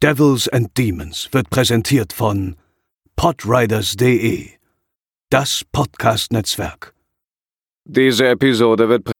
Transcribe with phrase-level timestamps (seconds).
[0.00, 2.54] Devils and Demons wird präsentiert von
[3.16, 4.50] podriders.de,
[5.28, 6.94] das Podcast-Netzwerk.
[7.84, 9.10] Diese Episode wird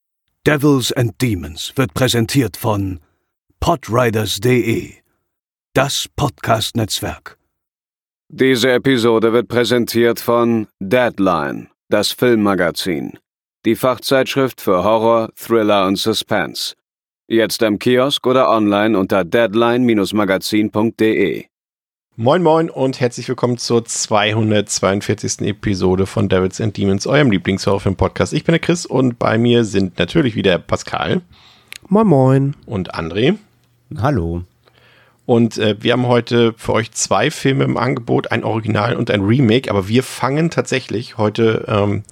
[0.47, 3.01] Devils and Demons wird präsentiert von
[3.59, 4.93] podriders.de,
[5.75, 7.37] das Podcast-Netzwerk.
[8.29, 13.19] Diese Episode wird präsentiert von Deadline, das Filmmagazin,
[13.65, 16.77] die Fachzeitschrift für Horror, Thriller und Suspense.
[17.31, 21.45] Jetzt im Kiosk oder online unter deadline-magazin.de.
[22.17, 25.43] Moin Moin und herzlich willkommen zur 242.
[25.43, 28.33] Episode von Devils and Demons, eurem Lieblingshorrorfilm-Podcast.
[28.33, 31.21] Ich bin der Chris und bei mir sind natürlich wieder Pascal.
[31.91, 32.57] Moin Moin.
[32.65, 33.37] Und André.
[33.99, 34.45] Hallo.
[35.27, 39.21] Und äh, wir haben heute für euch zwei Filme im Angebot, ein Original und ein
[39.21, 42.05] Remake, aber wir fangen tatsächlich heute ähm,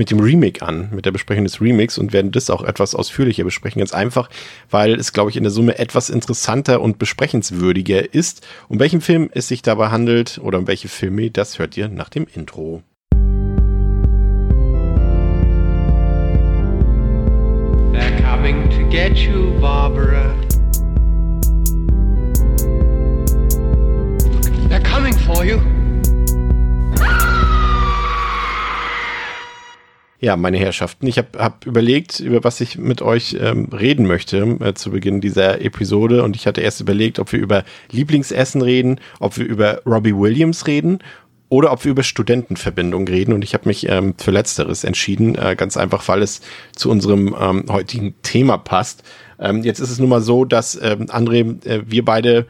[0.00, 3.44] mit dem Remake an, mit der Besprechung des Remakes und werden das auch etwas ausführlicher
[3.44, 3.80] besprechen.
[3.80, 4.30] Ganz einfach,
[4.70, 8.46] weil es, glaube ich, in der Summe etwas interessanter und besprechenswürdiger ist.
[8.70, 12.08] Um welchen Film es sich dabei handelt oder um welche Filme, das hört ihr nach
[12.08, 12.82] dem Intro.
[17.92, 20.34] They're coming to get you, Barbara.
[24.70, 25.60] They're coming for you.
[30.22, 34.58] Ja, meine Herrschaften, ich habe hab überlegt, über was ich mit euch ähm, reden möchte
[34.60, 36.22] äh, zu Beginn dieser Episode.
[36.22, 40.66] Und ich hatte erst überlegt, ob wir über Lieblingsessen reden, ob wir über Robbie Williams
[40.66, 40.98] reden
[41.48, 43.32] oder ob wir über Studentenverbindungen reden.
[43.32, 46.42] Und ich habe mich ähm, für Letzteres entschieden, äh, ganz einfach, weil es
[46.76, 49.02] zu unserem ähm, heutigen Thema passt.
[49.38, 52.46] Ähm, jetzt ist es nun mal so, dass ähm, André, äh, wir beide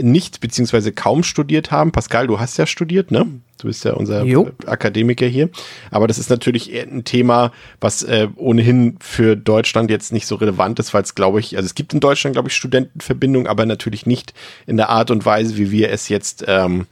[0.00, 1.92] nicht beziehungsweise kaum studiert haben.
[1.92, 3.26] Pascal, du hast ja studiert, ne?
[3.60, 4.50] Du bist ja unser Jo.
[4.66, 5.50] Akademiker hier.
[5.90, 10.78] Aber das ist natürlich ein Thema, was äh, ohnehin für Deutschland jetzt nicht so relevant
[10.78, 14.06] ist, weil es, glaube ich, also es gibt in Deutschland, glaube ich, Studentenverbindungen, aber natürlich
[14.06, 14.32] nicht
[14.66, 16.86] in der Art und Weise, wie wir es jetzt ähm,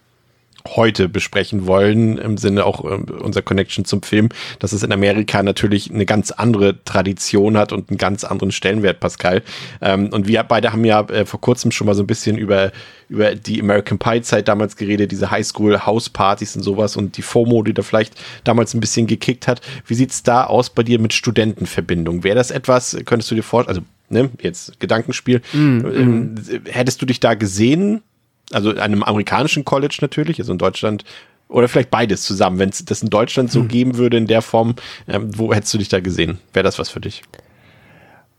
[0.75, 4.29] heute besprechen wollen, im Sinne auch ähm, unser Connection zum Film,
[4.59, 9.01] dass es in Amerika natürlich eine ganz andere Tradition hat und einen ganz anderen Stellenwert,
[9.01, 9.43] Pascal.
[9.81, 12.73] Ähm, und wir beide haben ja äh, vor kurzem schon mal so ein bisschen über,
[13.09, 17.23] über die American Pie Zeit damals geredet, diese Highschool House Partys und sowas und die
[17.23, 19.61] FOMO, die da vielleicht damals ein bisschen gekickt hat.
[19.87, 22.25] Wie sieht's da aus bei dir mit Studentenverbindung?
[22.25, 26.35] Wäre das etwas, könntest du dir vorstellen, also ne, jetzt Gedankenspiel, ähm,
[26.67, 28.03] hättest du dich da gesehen?
[28.53, 31.05] Also an einem amerikanischen College natürlich, also in Deutschland,
[31.49, 32.59] oder vielleicht beides zusammen.
[32.59, 34.75] Wenn es das in Deutschland so geben würde in der Form,
[35.09, 36.39] ähm, wo hättest du dich da gesehen?
[36.53, 37.23] Wäre das was für dich?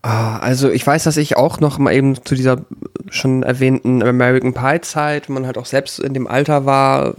[0.02, 2.64] Ah, Also ich weiß, dass ich auch noch mal eben zu dieser
[3.10, 7.14] schon erwähnten American Pie Zeit, wo man halt auch selbst in dem Alter war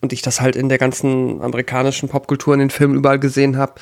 [0.00, 3.74] und ich das halt in der ganzen amerikanischen Popkultur in den Filmen überall gesehen habe,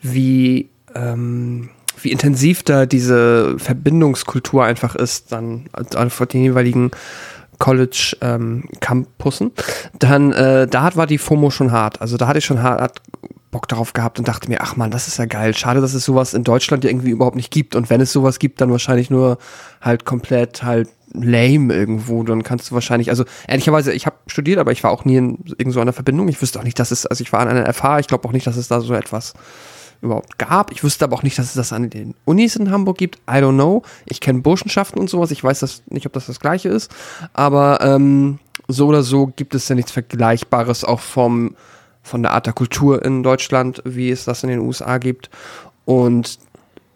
[0.00, 1.70] wie ähm,
[2.00, 6.90] wie intensiv da diese Verbindungskultur einfach ist, dann also vor den jeweiligen
[7.62, 9.52] College ähm, Campussen,
[9.96, 12.00] dann äh, da war die FOMO schon hart.
[12.00, 13.00] Also da hatte ich schon hart,
[13.52, 15.54] Bock darauf gehabt und dachte mir, ach man, das ist ja geil.
[15.54, 17.76] Schade, dass es sowas in Deutschland irgendwie überhaupt nicht gibt.
[17.76, 19.38] Und wenn es sowas gibt, dann wahrscheinlich nur
[19.80, 22.24] halt komplett halt lame irgendwo.
[22.24, 25.38] Dann kannst du wahrscheinlich, also ehrlicherweise, ich habe studiert, aber ich war auch nie in
[25.56, 26.26] irgend so einer Verbindung.
[26.26, 28.32] Ich wüsste auch nicht, dass es, also ich war an einer FH, ich glaube auch
[28.32, 29.34] nicht, dass es da so etwas
[30.02, 30.72] überhaupt gab.
[30.72, 33.16] Ich wüsste aber auch nicht, dass es das an den Unis in Hamburg gibt.
[33.28, 33.82] I don't know.
[34.04, 35.30] Ich kenne Burschenschaften und sowas.
[35.30, 36.90] Ich weiß das nicht, ob das das gleiche ist.
[37.32, 41.56] Aber ähm, so oder so gibt es ja nichts Vergleichbares auch vom,
[42.02, 45.30] von der Art der Kultur in Deutschland, wie es das in den USA gibt.
[45.84, 46.38] Und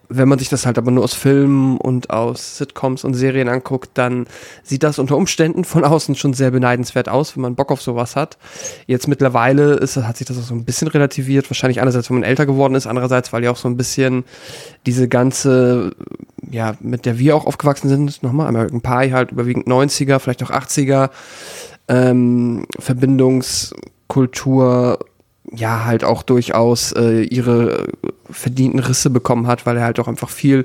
[0.09, 3.91] wenn man sich das halt aber nur aus Filmen und aus Sitcoms und Serien anguckt,
[3.95, 4.27] dann
[4.63, 8.17] sieht das unter Umständen von außen schon sehr beneidenswert aus, wenn man Bock auf sowas
[8.17, 8.39] hat.
[8.87, 11.51] Jetzt mittlerweile ist, hat sich das auch so ein bisschen relativiert.
[11.51, 14.25] Wahrscheinlich einerseits, weil man älter geworden ist, andererseits, weil ja auch so ein bisschen
[14.87, 15.95] diese ganze,
[16.51, 20.51] ja, mit der wir auch aufgewachsen sind, nochmal American Pie halt überwiegend 90er, vielleicht auch
[20.51, 21.11] 80er,
[21.89, 24.99] ähm, Verbindungskultur
[25.53, 27.89] ja halt auch durchaus äh, ihre
[28.31, 30.65] verdienten Risse bekommen hat, weil er halt auch einfach viel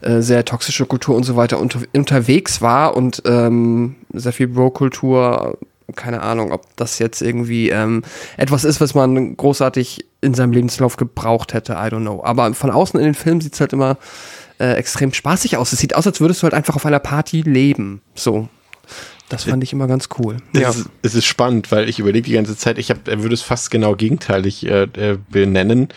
[0.00, 5.58] äh, sehr toxische Kultur und so weiter unter, unterwegs war und ähm, sehr viel Bro-Kultur,
[5.94, 8.02] keine Ahnung, ob das jetzt irgendwie ähm,
[8.36, 12.22] etwas ist, was man großartig in seinem Lebenslauf gebraucht hätte, I don't know.
[12.24, 13.98] Aber von außen in den Filmen sieht's halt immer
[14.58, 15.72] äh, extrem spaßig aus.
[15.72, 18.02] Es sieht aus, als würdest du halt einfach auf einer Party leben.
[18.14, 18.48] So.
[19.32, 20.36] Das fand ich immer ganz cool.
[20.52, 23.34] Es, ist, es ist spannend, weil ich überlege die ganze Zeit, ich hab, er würde
[23.34, 25.88] es fast genau gegenteilig äh, äh, benennen.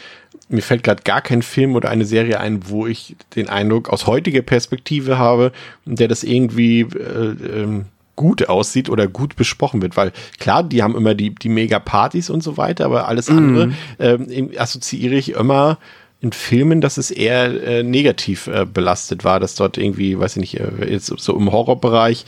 [0.47, 4.07] Mir fällt gerade gar kein Film oder eine Serie ein, wo ich den Eindruck aus
[4.07, 5.51] heutiger Perspektive habe,
[5.85, 7.85] der das irgendwie äh, ähm,
[8.15, 12.41] gut aussieht oder gut besprochen wird, weil klar, die haben immer die, die Mega-Partys und
[12.41, 15.77] so weiter, aber alles andere ähm, assoziiere ich immer
[16.21, 20.41] in Filmen, dass es eher äh, negativ äh, belastet war, dass dort irgendwie, weiß ich
[20.41, 22.25] nicht, äh, jetzt so im Horrorbereich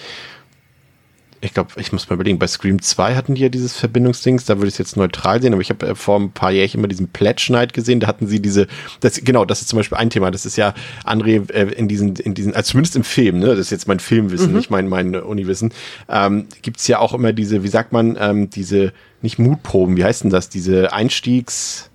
[1.41, 4.57] ich glaube, ich muss mal überlegen, bei Scream 2 hatten die ja dieses Verbindungsdings, da
[4.57, 6.87] würde ich es jetzt neutral sehen, aber ich habe äh, vor ein paar Jahren immer
[6.87, 8.67] diesen Pledge Night gesehen, da hatten sie diese,
[9.01, 10.73] das, genau, das ist zum Beispiel ein Thema, das ist ja,
[11.05, 13.99] André, äh, in diesen, in diesen, also zumindest im Film, ne, das ist jetzt mein
[13.99, 14.57] Filmwissen, mhm.
[14.57, 15.73] nicht mein, mein Uniwissen,
[16.09, 20.03] ähm, gibt es ja auch immer diese, wie sagt man, ähm, diese, nicht Mutproben, wie
[20.03, 21.91] heißt denn das, diese Einstiegs,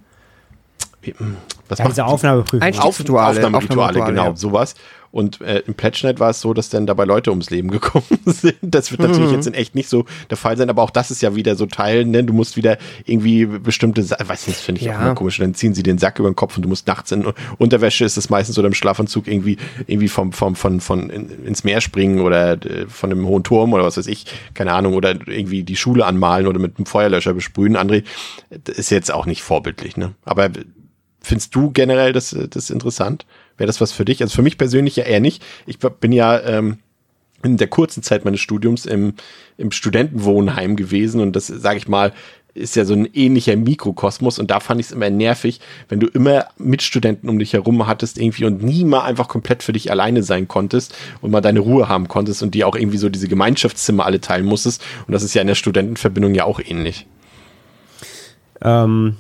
[1.02, 1.36] hm,
[1.68, 2.62] was ja, diese Aufnahmeprüfung.
[2.68, 4.36] Aufnahmerituale, Aufnahmerituale, genau, ja.
[4.36, 4.74] sowas.
[5.12, 8.56] Und äh, im PledgeNet war es so, dass dann dabei Leute ums Leben gekommen sind.
[8.62, 9.34] Das wird natürlich mhm.
[9.34, 11.66] jetzt in echt nicht so der Fall sein, aber auch das ist ja wieder so
[11.66, 12.24] Teil, ne?
[12.24, 14.96] Du musst wieder irgendwie bestimmte, Sa weiß nicht, finde ich ja.
[14.96, 15.38] auch immer komisch.
[15.38, 18.16] Dann ziehen sie den Sack über den Kopf und du musst nachts in Unterwäsche ist
[18.16, 22.20] es meistens oder im Schlafanzug irgendwie irgendwie vom vom von von in, ins Meer springen
[22.20, 24.24] oder äh, von einem hohen Turm oder was weiß ich,
[24.54, 27.76] keine Ahnung oder irgendwie die Schule anmalen oder mit einem Feuerlöscher besprühen.
[27.76, 28.04] André,
[28.64, 30.14] das ist jetzt auch nicht vorbildlich, ne?
[30.24, 30.48] Aber
[31.20, 33.26] findest du generell das das interessant?
[33.56, 34.22] Wäre das was für dich?
[34.22, 35.42] Also für mich persönlich ja eher nicht.
[35.66, 36.78] Ich bin ja ähm,
[37.44, 39.14] in der kurzen Zeit meines Studiums im,
[39.58, 42.12] im Studentenwohnheim gewesen und das, sage ich mal,
[42.54, 46.06] ist ja so ein ähnlicher Mikrokosmos und da fand ich es immer nervig, wenn du
[46.06, 50.22] immer Mitstudenten um dich herum hattest irgendwie und nie mal einfach komplett für dich alleine
[50.22, 54.04] sein konntest und mal deine Ruhe haben konntest und die auch irgendwie so diese Gemeinschaftszimmer
[54.04, 57.06] alle teilen musstest und das ist ja in der Studentenverbindung ja auch ähnlich.
[58.60, 59.16] Ähm,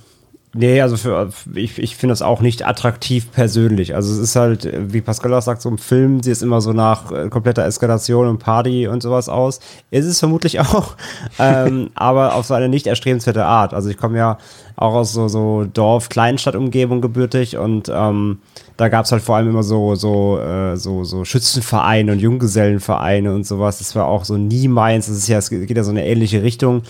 [0.54, 3.94] Nee, also für, ich, ich finde das auch nicht attraktiv persönlich.
[3.94, 6.74] Also es ist halt, wie Pascal auch sagt, so im Film sieht es immer so
[6.74, 9.60] nach äh, kompletter Eskalation und Party und sowas aus.
[9.90, 10.94] Ist es vermutlich auch,
[11.38, 13.72] ähm, aber auf so eine nicht erstrebenswerte Art.
[13.72, 14.36] Also ich komme ja
[14.76, 18.38] auch aus so, so Dorf-Kleinstadt-Umgebung gebürtig und ähm,
[18.76, 23.34] da gab es halt vor allem immer so, so, äh, so, so Schützenvereine und Junggesellenvereine
[23.34, 23.78] und sowas.
[23.78, 25.06] Das war auch so nie meins.
[25.06, 26.82] Das ist ja, es geht ja so eine ähnliche Richtung.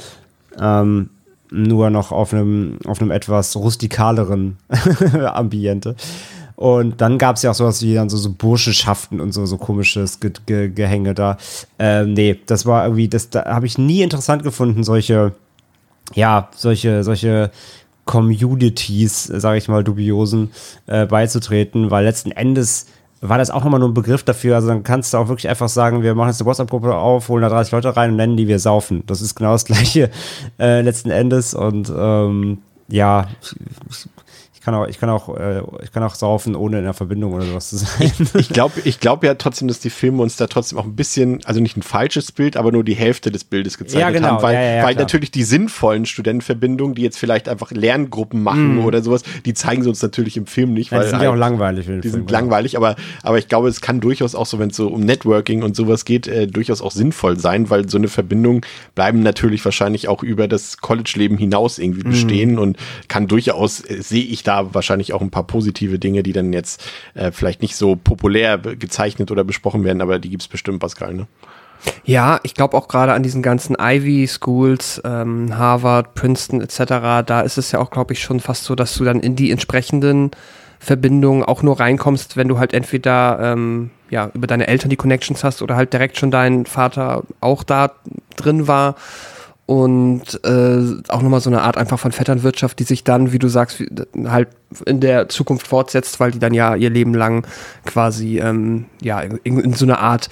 [0.61, 1.11] Ähm,
[1.52, 4.56] nur noch auf einem, auf einem etwas rustikaleren
[5.32, 5.94] Ambiente.
[6.56, 9.58] Und dann gab es ja auch sowas wie dann so, so Burschenschaften und so, so
[9.58, 11.37] komisches Ge Ge Gehänge da.
[11.78, 15.32] Ähm, nee, das war irgendwie, das da habe ich nie interessant gefunden, solche,
[16.14, 17.50] ja, solche, solche
[18.05, 20.50] Communities, sage ich mal, dubiosen
[20.87, 22.87] äh, beizutreten, weil letzten Endes
[23.22, 24.56] war das auch nochmal nur ein Begriff dafür.
[24.56, 27.42] Also dann kannst du auch wirklich einfach sagen, wir machen jetzt eine WhatsApp-Gruppe auf, holen
[27.42, 29.04] da 30 Leute rein und nennen die wir saufen.
[29.06, 30.10] Das ist genau das gleiche
[30.58, 31.54] äh, letzten Endes.
[31.54, 32.58] Und ähm,
[32.88, 33.28] ja,
[34.62, 37.44] kann auch, ich kann auch, äh, ich kann auch saufen, ohne in der Verbindung oder
[37.44, 38.12] sowas zu sein.
[38.35, 41.44] Ich glaube ich glaub ja trotzdem, dass die Filme uns da trotzdem auch ein bisschen,
[41.44, 44.29] also nicht ein falsches Bild, aber nur die Hälfte des Bildes gezeigt ja, genau.
[44.29, 48.76] haben, weil, ja, ja, weil natürlich die sinnvollen Studentenverbindungen, die jetzt vielleicht einfach Lerngruppen machen
[48.76, 48.85] mm.
[48.85, 50.93] oder sowas, die zeigen sie uns natürlich im Film nicht.
[50.93, 51.87] Weil die sind halt, ja auch langweilig.
[51.87, 54.76] Die Film, sind langweilig, aber, aber ich glaube, es kann durchaus auch so, wenn es
[54.76, 58.65] so um Networking und sowas geht, äh, durchaus auch sinnvoll sein, weil so eine Verbindung
[58.94, 62.11] bleiben natürlich wahrscheinlich auch über das College-Leben hinaus irgendwie mm.
[62.11, 62.58] bestehen mm.
[62.58, 62.76] und
[63.08, 66.84] kann durchaus, äh, sehe ich da wahrscheinlich auch ein paar positive Dinge, die dann jetzt
[67.14, 71.14] äh, vielleicht nicht so populär gezeichnet oder besprochen werden, aber die gibt es bestimmt, Pascal,
[71.14, 71.26] ne?
[72.04, 76.78] Ja, ich glaube auch gerade an diesen ganzen Ivy Schools, ähm, Harvard, Princeton etc.,
[77.26, 79.50] da ist es ja auch, glaube ich, schon fast so, dass du dann in die
[79.50, 80.31] entsprechenden
[80.78, 85.44] Verbindungen auch nur reinkommst, wenn du halt entweder ähm, ja, über deine Eltern die Connections
[85.44, 87.93] hast oder halt direkt schon dein Vater auch da
[88.37, 88.96] drin war
[89.67, 93.49] und äh, auch nochmal so eine Art einfach von Vetternwirtschaft, die sich dann, wie du
[93.49, 93.82] sagst,
[94.25, 94.49] halt
[94.87, 97.47] in der Zukunft fortsetzt, weil die dann ja ihr Leben lang
[97.85, 100.29] quasi ähm, ja in, in so einer Art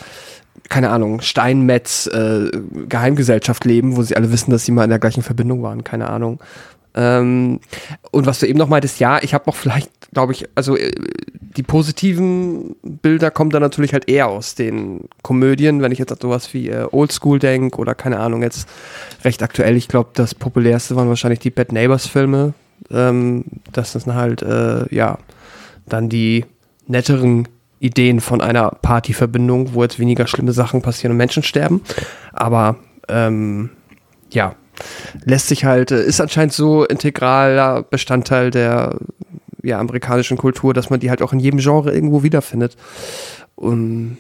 [0.68, 2.48] keine Ahnung, Steinmetz äh,
[2.88, 6.08] Geheimgesellschaft leben, wo sie alle wissen, dass sie mal in der gleichen Verbindung waren, keine
[6.08, 6.38] Ahnung.
[6.94, 7.60] Ähm,
[8.10, 10.92] und was du eben noch meintest, ja, ich habe auch vielleicht, glaube ich, also äh,
[11.56, 16.18] die positiven Bilder kommen dann natürlich halt eher aus den Komödien, wenn ich jetzt an
[16.20, 18.68] sowas wie äh, Oldschool denke oder keine Ahnung, jetzt
[19.24, 19.76] recht aktuell.
[19.76, 22.54] Ich glaube, das populärste waren wahrscheinlich die Bad Neighbors Filme.
[22.90, 25.18] Ähm, das sind halt, äh, ja,
[25.86, 26.44] dann die
[26.86, 27.48] netteren
[27.80, 31.82] Ideen von einer Partyverbindung, wo jetzt weniger schlimme Sachen passieren und Menschen sterben.
[32.32, 32.76] Aber
[33.08, 33.70] ähm,
[34.30, 34.54] ja,
[35.24, 38.98] lässt sich halt, äh, ist anscheinend so integraler Bestandteil der
[39.62, 42.76] ja, amerikanischen Kultur, dass man die halt auch in jedem Genre irgendwo wiederfindet.
[43.56, 44.18] Und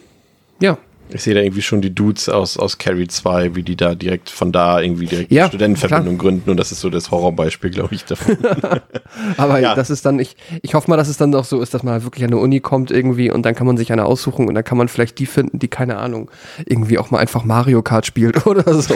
[0.60, 0.78] ja.
[1.12, 4.30] Ich sehe da irgendwie schon die Dudes aus, aus Carrie 2, wie die da direkt
[4.30, 6.30] von da irgendwie direkt ja, Studentenverbindung klar.
[6.30, 8.38] gründen und das ist so das Horrorbeispiel, glaube ich, davon.
[9.36, 9.74] Aber ja.
[9.74, 11.94] das ist dann, ich, ich hoffe mal, dass es dann doch so ist, dass man
[11.94, 14.54] halt wirklich an eine Uni kommt irgendwie und dann kann man sich eine aussuchen und
[14.54, 16.30] dann kann man vielleicht die finden, die, keine Ahnung,
[16.64, 18.94] irgendwie auch mal einfach Mario Kart spielt oder so.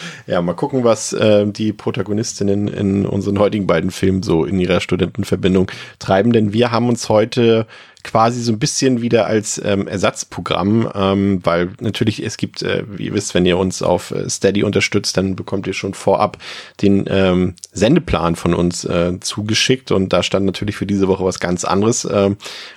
[0.26, 4.80] Ja, mal gucken, was äh, die Protagonistinnen in unseren heutigen beiden Filmen so in ihrer
[4.80, 7.66] Studentenverbindung treiben, denn wir haben uns heute
[8.06, 13.06] quasi so ein bisschen wieder als ähm, Ersatzprogramm, ähm, weil natürlich es gibt, äh, wie
[13.06, 16.38] ihr wisst, wenn ihr uns auf äh, Steady unterstützt, dann bekommt ihr schon vorab
[16.80, 21.40] den ähm, Sendeplan von uns äh, zugeschickt und da stand natürlich für diese Woche was
[21.40, 22.30] ganz anderes äh,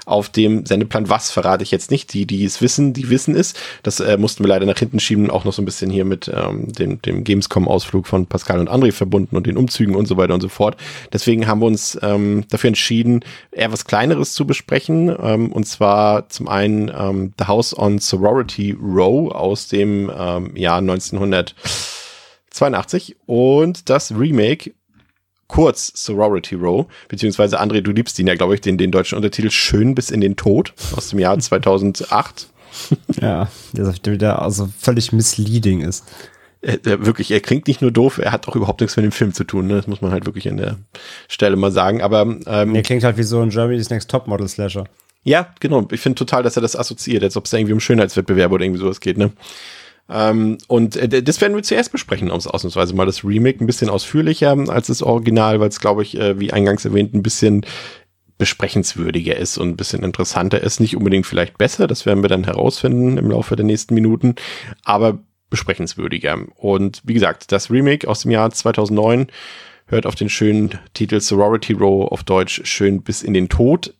[0.07, 1.09] auf dem Sendeplan.
[1.09, 2.11] Was verrate ich jetzt nicht?
[2.13, 3.53] Die, die es wissen, die wissen es.
[3.83, 6.31] Das äh, mussten wir leider nach hinten schieben, auch noch so ein bisschen hier mit
[6.33, 10.33] ähm, dem, dem Gamescom-Ausflug von Pascal und André verbunden und den Umzügen und so weiter
[10.33, 10.75] und so fort.
[11.13, 15.18] Deswegen haben wir uns ähm, dafür entschieden, eher was Kleineres zu besprechen.
[15.21, 20.79] Ähm, und zwar zum einen ähm, The House on Sorority Row aus dem ähm, Jahr
[20.79, 24.71] 1982 und das Remake
[25.49, 29.49] kurz Sorority Row, beziehungsweise André, du liebst ihn ja, glaube ich, den, den deutschen Untertitel
[29.49, 32.47] Schön bis in den Tod aus dem Jahr 2008.
[33.19, 36.05] Ja, der, also völlig misleading ist.
[36.61, 39.11] Er, er, wirklich, er klingt nicht nur doof, er hat auch überhaupt nichts mit dem
[39.11, 39.65] Film zu tun.
[39.65, 39.75] Ne?
[39.75, 40.77] Das muss man halt wirklich an der
[41.27, 42.03] Stelle mal sagen.
[42.03, 44.85] Aber ähm, er klingt halt wie so ein Germany's Next Topmodel Slasher.
[45.23, 45.87] Ja, genau.
[45.91, 48.81] Ich finde total, dass er das assoziiert, als ob es irgendwie um Schönheitswettbewerbe oder irgendwie
[48.81, 49.17] sowas geht.
[49.17, 49.31] Ne?
[50.09, 53.89] Ähm, und äh, das werden wir zuerst besprechen, aus, ausnahmsweise mal das Remake ein bisschen
[53.89, 57.65] ausführlicher als das Original, weil es, glaube ich, äh, wie eingangs erwähnt, ein bisschen
[58.37, 60.79] besprechenswürdiger ist und ein bisschen interessanter ist.
[60.79, 64.35] Nicht unbedingt vielleicht besser, das werden wir dann herausfinden im Laufe der nächsten Minuten,
[64.83, 66.39] aber besprechenswürdiger.
[66.55, 69.27] Und wie gesagt, das Remake aus dem Jahr 2009
[69.87, 73.93] hört auf den schönen Titel Sorority Row auf Deutsch schön bis in den Tod,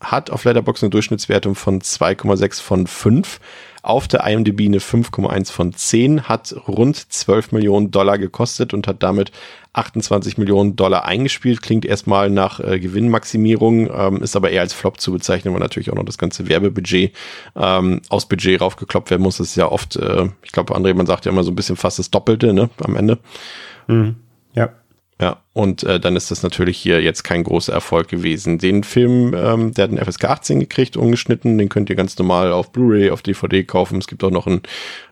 [0.00, 3.40] hat auf Letterboxd eine Durchschnittswertung von 2,6 von 5
[3.86, 9.02] auf der IMDb eine 5,1 von 10, hat rund 12 Millionen Dollar gekostet und hat
[9.04, 9.30] damit
[9.74, 11.62] 28 Millionen Dollar eingespielt.
[11.62, 15.92] Klingt erstmal nach äh, Gewinnmaximierung, ähm, ist aber eher als Flop zu bezeichnen, weil natürlich
[15.92, 17.12] auch noch das ganze Werbebudget
[17.54, 19.36] ähm, aus Budget raufgekloppt werden muss.
[19.36, 21.76] Das ist ja oft, äh, ich glaube, André, man sagt ja immer so ein bisschen
[21.76, 23.18] fast das Doppelte ne, am Ende.
[23.86, 24.16] Mhm.
[25.20, 25.38] Ja.
[25.54, 28.58] Und äh, dann ist das natürlich hier jetzt kein großer Erfolg gewesen.
[28.58, 32.52] Den Film, ähm, der hat einen FSK 18 gekriegt, ungeschnitten, den könnt ihr ganz normal
[32.52, 33.98] auf Blu-ray, auf DVD kaufen.
[33.98, 34.60] Es gibt auch noch ein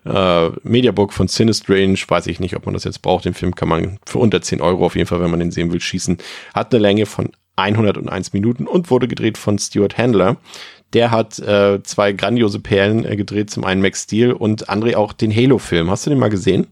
[0.05, 3.25] äh, Mediabook von Cinestrange, weiß ich nicht, ob man das jetzt braucht.
[3.25, 5.73] Den Film kann man für unter 10 Euro auf jeden Fall, wenn man den sehen
[5.73, 6.19] will, schießen.
[6.53, 10.37] Hat eine Länge von 101 Minuten und wurde gedreht von Stuart Handler.
[10.93, 15.13] Der hat äh, zwei grandiose Perlen äh, gedreht, zum einen Max Steel und André auch
[15.13, 15.89] den Halo-Film.
[15.89, 16.67] Hast du den mal gesehen?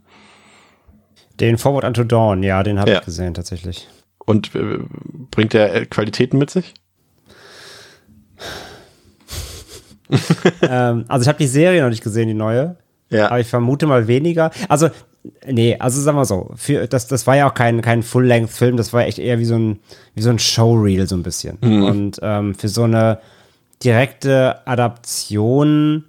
[1.40, 3.00] Den Forward Unto Dawn, ja, den habe ja.
[3.00, 3.88] ich gesehen tatsächlich.
[4.26, 4.80] Und äh,
[5.32, 6.74] bringt der äh, Qualitäten mit sich?
[10.62, 12.78] ähm, also ich habe die Serie noch nicht gesehen, die neue.
[13.10, 13.28] Ja.
[13.28, 14.52] Aber ich vermute mal weniger.
[14.70, 14.90] Also,
[15.46, 18.92] nee, also sagen wir so, für, das, das war ja auch kein, kein Full-Length-Film, das
[18.94, 19.80] war echt eher wie so ein,
[20.16, 21.58] wie so ein Showreel so ein bisschen.
[21.62, 21.84] Mhm.
[21.84, 23.20] Und ähm, für so eine
[23.84, 26.06] direkte Adaption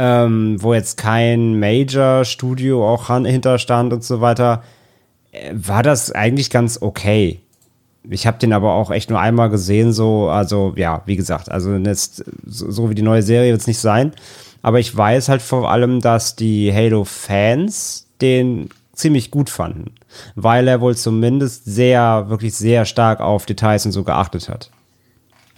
[0.00, 4.62] ähm, wo jetzt kein Major-Studio auch hinterstand und so weiter,
[5.32, 7.40] äh, war das eigentlich ganz okay.
[8.08, 11.74] Ich habe den aber auch echt nur einmal gesehen, so, also ja, wie gesagt, also
[11.74, 14.12] jetzt, so, so wie die neue Serie wird es nicht sein.
[14.62, 19.94] Aber ich weiß halt vor allem, dass die Halo-Fans den ziemlich gut fanden,
[20.36, 24.70] weil er wohl zumindest sehr, wirklich sehr stark auf Details und so geachtet hat.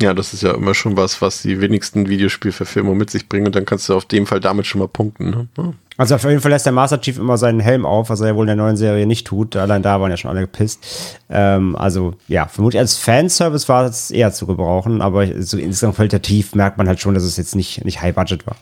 [0.00, 3.54] Ja, das ist ja immer schon was, was die wenigsten Videospielverfilmungen mit sich bringen und
[3.54, 5.30] dann kannst du auf dem Fall damit schon mal punkten.
[5.30, 5.48] Ne?
[5.58, 5.74] Ja.
[5.98, 8.34] Also auf jeden Fall lässt der Master Chief immer seinen Helm auf, was er ja
[8.34, 9.54] wohl in der neuen Serie nicht tut.
[9.56, 11.18] Allein da waren ja schon alle gepisst.
[11.28, 16.54] Ähm, also ja, vermutlich als Fanservice war es eher zu gebrauchen, aber so insgesamt qualitativ
[16.54, 18.56] merkt man halt schon, dass es jetzt nicht, nicht High Budget war.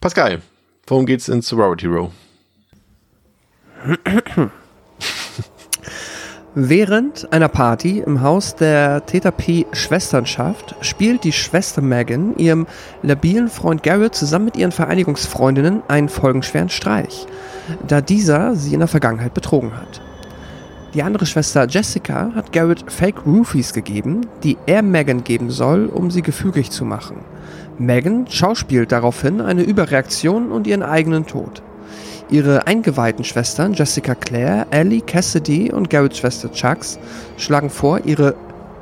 [0.00, 0.42] Pascal,
[0.88, 2.10] worum geht's in Sorority Row?
[6.58, 12.66] Während einer Party im Haus der Theta P Schwesternschaft spielt die Schwester Megan ihrem
[13.02, 17.26] labilen Freund Garrett zusammen mit ihren Vereinigungsfreundinnen einen folgenschweren Streich,
[17.86, 20.00] da dieser sie in der Vergangenheit betrogen hat.
[20.94, 26.10] Die andere Schwester Jessica hat Garrett Fake Roofies gegeben, die er Megan geben soll, um
[26.10, 27.18] sie gefügig zu machen.
[27.76, 31.60] Megan schauspielt daraufhin eine Überreaktion und ihren eigenen Tod.
[32.28, 36.98] Ihre eingeweihten Schwestern Jessica Clare, Ellie Cassidy und Garretts Schwester Chucks
[37.36, 38.34] schlagen vor, ihre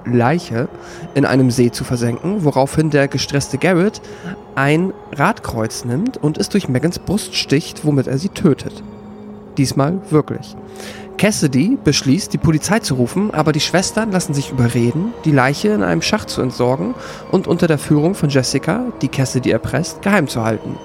[0.06, 0.68] Leiche
[1.14, 4.00] in einem See zu versenken, woraufhin der gestresste Garrett
[4.54, 8.82] ein Radkreuz nimmt und es durch Megans Brust sticht, womit er sie tötet.
[9.58, 10.56] Diesmal wirklich.
[11.18, 15.82] Cassidy beschließt, die Polizei zu rufen, aber die Schwestern lassen sich überreden, die Leiche in
[15.82, 16.94] einem Schacht zu entsorgen
[17.30, 20.76] und unter der Führung von Jessica, die Cassidy erpresst, geheim zu halten.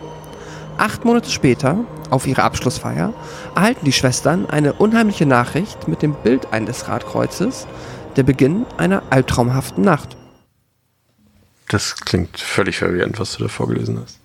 [0.77, 3.13] Acht Monate später, auf ihrer Abschlussfeier,
[3.55, 7.67] erhalten die Schwestern eine unheimliche Nachricht mit dem Bild eines Radkreuzes,
[8.15, 10.17] der Beginn einer albtraumhaften Nacht.
[11.69, 14.19] Das klingt völlig verwirrend, was du da vorgelesen hast.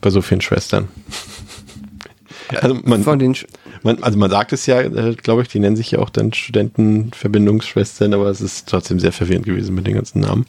[0.00, 0.88] Bei so vielen Schwestern.
[2.60, 3.46] also man, Sch
[3.82, 6.32] man, also man sagt es ja, äh, glaube ich, die nennen sich ja auch dann
[6.32, 10.46] Studentenverbindungsschwestern, aber es ist trotzdem sehr verwirrend gewesen mit den ganzen Namen.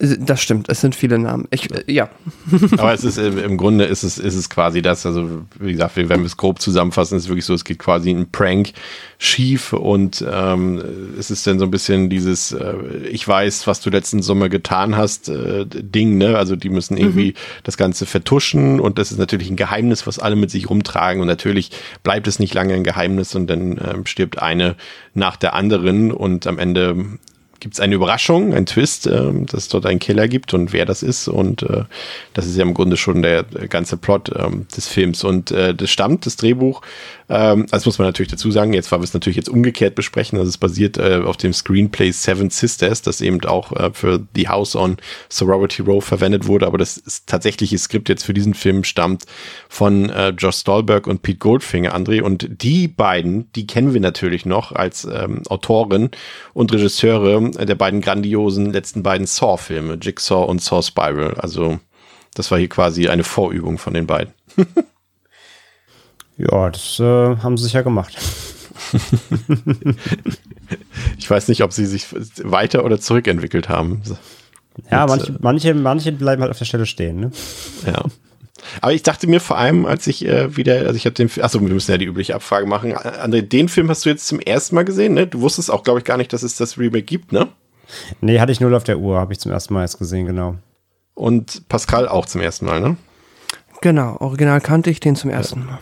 [0.00, 1.46] Das stimmt, es sind viele Namen.
[1.50, 2.08] Ich, äh, ja.
[2.78, 5.06] Aber es ist im, im Grunde ist es, ist es quasi das.
[5.06, 8.10] Also, wie gesagt, wenn wir es grob zusammenfassen, ist es wirklich so, es geht quasi
[8.10, 8.72] ein Prank
[9.18, 10.82] schief und ähm,
[11.18, 12.74] es ist dann so ein bisschen dieses, äh,
[13.08, 16.36] ich weiß, was du letzten Sommer getan hast, äh, Ding, ne?
[16.38, 17.62] Also die müssen irgendwie mhm.
[17.62, 21.28] das Ganze vertuschen und das ist natürlich ein Geheimnis, was alle mit sich rumtragen und
[21.28, 21.70] natürlich
[22.02, 24.74] bleibt es nicht lange ein Geheimnis und dann ähm, stirbt eine
[25.14, 27.18] nach der anderen und am Ende
[27.64, 30.84] gibt es eine Überraschung, ein Twist, äh, dass es dort einen Killer gibt und wer
[30.84, 31.28] das ist.
[31.28, 31.84] Und äh,
[32.34, 35.24] das ist ja im Grunde schon der ganze Plot ähm, des Films.
[35.24, 36.82] Und äh, das stammt, das Drehbuch,
[37.28, 40.38] ähm, das muss man natürlich dazu sagen, jetzt, weil wir es natürlich jetzt umgekehrt besprechen,
[40.38, 44.48] also es basiert äh, auf dem Screenplay Seven Sisters, das eben auch äh, für The
[44.48, 48.84] House on Sorority Row verwendet wurde, aber das ist, tatsächliche Skript jetzt für diesen Film
[48.84, 49.24] stammt
[49.68, 52.22] von äh, Josh Stolberg und Pete Goldfinger, André.
[52.22, 56.10] Und die beiden, die kennen wir natürlich noch als ähm, Autorin
[56.52, 61.34] und Regisseure der beiden grandiosen letzten beiden Saw-Filme, Jigsaw und Saw Spiral.
[61.34, 61.78] Also
[62.34, 64.32] das war hier quasi eine Vorübung von den beiden.
[66.36, 68.16] ja, das äh, haben sie sicher gemacht.
[71.18, 72.06] ich weiß nicht, ob sie sich
[72.42, 74.02] weiter oder zurückentwickelt haben.
[74.90, 77.20] Ja, manche, äh, manche, manche bleiben halt auf der Stelle stehen.
[77.20, 77.30] Ne?
[77.86, 78.04] Ja.
[78.80, 81.60] Aber ich dachte mir vor allem, als ich äh, wieder, also ich habe den, achso,
[81.60, 82.94] wir müssen ja die übliche Abfrage machen.
[82.94, 85.26] André, den Film hast du jetzt zum ersten Mal gesehen, ne?
[85.26, 87.48] Du wusstest auch, glaube ich, gar nicht, dass es das Remake gibt, ne?
[88.20, 90.56] Nee, hatte ich null auf der Uhr, habe ich zum ersten Mal jetzt gesehen, genau.
[91.14, 92.96] Und Pascal auch zum ersten Mal, ne?
[93.82, 95.78] Genau, original kannte ich den zum ersten Mal.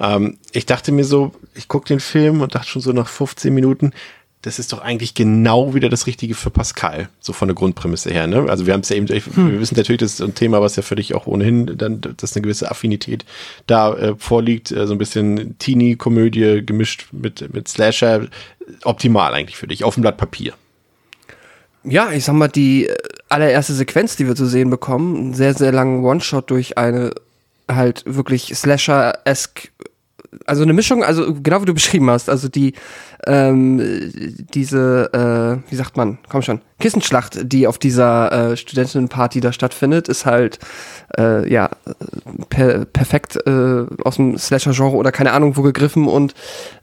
[0.00, 3.52] Ähm, ich dachte mir so, ich gucke den Film und dachte schon so nach 15
[3.52, 3.92] Minuten,
[4.42, 8.28] das ist doch eigentlich genau wieder das Richtige für Pascal, so von der Grundprämisse her.
[8.28, 8.46] Ne?
[8.48, 9.52] Also wir haben es ja eben, hm.
[9.52, 12.36] wir wissen natürlich, das ist ein Thema, was ja für dich auch ohnehin dann, dass
[12.36, 13.24] eine gewisse Affinität
[13.66, 18.28] da äh, vorliegt, äh, so ein bisschen Teenie-Komödie gemischt mit, mit Slasher,
[18.84, 20.54] optimal eigentlich für dich, auf dem Blatt Papier.
[21.82, 22.88] Ja, ich sag mal, die
[23.28, 27.12] allererste Sequenz, die wir zu sehen bekommen, einen sehr, sehr langen One-Shot durch eine
[27.68, 29.70] halt wirklich Slasher-esque
[30.46, 32.74] also eine Mischung, also genau wie du beschrieben hast, also die
[33.26, 33.80] ähm,
[34.54, 40.08] diese, äh, wie sagt man, komm schon, Kissenschlacht, die auf dieser äh, Studentinnenparty da stattfindet,
[40.08, 40.58] ist halt
[41.16, 41.70] äh, ja
[42.48, 46.34] per perfekt äh, aus dem Slasher-Genre oder keine Ahnung wo gegriffen und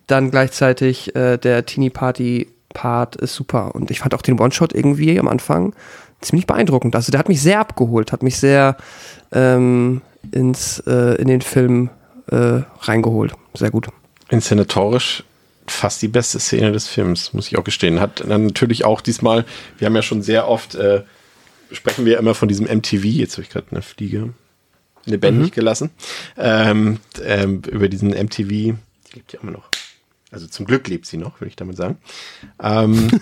[0.08, 3.74] dann gleichzeitig äh, der Teenie-Party-Part ist super.
[3.74, 5.74] Und ich fand auch den One-Shot irgendwie am Anfang
[6.22, 6.96] ziemlich beeindruckend.
[6.96, 8.78] Also der hat mich sehr abgeholt, hat mich sehr
[9.32, 10.02] ähm,
[10.32, 11.90] ins äh, in den Film
[12.28, 13.34] äh, reingeholt.
[13.54, 13.88] Sehr gut.
[14.30, 15.24] Inszenatorisch
[15.68, 18.00] fast die beste Szene des Films, muss ich auch gestehen.
[18.00, 19.46] Hat dann natürlich auch diesmal,
[19.78, 21.04] wir haben ja schon sehr oft, äh,
[21.72, 24.34] sprechen wir immer von diesem MTV, jetzt habe ich gerade eine Fliege
[25.06, 25.56] lebendig mhm.
[25.56, 25.90] gelassen,
[26.38, 28.76] ähm, ähm, über diesen MTV, die
[29.14, 29.70] lebt ja immer noch.
[30.32, 31.98] Also zum Glück lebt sie noch, würde ich damit sagen.
[32.62, 33.10] Ähm,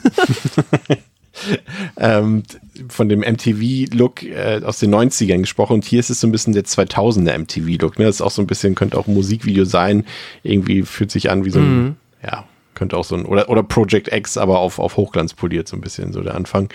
[1.97, 2.43] ähm,
[2.89, 6.53] von dem MTV-Look äh, aus den 90ern gesprochen und hier ist es so ein bisschen
[6.53, 7.99] der 2000er MTV-Look.
[7.99, 8.05] Ne?
[8.05, 10.05] Das ist auch so ein bisschen, könnte auch ein Musikvideo sein.
[10.43, 11.95] Irgendwie fühlt sich an wie so ein, mhm.
[12.23, 15.77] ja, könnte auch so ein, oder, oder Project X, aber auf, auf Hochglanz poliert, so
[15.77, 16.69] ein bisschen so der Anfang.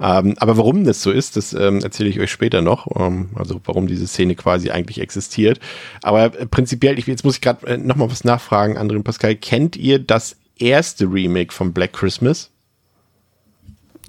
[0.00, 3.60] Ähm, aber warum das so ist, das ähm, erzähle ich euch später noch, ähm, also
[3.64, 5.60] warum diese Szene quasi eigentlich existiert.
[6.02, 9.76] Aber prinzipiell, ich, jetzt muss ich gerade äh, nochmal was nachfragen, André und Pascal, kennt
[9.76, 12.50] ihr das erste Remake von Black Christmas?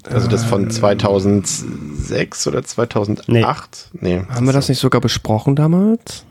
[0.10, 3.90] Also das von 2006 oder 2008?
[3.94, 4.18] Nee.
[4.18, 6.26] nee Haben wir das nicht sogar besprochen damals?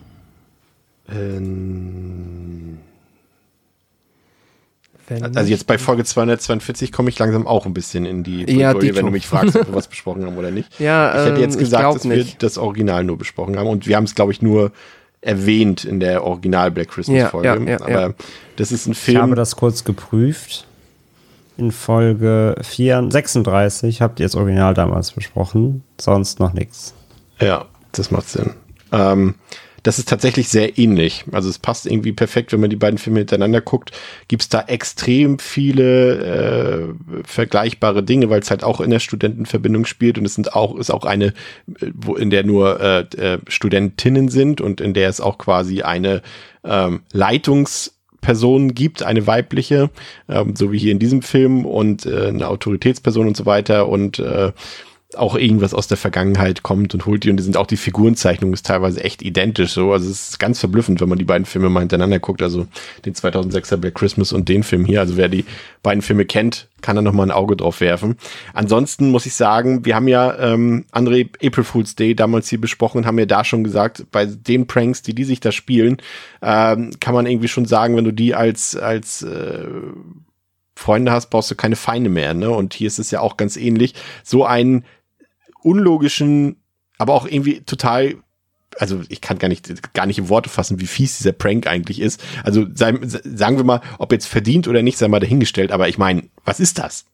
[1.09, 2.79] Ähm,
[5.35, 8.95] also jetzt bei Folge 242 komme ich langsam auch ein bisschen in die ja, Folge,
[8.95, 10.79] wenn du mich fragst, ob wir was besprochen haben oder nicht.
[10.79, 12.27] Ja, ich hätte jetzt ähm, gesagt, dass nicht.
[12.27, 14.73] wir das Original nur besprochen haben und wir haben es, glaube ich, nur
[15.21, 17.49] erwähnt in der Original Black Christmas Folge.
[17.49, 18.15] Ja, ja, Aber
[18.57, 19.17] das ist ein Film.
[19.17, 20.67] Ich habe das kurz geprüft
[21.57, 26.95] in Folge 4, 36 habt ihr das Original damals besprochen, sonst noch nichts.
[27.41, 28.51] Ja, das macht Sinn.
[28.93, 29.35] Ähm,
[29.83, 31.25] das ist tatsächlich sehr ähnlich.
[31.33, 33.93] Also es passt irgendwie perfekt, wenn man die beiden Filme hintereinander guckt.
[34.29, 39.87] Gibt es da extrem viele äh, vergleichbare Dinge, weil es halt auch in der Studentenverbindung
[39.87, 41.33] spielt und es sind auch ist auch eine,
[41.95, 46.23] wo in der nur äh, äh, Studentinnen sind und in der es auch quasi eine
[46.63, 49.91] ähm, Leitungs Person gibt, eine weibliche,
[50.29, 53.89] ähm, so wie hier in diesem Film und äh, eine Autoritätsperson und so weiter.
[53.89, 54.53] Und äh,
[55.17, 58.53] auch irgendwas aus der Vergangenheit kommt und holt die und die sind auch die Figurenzeichnung
[58.53, 59.93] ist teilweise echt identisch so.
[59.93, 62.43] Also es ist ganz verblüffend, wenn man die beiden Filme mal hintereinander guckt.
[62.43, 62.67] Also
[63.05, 65.01] den 2006er Black Christmas und den Film hier.
[65.01, 65.45] Also wer die
[65.83, 68.17] beiden Filme kennt, kann da noch mal ein Auge drauf werfen.
[68.55, 72.99] Ansonsten muss ich sagen, wir haben ja ähm, André April Fool's Day damals hier besprochen
[72.99, 75.99] und haben ja da schon gesagt, bei den Pranks, die die sich da spielen,
[76.41, 79.67] ähm, kann man irgendwie schon sagen, wenn du die als als äh,
[80.77, 82.51] Freunde hast, brauchst du keine Feinde mehr, ne?
[82.51, 83.95] Und hier ist es ja auch ganz ähnlich.
[84.25, 84.85] So ein
[85.63, 86.57] unlogischen,
[86.99, 88.17] aber auch irgendwie total
[88.79, 92.01] also ich kann gar nicht, gar nicht in Worte fassen, wie fies dieser Prank eigentlich
[92.01, 92.23] ist.
[92.45, 95.99] Also sei, sagen wir mal, ob jetzt verdient oder nicht, sei mal dahingestellt, aber ich
[95.99, 97.05] meine, was ist das?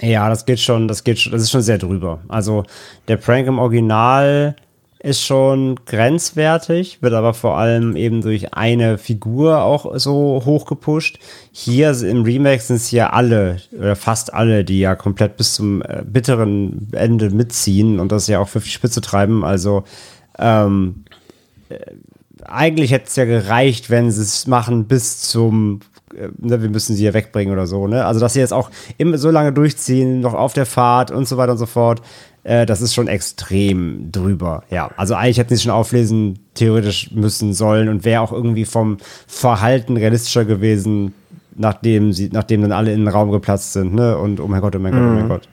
[0.00, 2.22] Ja, das geht schon, das geht schon, das ist schon sehr drüber.
[2.28, 2.64] Also
[3.08, 4.56] der Prank im Original
[5.02, 11.18] ist schon grenzwertig, wird aber vor allem eben durch eine Figur auch so hoch gepusht.
[11.50, 15.82] Hier im Remake sind es ja alle, oder fast alle, die ja komplett bis zum
[15.82, 19.44] äh, bitteren Ende mitziehen und das ja auch für die Spitze treiben.
[19.44, 19.82] Also
[20.38, 21.04] ähm,
[21.68, 21.78] äh,
[22.44, 25.80] eigentlich hätte es ja gereicht, wenn sie es machen bis zum
[26.38, 28.04] ne, wir müssen sie ja wegbringen oder so, ne?
[28.04, 31.36] Also, dass sie jetzt auch immer so lange durchziehen, noch auf der Fahrt und so
[31.36, 32.02] weiter und so fort,
[32.44, 34.64] äh, das ist schon extrem drüber.
[34.70, 38.98] Ja, also eigentlich hätten sie schon auflesen, theoretisch müssen sollen und wäre auch irgendwie vom
[39.26, 41.14] Verhalten realistischer gewesen,
[41.54, 44.18] nachdem sie, nachdem dann alle in den Raum geplatzt sind, ne?
[44.18, 45.28] Und oh mein Gott, oh mein Gott, oh mein mhm.
[45.28, 45.48] Gott.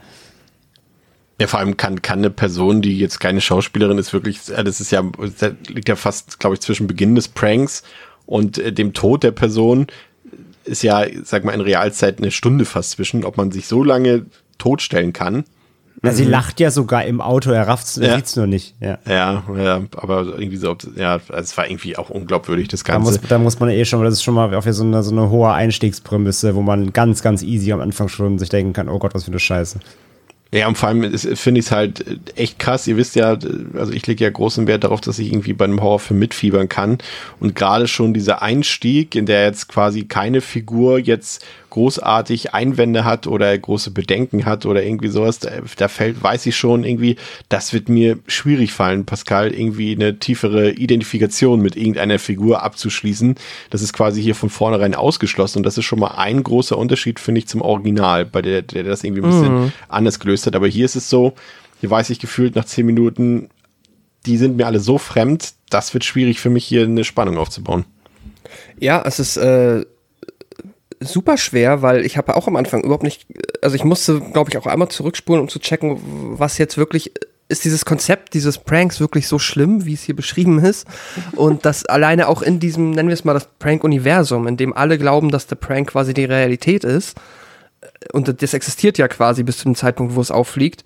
[1.40, 4.82] Ja, vor allem kann, kann eine Person, die jetzt keine Schauspielerin ist, wirklich, äh, das
[4.82, 5.04] ist ja,
[5.38, 7.84] das liegt ja fast, glaube ich, zwischen Beginn des Pranks
[8.26, 9.88] und äh, dem Tod der Person,
[10.64, 14.26] ist ja, sag mal, in Realzeit eine Stunde fast zwischen, ob man sich so lange
[14.58, 15.46] totstellen kann.
[16.02, 16.32] Na, sie mhm.
[16.32, 18.16] lacht ja sogar im Auto, er rafft's, ja.
[18.16, 18.74] sieht's nur nicht.
[18.80, 19.00] Ja.
[19.06, 23.12] ja, ja, aber irgendwie so, ja, also es war irgendwie auch unglaubwürdig, das Ganze.
[23.14, 25.12] Da muss, da muss man eh schon, das ist schon mal auf so eine, so
[25.12, 28.98] eine hohe Einstiegsprämisse, wo man ganz, ganz easy am Anfang schon sich denken kann, oh
[28.98, 29.80] Gott, was für eine Scheiße.
[30.52, 32.04] Ja, und vor allem finde ich es halt
[32.36, 32.88] echt krass.
[32.88, 33.38] Ihr wisst ja,
[33.78, 36.98] also ich lege ja großen Wert darauf, dass ich irgendwie bei einem Horrorfilm mitfiebern kann.
[37.40, 43.28] Und gerade schon dieser Einstieg, in der jetzt quasi keine Figur jetzt großartig Einwände hat
[43.28, 47.16] oder große Bedenken hat oder irgendwie sowas, da, da fällt, weiß ich schon irgendwie,
[47.48, 53.36] das wird mir schwierig fallen, Pascal, irgendwie eine tiefere Identifikation mit irgendeiner Figur abzuschließen.
[53.70, 57.20] Das ist quasi hier von vornherein ausgeschlossen und das ist schon mal ein großer Unterschied,
[57.20, 59.72] finde ich, zum Original, bei der, der das irgendwie ein bisschen mhm.
[59.88, 60.56] anders gelöst hat.
[60.56, 61.34] Aber hier ist es so,
[61.80, 63.50] hier weiß ich gefühlt nach zehn Minuten,
[64.26, 67.86] die sind mir alle so fremd, das wird schwierig für mich hier eine Spannung aufzubauen.
[68.80, 69.86] Ja, es ist äh,
[71.00, 73.26] super schwer, weil ich habe auch am Anfang überhaupt nicht,
[73.62, 76.00] also ich musste, glaube ich, auch einmal zurückspulen, um zu checken,
[76.38, 77.14] was jetzt wirklich
[77.50, 80.88] ist dieses Konzept dieses Pranks wirklich so schlimm, wie es hier beschrieben ist?
[81.36, 85.00] Und das alleine auch in diesem, nennen wir es mal das Prank-Universum, in dem alle
[85.00, 87.18] glauben, dass der Prank quasi die Realität ist.
[88.14, 90.84] Und das existiert ja quasi bis zu dem Zeitpunkt, wo es auffliegt.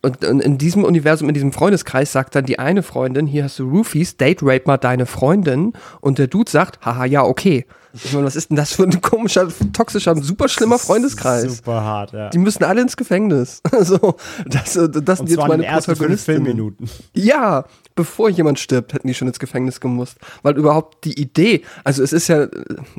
[0.00, 3.68] Und, in diesem Universum, in diesem Freundeskreis sagt dann die eine Freundin, hier hast du
[3.68, 5.72] Roofies, date rape mal deine Freundin.
[6.00, 7.66] Und der Dude sagt, haha, ja, okay.
[7.92, 11.56] Ich meine, was ist denn das für ein komischer, toxischer, super schlimmer Freundeskreis?
[11.56, 12.28] Super hart, ja.
[12.30, 13.62] Die müssen alle ins Gefängnis.
[13.72, 16.76] Also, das, das sind jetzt meine Protagonisten.
[17.14, 17.64] Ja,
[17.98, 20.18] bevor jemand stirbt, hätten die schon ins Gefängnis gemusst.
[20.44, 22.46] Weil überhaupt die Idee, also es ist ja,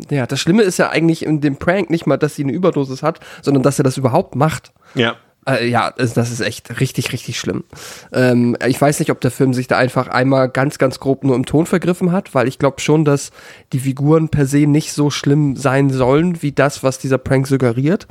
[0.09, 3.01] ja, das Schlimme ist ja eigentlich in dem Prank nicht mal, dass sie eine Überdosis
[3.01, 4.73] hat, sondern dass er das überhaupt macht.
[4.95, 5.15] Ja.
[5.47, 7.63] Äh, ja, das ist echt richtig, richtig schlimm.
[8.11, 11.37] Ähm, ich weiß nicht, ob der Film sich da einfach einmal ganz, ganz grob nur
[11.37, 13.31] im Ton vergriffen hat, weil ich glaube schon, dass
[13.71, 18.05] die Figuren per se nicht so schlimm sein sollen, wie das, was dieser Prank suggeriert.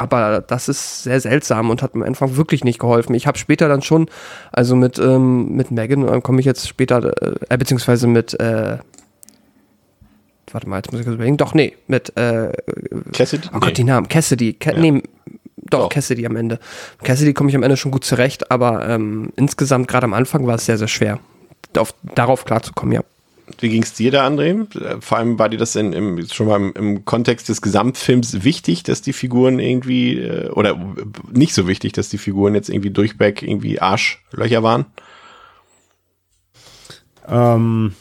[0.00, 3.14] Aber das ist sehr seltsam und hat mir einfach wirklich nicht geholfen.
[3.14, 4.08] Ich habe später dann schon,
[4.50, 7.12] also mit, ähm, mit Megan, äh, komme ich jetzt später,
[7.50, 8.78] äh, beziehungsweise mit, äh,
[10.50, 11.36] warte mal, jetzt muss ich kurz überlegen.
[11.36, 12.50] Doch, nee, mit äh,
[13.12, 13.48] Cassidy?
[13.48, 13.72] Oh Gott, nee.
[13.74, 14.08] die Namen.
[14.08, 14.54] Cassidy.
[14.54, 14.78] Ca ja.
[14.78, 15.02] Nee,
[15.56, 15.88] doch, oh.
[15.88, 16.58] Cassidy am Ende.
[17.02, 20.54] Cassidy komme ich am Ende schon gut zurecht, aber ähm, insgesamt gerade am Anfang war
[20.54, 21.18] es sehr, sehr schwer,
[21.76, 23.02] auf, darauf klarzukommen, ja.
[23.58, 24.66] Wie ging es dir da, André?
[25.00, 28.82] Vor allem war dir das in, im, schon mal im, im, Kontext des Gesamtfilms wichtig,
[28.82, 30.78] dass die Figuren irgendwie, äh, oder
[31.32, 34.86] nicht so wichtig, dass die Figuren jetzt irgendwie durchweg irgendwie Arschlöcher waren?
[37.28, 37.94] Ähm,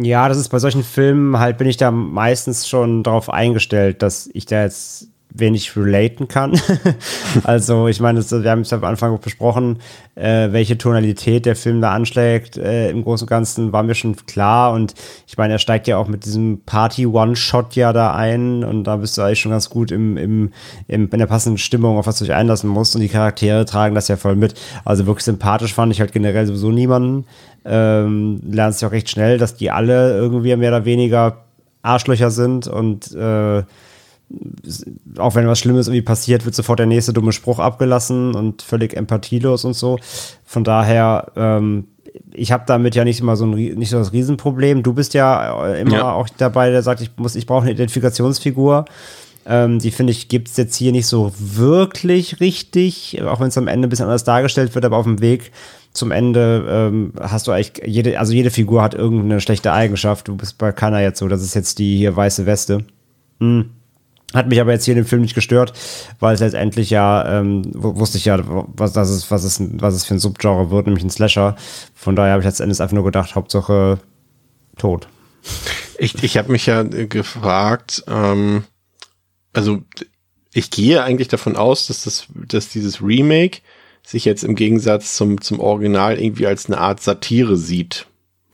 [0.00, 4.28] ja, das ist bei solchen Filmen halt, bin ich da meistens schon darauf eingestellt, dass
[4.32, 6.58] ich da jetzt wenig relaten kann.
[7.44, 9.80] also ich meine, wir haben es am Anfang besprochen,
[10.14, 12.56] äh, welche Tonalität der Film da anschlägt.
[12.56, 14.94] Äh, Im Großen und Ganzen war mir schon klar und
[15.26, 19.18] ich meine, er steigt ja auch mit diesem Party-One-Shot ja da ein und da bist
[19.18, 20.52] du eigentlich schon ganz gut im, im,
[20.86, 23.96] im, in der passenden Stimmung, auf was du dich einlassen musst und die Charaktere tragen
[23.96, 24.54] das ja voll mit.
[24.84, 27.26] Also wirklich sympathisch fand ich halt generell sowieso niemanden.
[27.64, 31.44] Ähm, lernst du auch recht schnell, dass die alle irgendwie mehr oder weniger
[31.82, 33.62] Arschlöcher sind und äh,
[35.18, 38.96] auch wenn was Schlimmes irgendwie passiert, wird sofort der nächste dumme Spruch abgelassen und völlig
[38.96, 39.98] empathielos und so.
[40.44, 41.88] Von daher, ähm,
[42.32, 44.82] ich habe damit ja nicht immer so ein nicht so das Riesenproblem.
[44.82, 46.12] Du bist ja äh, immer ja.
[46.12, 48.86] auch dabei, der sagt, ich muss, ich brauche eine Identifikationsfigur.
[49.46, 53.58] Ähm, die finde ich gibt es jetzt hier nicht so wirklich richtig, auch wenn es
[53.58, 55.52] am Ende ein bisschen anders dargestellt wird, aber auf dem Weg
[55.92, 60.28] zum Ende ähm, hast du eigentlich jede, also jede Figur hat irgendeine schlechte Eigenschaft.
[60.28, 62.84] Du bist bei keiner jetzt so, das ist jetzt die hier weiße Weste.
[63.38, 63.70] Hm.
[64.34, 65.72] Hat mich aber jetzt hier in dem Film nicht gestört,
[66.20, 69.94] weil es letztendlich ja, ähm, wu- wusste ich ja, was, das ist, was, es, was
[69.94, 71.56] es für ein Subgenre wird, nämlich ein Slasher.
[71.94, 73.98] Von daher habe ich letztendlich einfach nur gedacht, Hauptsache
[74.76, 75.08] tot.
[75.98, 78.64] Ich, ich habe mich ja äh, gefragt, ähm,
[79.52, 79.82] also
[80.52, 83.60] ich gehe eigentlich davon aus, dass das, dass dieses Remake
[84.06, 88.06] sich jetzt im Gegensatz zum, zum Original irgendwie als eine Art Satire sieht.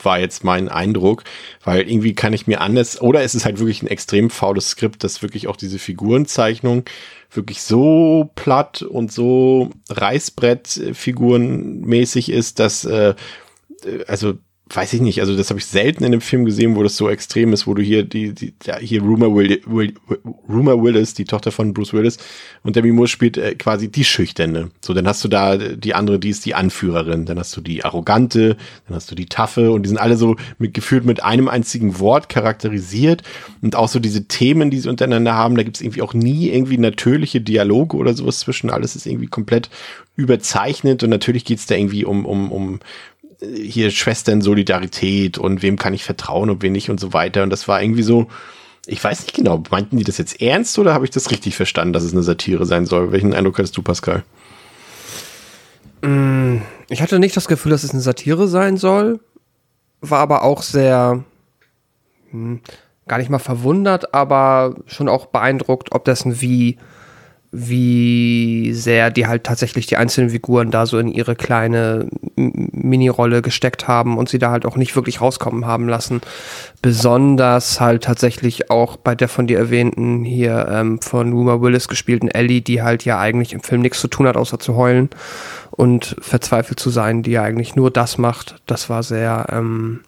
[0.05, 1.25] War jetzt mein Eindruck,
[1.65, 5.05] weil irgendwie kann ich mir anders, oder es ist halt wirklich ein extrem faules Skript,
[5.05, 6.85] das wirklich auch diese Figurenzeichnung
[7.33, 13.15] wirklich so platt und so Reißbrettfigurenmäßig ist, dass, äh,
[14.07, 14.35] also
[14.73, 17.11] weiß ich nicht, also das habe ich selten in einem Film gesehen, wo das so
[17.11, 19.95] extrem ist, wo du hier die, die ja, hier Rumor, Will, Will,
[20.49, 22.19] Rumor Willis, die Tochter von Bruce Willis
[22.63, 24.71] und Demi Moore spielt äh, quasi die Schüchterne.
[24.81, 27.85] So, dann hast du da die andere, die ist die Anführerin, dann hast du die
[27.85, 28.57] Arrogante,
[28.87, 31.99] dann hast du die Taffe und die sind alle so mit, gefühlt mit einem einzigen
[31.99, 33.25] Wort charakterisiert
[33.63, 36.79] und auch so diese Themen, die sie untereinander haben, da gibt's irgendwie auch nie irgendwie
[36.79, 39.69] natürliche Dialoge oder sowas zwischen, alles ist irgendwie komplett
[40.17, 42.81] überzeichnet und natürlich geht's da irgendwie um, um, um
[43.41, 47.43] hier Schwestern Solidarität und wem kann ich vertrauen und wen nicht und so weiter.
[47.43, 48.29] Und das war irgendwie so,
[48.87, 51.93] ich weiß nicht genau, meinten die das jetzt ernst oder habe ich das richtig verstanden,
[51.93, 53.13] dass es eine Satire sein soll?
[53.13, 54.25] Welchen Eindruck hattest du, Pascal?
[56.89, 59.21] Ich hatte nicht das Gefühl, dass es eine Satire sein soll,
[60.01, 61.25] war aber auch sehr,
[62.31, 62.61] hm,
[63.07, 66.79] gar nicht mal verwundert, aber schon auch beeindruckt, ob dessen wie,
[67.53, 73.89] wie sehr die halt tatsächlich die einzelnen Figuren da so in ihre kleine Mini-Rolle gesteckt
[73.89, 76.21] haben und sie da halt auch nicht wirklich rauskommen haben lassen.
[76.81, 82.29] Besonders halt tatsächlich auch bei der von dir erwähnten hier ähm, von Rumor Willis gespielten
[82.29, 85.11] Ellie, die halt ja eigentlich im Film nichts zu tun hat, außer zu heulen
[85.73, 88.57] und verzweifelt zu sein, die ja eigentlich nur das macht.
[88.67, 90.01] Das war sehr, ähm,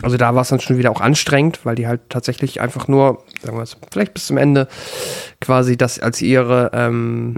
[0.00, 3.22] also da war es dann schon wieder auch anstrengend, weil die halt tatsächlich einfach nur,
[3.42, 4.68] sagen wir es, vielleicht bis zum Ende
[5.40, 7.36] quasi das als ihre ähm,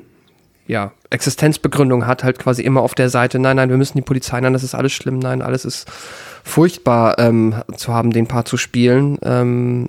[0.67, 4.40] ja, Existenzbegründung hat, halt quasi immer auf der Seite, nein, nein, wir müssen die Polizei,
[4.40, 5.90] nein, das ist alles schlimm, nein, alles ist
[6.43, 9.19] furchtbar ähm, zu haben, den Part zu spielen.
[9.23, 9.88] Ähm,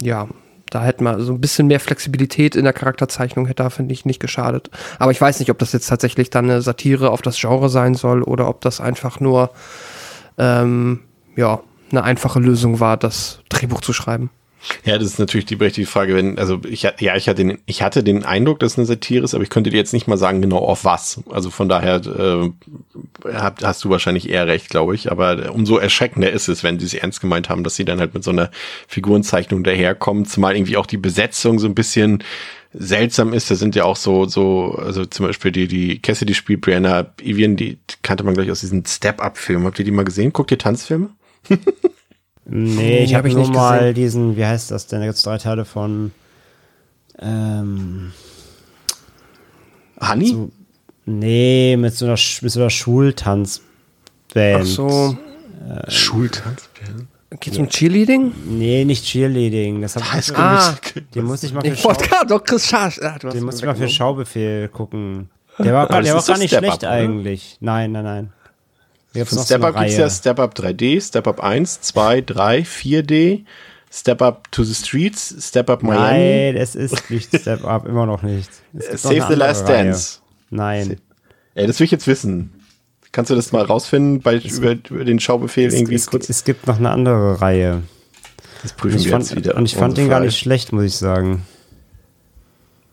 [0.00, 0.28] ja,
[0.70, 4.06] da hätte man so ein bisschen mehr Flexibilität in der Charakterzeichnung hätte da, finde ich,
[4.06, 4.70] nicht geschadet.
[4.98, 7.94] Aber ich weiß nicht, ob das jetzt tatsächlich dann eine Satire auf das Genre sein
[7.94, 9.50] soll oder ob das einfach nur
[10.38, 11.00] ähm,
[11.36, 14.30] ja, eine einfache Lösung war, das Drehbuch zu schreiben.
[14.84, 17.82] Ja, das ist natürlich die berechtigte Frage, wenn, also ich, ja, ich hatte den, ich
[17.82, 20.18] hatte den Eindruck, dass es eine Satire ist, aber ich könnte dir jetzt nicht mal
[20.18, 21.20] sagen, genau auf was.
[21.30, 22.50] Also von daher äh,
[23.62, 25.10] hast du wahrscheinlich eher recht, glaube ich.
[25.10, 28.12] Aber umso erschreckender ist es, wenn sie es ernst gemeint haben, dass sie dann halt
[28.12, 28.50] mit so einer
[28.86, 32.22] Figurenzeichnung daherkommen, zumal irgendwie auch die Besetzung so ein bisschen
[32.72, 33.50] seltsam ist.
[33.50, 37.56] Da sind ja auch so, so, also zum Beispiel die, die Cassidy spielt Brianna Evian,
[37.56, 39.64] die kannte man gleich aus diesen Step-Up-Filmen.
[39.64, 40.34] Habt ihr die mal gesehen?
[40.34, 41.10] Guckt ihr Tanzfilme?
[42.52, 43.94] Nee, ich hab habe ich nur nicht mal gesehen.
[43.94, 45.00] diesen, wie heißt das denn?
[45.00, 46.10] Da gibt's drei Teile von
[47.20, 48.12] ähm,
[50.00, 50.26] Honey?
[50.28, 50.50] So-
[51.06, 53.62] Nee, mit so einer, mit so einer Schultanzband.
[54.36, 55.16] Ach so,
[55.88, 57.06] Schultanzfilme?
[57.40, 58.32] geht's um Cheerleading?
[58.46, 59.80] Nee, nicht Cheerleading.
[59.80, 60.74] Das hab ich, Ah.
[61.14, 61.92] Den musste ich mal für, Ich Schau,
[62.28, 63.00] doch Chris Schaas.
[63.00, 63.88] Ah, den es musste ich mal für.
[63.88, 65.30] Schaubefehl gucken.
[65.58, 66.90] Der war, der war gar nicht schlecht oder?
[66.90, 67.56] eigentlich.
[67.60, 68.32] Nein, nein, nein.
[69.12, 70.00] Von Step Up gibt's Reihe.
[70.02, 73.44] ja Step Up 3D, Step Up 1, 2, 3, 4D,
[73.92, 78.06] Step Up to the Streets, Step Up Miami, Nein, es ist nicht Step Up, immer
[78.06, 78.48] noch nicht.
[78.72, 79.84] Es gibt Save the Last Reihe.
[79.86, 80.18] Dance.
[80.50, 80.96] Nein.
[81.54, 82.52] Ey, das will ich jetzt wissen.
[83.12, 86.28] Kannst du das mal rausfinden bei, über, über den Schaubefehl Es, irgendwie es, kurz?
[86.28, 87.82] es gibt noch eine andere Reihe.
[88.62, 89.56] Das prüfen wir fand, jetzt wieder.
[89.56, 91.44] und ich fand den gar nicht schlecht, muss ich sagen.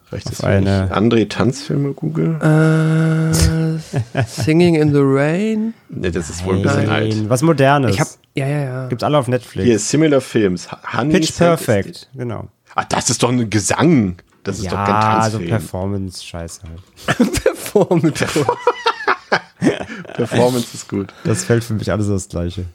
[0.10, 2.40] Vielleicht auf ist eine André Tanzfilme Google.
[2.42, 5.74] Äh, Singing in the Rain.
[5.90, 7.30] Ne, das ist wohl ein bisschen alt.
[7.30, 7.94] Was Modernes.
[7.94, 8.88] Ich hab, ja, ja, ja.
[8.88, 9.66] Gibt's alle auf Netflix.
[9.66, 10.70] Hier, Similar Films.
[10.94, 12.48] Honey Pitch Perfect, genau.
[12.76, 14.16] Ah, das ist doch ein Gesang.
[14.44, 15.50] Das ist doch kein Ja, also Tanzfilm.
[15.60, 17.34] Performance-Scheiße halt.
[17.44, 18.26] Performance.
[20.14, 21.14] Performance ist gut.
[21.26, 22.66] Das fällt für mich alles das Gleiche.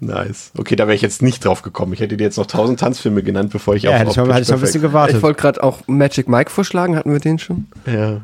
[0.00, 0.52] Nice.
[0.56, 1.92] Okay, da wäre ich jetzt nicht drauf gekommen.
[1.92, 4.40] Ich hätte dir jetzt noch tausend Tanzfilme genannt, bevor ich Ja, auf, hätte ich hätte
[4.42, 5.16] ich ein bisschen gewartet.
[5.16, 6.94] Ich wollte gerade auch Magic Mike vorschlagen.
[6.96, 7.66] Hatten wir den schon?
[7.86, 8.20] Ja.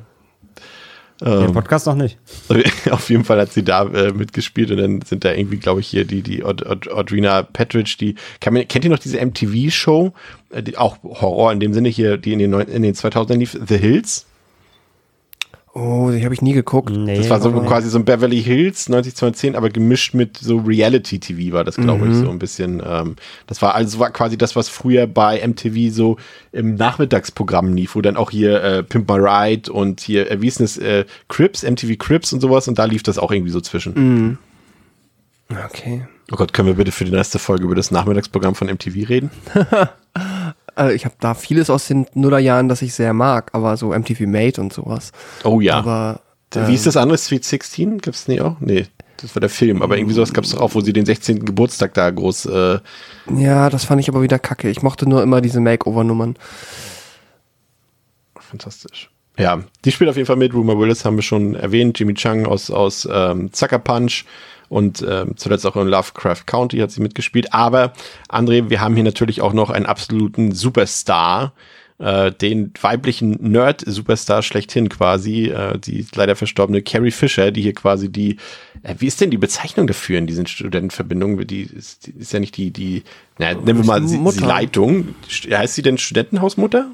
[1.20, 2.18] Den Podcast noch nicht.
[2.90, 5.86] Auf jeden Fall hat sie da äh, mitgespielt und dann sind da irgendwie, glaube ich,
[5.86, 10.12] hier die, die Aud Aud Audrina Petridge, die, kann man, kennt ihr noch diese MTV-Show?
[10.50, 13.36] Äh, die, auch Horror in dem Sinne hier, die in den, neun- in den 2000ern
[13.36, 14.26] lief, The Hills.
[15.76, 16.90] Oh, die habe ich nie geguckt.
[16.90, 21.52] Nee, Das war so quasi so ein Beverly Hills 9010, aber gemischt mit so Reality-TV
[21.52, 22.80] war das, glaube ich, so ein bisschen.
[22.86, 23.16] Ähm,
[23.48, 26.16] das war also war quasi das, was früher bei MTV so
[26.52, 30.46] im Nachmittagsprogramm lief, wo dann auch hier äh, Pimp My Ride und hier, äh, wie
[30.46, 33.50] ist denn das, äh, Crips, MTV Crips und sowas und da lief das auch irgendwie
[33.50, 34.38] so zwischen.
[35.50, 36.06] Okay.
[36.30, 39.30] Oh Gott, können wir bitte für die nächste Folge über das Nachmittagsprogramm von MTV reden?
[40.78, 44.26] Äh, ich habe da vieles aus den Nullerjahren, das ich sehr mag, aber so MTV
[44.26, 45.12] Made und sowas.
[45.44, 45.76] Oh ja.
[45.78, 46.20] Aber
[46.52, 47.18] Wie ist das andere?
[47.18, 47.98] Sweet 16?
[47.98, 48.56] Gibt's nicht auch?
[48.60, 49.82] Nee, das war der Film.
[49.82, 51.44] Aber irgendwie sowas gab's doch auch, wo sie den 16.
[51.44, 52.46] Geburtstag da groß.
[52.46, 52.78] Äh,
[53.36, 54.68] Ja, das fand ich aber wieder kacke.
[54.70, 56.36] Ich mochte nur immer diese Makeover-Nummern.
[58.38, 59.10] fantastisch.
[59.36, 60.54] Ja, die spielt auf jeden Fall mit.
[60.54, 61.98] Rumor Willis haben wir schon erwähnt.
[61.98, 64.24] Jimmy Chung aus, aus ähm, Sucker Punch
[64.68, 67.52] und ähm, zuletzt auch in Lovecraft County hat sie mitgespielt.
[67.52, 67.92] Aber
[68.28, 71.52] André, wir haben hier natürlich auch noch einen absoluten Superstar,
[71.98, 78.10] äh, den weiblichen Nerd-Superstar schlechthin quasi, äh, die leider verstorbene Carrie Fisher, die hier quasi
[78.10, 78.38] die,
[78.82, 81.46] äh, wie ist denn die Bezeichnung dafür in diesen Studentenverbindungen?
[81.46, 83.04] Die ist, die ist ja nicht die, die,
[83.38, 84.44] na, nennen wir mal sie, sie Mutter.
[84.44, 85.14] Leitung.
[85.48, 86.90] Heißt sie denn Studentenhausmutter?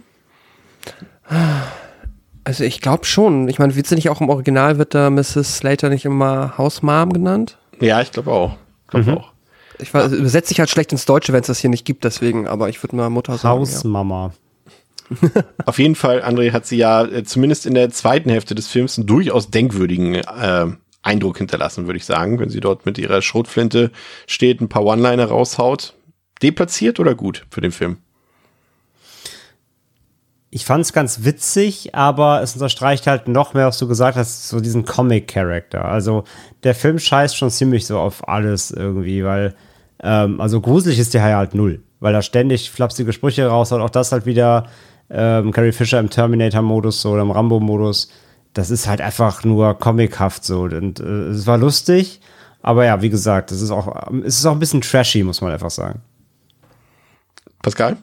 [2.45, 3.49] Also ich glaube schon.
[3.49, 5.59] Ich meine, wird sie nicht auch im Original, wird da Mrs.
[5.59, 7.59] Slater nicht immer Hausmam genannt?
[7.81, 8.57] Ja, ich glaube auch.
[8.89, 9.33] Glaub auch.
[9.79, 12.05] Ich weiß, es übersetzt sich halt schlecht ins Deutsche, wenn es das hier nicht gibt,
[12.05, 13.55] deswegen, aber ich würde mal Mutter sagen.
[13.55, 13.61] Ja.
[13.61, 14.33] Hausmama.
[15.67, 18.99] Auf jeden Fall, André, hat sie ja äh, zumindest in der zweiten Hälfte des Films
[18.99, 20.67] einen durchaus denkwürdigen äh,
[21.03, 23.91] Eindruck hinterlassen, würde ich sagen, wenn sie dort mit ihrer Schrotflinte
[24.27, 25.95] steht, ein paar One-Liner raushaut.
[26.43, 27.99] Deplatziert oder gut für den Film?
[30.53, 34.49] Ich fand es ganz witzig, aber es unterstreicht halt noch mehr, was du gesagt hast,
[34.49, 35.85] so diesen Comic-Character.
[35.85, 36.25] Also
[36.65, 39.55] der Film scheißt schon ziemlich so auf alles irgendwie, weil,
[40.03, 43.81] ähm, also gruselig ist der halt null, weil da ständig flapsige Sprüche raushaut.
[43.81, 44.67] Auch das halt wieder
[45.09, 48.11] ähm, Carrie Fisher im Terminator-Modus so, oder im Rambo-Modus.
[48.53, 50.63] Das ist halt einfach nur comichaft so.
[50.63, 52.21] Und äh, es war lustig,
[52.61, 55.53] aber ja, wie gesagt, es ist auch, es ist auch ein bisschen trashy, muss man
[55.53, 56.03] einfach sagen.
[57.63, 57.99] Pascal?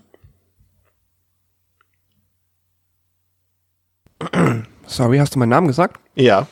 [4.87, 5.97] Sorry, hast du meinen Namen gesagt?
[6.15, 6.47] Ja.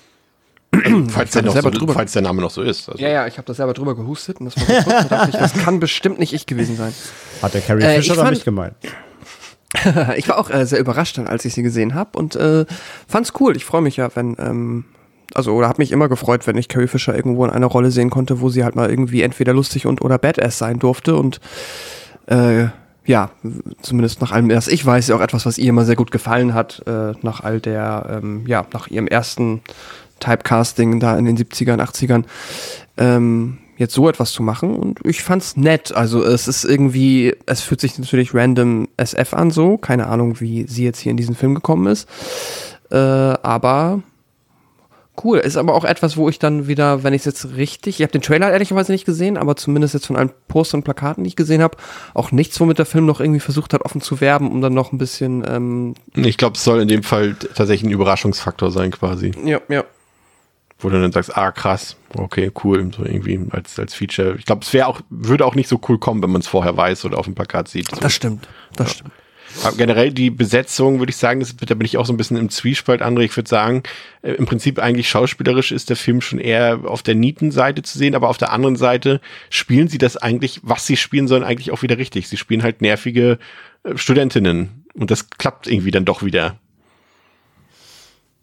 [0.71, 2.89] Also, falls, der hab noch selber so, drüber- falls der Name noch so ist.
[2.89, 5.17] Also, Ja, ja, ich habe da selber drüber gehustet und das war so kurz, da
[5.17, 6.93] dachte ich, das kann bestimmt nicht ich gewesen sein.
[7.41, 8.75] Hat der Carrie Äh, Fisher mich gemeint?
[10.17, 12.65] ich war auch äh, sehr überrascht, dann, als ich sie gesehen habe und äh,
[13.07, 13.55] fand's cool.
[13.57, 14.85] Ich freue mich ja, wenn, ähm,
[15.33, 18.09] also oder habe mich immer gefreut, wenn ich Carrie Fisher irgendwo in einer Rolle sehen
[18.09, 21.39] konnte, wo sie halt mal irgendwie entweder lustig und oder Badass sein durfte und
[22.27, 22.67] äh,
[23.05, 23.29] ja,
[23.81, 26.83] zumindest nach allem, was ich weiß, auch etwas, was ihr immer sehr gut gefallen hat,
[26.87, 29.61] äh, nach all der, ähm, ja, nach ihrem ersten
[30.19, 32.23] Typecasting da in den 70ern, 80ern,
[32.97, 34.75] ähm, jetzt so etwas zu machen.
[34.75, 35.93] Und ich fand's nett.
[35.93, 40.65] Also es ist irgendwie, es fühlt sich natürlich random SF an so, keine Ahnung, wie
[40.67, 42.07] sie jetzt hier in diesen Film gekommen ist,
[42.91, 44.01] äh, aber
[45.23, 45.39] cool.
[45.39, 48.11] Ist aber auch etwas, wo ich dann wieder, wenn ich es jetzt richtig, ich habe
[48.11, 51.35] den Trailer ehrlicherweise nicht gesehen, aber zumindest jetzt von allen Postern und Plakaten, die ich
[51.35, 51.77] gesehen habe,
[52.13, 54.91] auch nichts, womit der Film noch irgendwie versucht hat, offen zu werben, um dann noch
[54.91, 59.31] ein bisschen, ähm, Ich glaube, es soll in dem Fall tatsächlich ein Überraschungsfaktor sein, quasi.
[59.43, 59.83] ja, ja.
[60.79, 64.35] Wo du dann sagst, ah, krass, okay, cool, so irgendwie als, als Feature.
[64.37, 66.75] Ich glaube, es wäre auch, würde auch nicht so cool kommen, wenn man es vorher
[66.75, 67.89] weiß oder auf dem Plakat sieht.
[67.89, 68.01] So.
[68.01, 69.11] Das stimmt, das stimmt.
[69.63, 72.37] Aber generell die Besetzung, würde ich sagen, das, da bin ich auch so ein bisschen
[72.37, 73.21] im Zwiespalt, André.
[73.21, 73.83] Ich würde sagen,
[74.21, 78.15] äh, im Prinzip eigentlich schauspielerisch ist der Film schon eher auf der Nietenseite zu sehen,
[78.15, 81.81] aber auf der anderen Seite spielen sie das eigentlich, was sie spielen sollen, eigentlich auch
[81.81, 82.27] wieder richtig.
[82.27, 83.39] Sie spielen halt nervige
[83.83, 86.57] äh, Studentinnen und das klappt irgendwie dann doch wieder.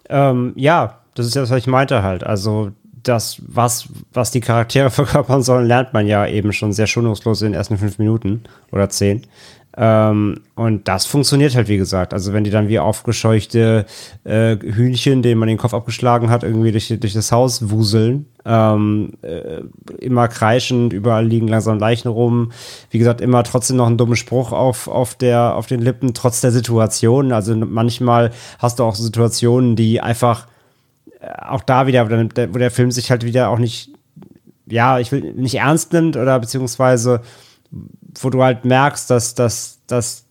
[0.09, 2.25] Ähm, ja, das ist ja das, was ich meinte halt.
[2.25, 2.72] Also
[3.03, 7.48] das, was, was die Charaktere verkörpern sollen, lernt man ja eben schon sehr schonungslos in
[7.48, 9.27] den ersten fünf Minuten oder zehn.
[9.74, 12.12] Ähm, und das funktioniert halt, wie gesagt.
[12.12, 13.87] Also wenn die dann wie aufgescheuchte
[14.24, 19.12] äh, Hühnchen, denen man den Kopf abgeschlagen hat, irgendwie durch, durch das Haus wuseln, ähm,
[19.22, 19.62] äh,
[19.98, 22.52] immer kreischend, überall liegen langsam Leichen rum.
[22.90, 26.42] Wie gesagt, immer trotzdem noch einen dummen Spruch auf, auf, der, auf den Lippen, trotz
[26.42, 27.32] der Situation.
[27.32, 30.48] Also manchmal hast du auch Situationen, die einfach
[31.20, 33.90] äh, auch da wieder, wo der, wo der Film sich halt wieder auch nicht,
[34.66, 37.22] ja, ich will nicht ernst nimmt oder beziehungsweise
[38.20, 40.25] wo du halt merkst, dass, dass, dass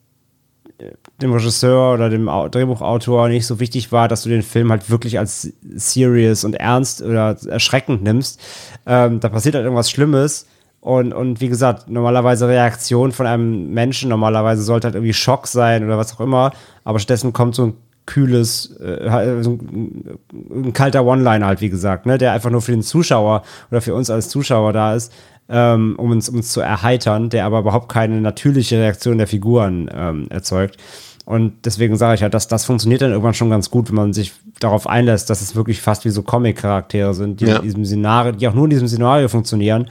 [1.22, 4.90] dem Regisseur oder dem Au- Drehbuchautor nicht so wichtig war, dass du den Film halt
[4.90, 8.40] wirklich als serious und ernst oder erschreckend nimmst.
[8.86, 10.48] Ähm, da passiert halt irgendwas Schlimmes.
[10.80, 15.86] Und, und wie gesagt, normalerweise Reaktion von einem Menschen, normalerweise sollte halt irgendwie Schock sein
[15.86, 17.74] oder was auch immer, aber stattdessen kommt so ein
[18.08, 22.82] kühles, äh, ein, ein kalter One-Liner halt, wie gesagt, ne, der einfach nur für den
[22.82, 25.14] Zuschauer oder für uns als Zuschauer da ist,
[25.52, 29.90] ähm, um, uns, um uns zu erheitern, der aber überhaupt keine natürliche Reaktion der Figuren
[29.94, 30.78] ähm, erzeugt.
[31.26, 34.14] Und deswegen sage ich halt, dass das funktioniert dann irgendwann schon ganz gut, wenn man
[34.14, 37.58] sich darauf einlässt, dass es wirklich fast wie so Comic-Charaktere sind, die Ja.
[37.58, 39.88] in diesem Szenario, die auch nur in diesem Szenario funktionieren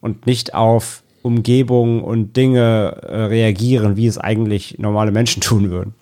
[0.00, 5.94] und nicht auf Umgebung und Dinge äh, reagieren, wie es eigentlich normale Menschen tun würden.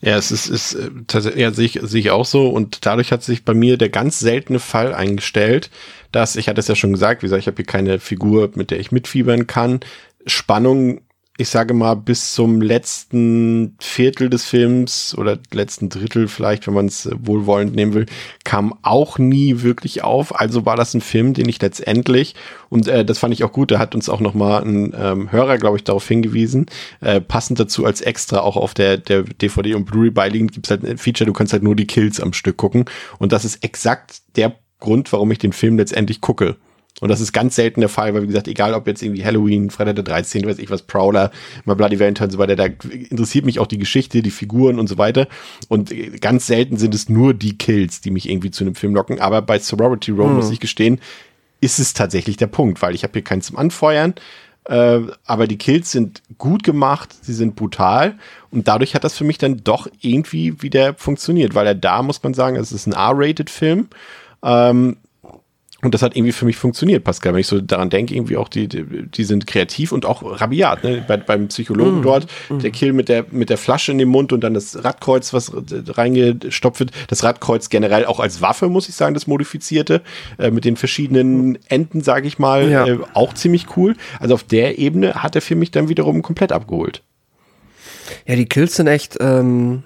[0.00, 2.48] Ja, es ist, ist äh, tatsächlich, ja, sehe ich, sehe ich auch so.
[2.48, 5.70] Und dadurch hat sich bei mir der ganz seltene Fall eingestellt,
[6.12, 8.70] dass, ich hatte es ja schon gesagt, wie gesagt, ich habe hier keine Figur, mit
[8.70, 9.80] der ich mitfiebern kann.
[10.26, 11.00] Spannung
[11.36, 16.86] ich sage mal, bis zum letzten Viertel des Films oder letzten Drittel vielleicht, wenn man
[16.86, 18.06] es äh, wohlwollend nehmen will,
[18.44, 20.38] kam auch nie wirklich auf.
[20.38, 22.36] Also war das ein Film, den ich letztendlich,
[22.68, 25.32] und äh, das fand ich auch gut, da hat uns auch noch mal ein ähm,
[25.32, 26.66] Hörer, glaube ich, darauf hingewiesen,
[27.00, 30.70] äh, passend dazu als extra auch auf der, der DVD und Blu-ray beiliegend gibt es
[30.70, 32.84] halt ein Feature, du kannst halt nur die Kills am Stück gucken.
[33.18, 36.56] Und das ist exakt der Grund, warum ich den Film letztendlich gucke.
[37.00, 39.70] Und das ist ganz selten der Fall, weil wie gesagt, egal ob jetzt irgendwie Halloween,
[39.70, 41.32] Freitag der 13., weiß ich was, Prowler,
[41.64, 44.88] My Bloody Valentine und so weiter, da interessiert mich auch die Geschichte, die Figuren und
[44.88, 45.26] so weiter.
[45.68, 49.20] Und ganz selten sind es nur die Kills, die mich irgendwie zu einem Film locken.
[49.20, 50.36] Aber bei Sorority Row, hm.
[50.36, 51.00] muss ich gestehen,
[51.60, 54.14] ist es tatsächlich der Punkt, weil ich habe hier keinen zum Anfeuern.
[54.66, 58.16] Äh, aber die Kills sind gut gemacht, sie sind brutal
[58.50, 62.22] und dadurch hat das für mich dann doch irgendwie wieder funktioniert, weil er da, muss
[62.22, 63.88] man sagen, es ist ein R-Rated-Film.
[64.42, 64.96] Ähm,
[65.84, 67.34] und das hat irgendwie für mich funktioniert, Pascal.
[67.34, 70.82] Wenn ich so daran denke, irgendwie auch die, die, die sind kreativ und auch rabiat.
[70.82, 71.04] Ne?
[71.06, 72.58] Bei, beim Psychologen mm, dort, mm.
[72.60, 75.52] der Kill mit der, mit der Flasche in dem Mund und dann das Radkreuz, was
[75.54, 76.90] reingestopft wird.
[77.08, 80.02] Das Radkreuz generell auch als Waffe, muss ich sagen, das modifizierte,
[80.38, 82.86] äh, mit den verschiedenen Enden, sage ich mal, ja.
[82.86, 83.94] äh, auch ziemlich cool.
[84.18, 87.02] Also auf der Ebene hat er für mich dann wiederum komplett abgeholt.
[88.26, 89.82] Ja, die Kills sind echt, ähm,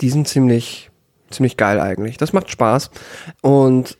[0.00, 0.90] die sind ziemlich,
[1.30, 2.16] ziemlich geil eigentlich.
[2.16, 2.90] Das macht Spaß.
[3.42, 3.96] Und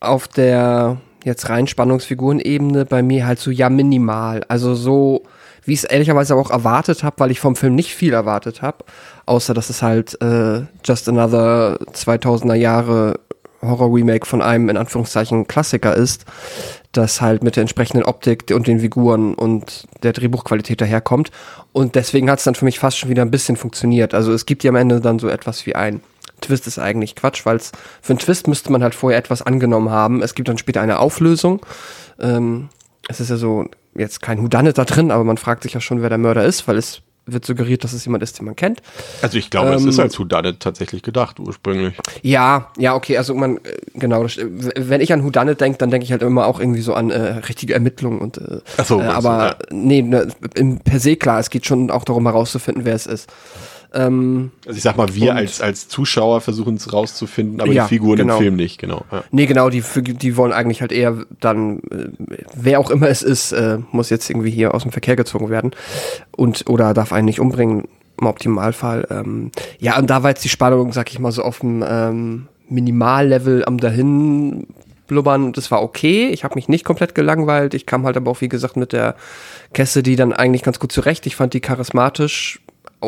[0.00, 4.44] auf der jetzt rein Spannungsfigurenebene bei mir halt so ja minimal.
[4.48, 5.22] Also so,
[5.64, 8.84] wie ich es ehrlicherweise auch erwartet habe, weil ich vom Film nicht viel erwartet habe,
[9.26, 13.18] außer dass es halt äh, just another 2000er Jahre
[13.62, 16.24] Horror-Remake von einem in Anführungszeichen Klassiker ist,
[16.92, 21.30] das halt mit der entsprechenden Optik und den Figuren und der Drehbuchqualität daherkommt.
[21.72, 24.14] Und deswegen hat es dann für mich fast schon wieder ein bisschen funktioniert.
[24.14, 26.00] Also es gibt ja am Ende dann so etwas wie ein
[26.40, 27.74] Twist ist eigentlich Quatsch, weil für
[28.10, 30.22] einen Twist müsste man halt vorher etwas angenommen haben.
[30.22, 31.64] Es gibt dann später eine Auflösung.
[32.20, 32.68] Ähm,
[33.08, 36.02] es ist ja so jetzt kein Houdanet da drin, aber man fragt sich ja schon,
[36.02, 38.80] wer der Mörder ist, weil es wird suggeriert, dass es jemand ist, den man kennt.
[39.20, 41.94] Also ich glaube, ähm, es ist als Whodunit tatsächlich gedacht ursprünglich.
[42.22, 43.60] Ja, ja, okay, also man, äh,
[43.94, 47.10] genau, wenn ich an Whodunit denke, dann denke ich halt immer auch irgendwie so an
[47.10, 47.18] äh,
[47.48, 49.56] richtige Ermittlungen und äh, so, äh, aber ja.
[49.72, 50.28] nee, ne,
[50.84, 53.28] per se klar, es geht schon auch darum herauszufinden, wer es ist.
[53.96, 57.88] Ähm, also ich sag mal, wir als, als Zuschauer versuchen es rauszufinden, aber ja, die
[57.88, 58.34] Figuren genau.
[58.34, 59.04] im Film nicht, genau.
[59.10, 59.24] Ja.
[59.30, 62.08] Nee, genau, die, die wollen eigentlich halt eher dann, äh,
[62.54, 65.72] wer auch immer es ist, äh, muss jetzt irgendwie hier aus dem Verkehr gezogen werden
[66.36, 67.88] und oder darf einen nicht umbringen,
[68.20, 69.06] im Optimalfall.
[69.10, 72.48] Ähm, ja, und da war jetzt die Spannung, sag ich mal, so auf dem ähm,
[72.68, 74.66] Minimallevel am dahin
[75.06, 75.52] blubbern.
[75.52, 76.28] Das war okay.
[76.28, 77.74] Ich habe mich nicht komplett gelangweilt.
[77.74, 79.16] Ich kam halt aber auch, wie gesagt, mit der
[79.72, 81.26] Cassidy dann eigentlich ganz gut zurecht.
[81.26, 82.60] Ich fand die charismatisch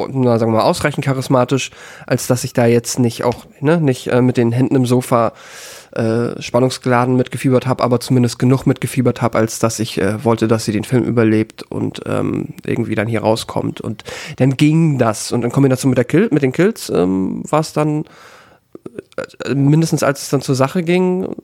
[0.06, 1.70] na, sagen wir mal, ausreichend charismatisch,
[2.06, 5.32] als dass ich da jetzt nicht auch, ne, nicht äh, mit den Händen im Sofa
[5.92, 10.64] äh, spannungsgeladen mitgefiebert habe, aber zumindest genug mitgefiebert habe, als dass ich äh, wollte, dass
[10.64, 13.80] sie den Film überlebt und ähm, irgendwie dann hier rauskommt.
[13.80, 14.04] Und
[14.36, 15.32] dann ging das.
[15.32, 18.04] Und in Kombination mit der Kill, mit den Kills ähm, war es dann
[19.44, 21.34] äh, mindestens als es dann zur Sache ging,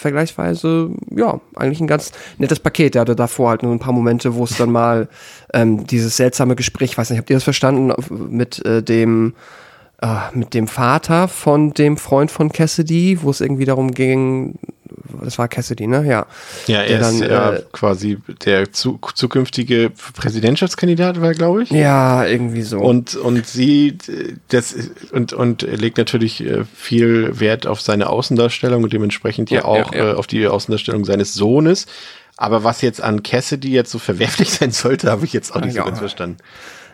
[0.00, 2.96] vergleichsweise, ja, eigentlich ein ganz nettes Paket.
[2.96, 5.08] Er hatte davor halt nur ein paar Momente, wo es dann mal
[5.54, 7.92] ähm, dieses seltsame Gespräch, weiß nicht, habt ihr das verstanden,
[8.30, 9.34] mit äh, dem
[10.02, 14.58] äh, mit dem Vater von dem Freund von Cassidy, wo es irgendwie darum ging,
[15.22, 16.04] das war Cassidy, ne?
[16.06, 16.26] Ja.
[16.66, 21.70] Ja, er dann, ist ja äh, quasi der zu, zukünftige Präsidentschaftskandidat, war, glaube ich.
[21.70, 22.80] Ja, irgendwie so.
[22.80, 23.98] Und, und sie,
[24.48, 24.74] das,
[25.12, 29.92] und, und legt natürlich äh, viel Wert auf seine Außendarstellung und dementsprechend ja, ja auch
[29.94, 30.12] ja, ja.
[30.12, 31.86] Äh, auf die Außendarstellung seines Sohnes.
[32.36, 35.74] Aber was jetzt an Cassidy jetzt so verwerflich sein sollte, habe ich jetzt auch nicht
[35.74, 36.38] so ganz verstanden.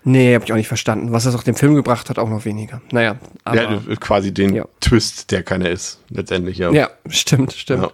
[0.08, 1.10] Nee, habe ich auch nicht verstanden.
[1.10, 2.80] Was das auch dem Film gebracht hat, auch noch weniger.
[2.92, 3.16] Naja.
[3.42, 4.64] Aber, ja, quasi den ja.
[4.80, 6.58] Twist, der keiner ist, letztendlich.
[6.58, 7.82] Ja, ja stimmt, stimmt.
[7.82, 7.90] Ja.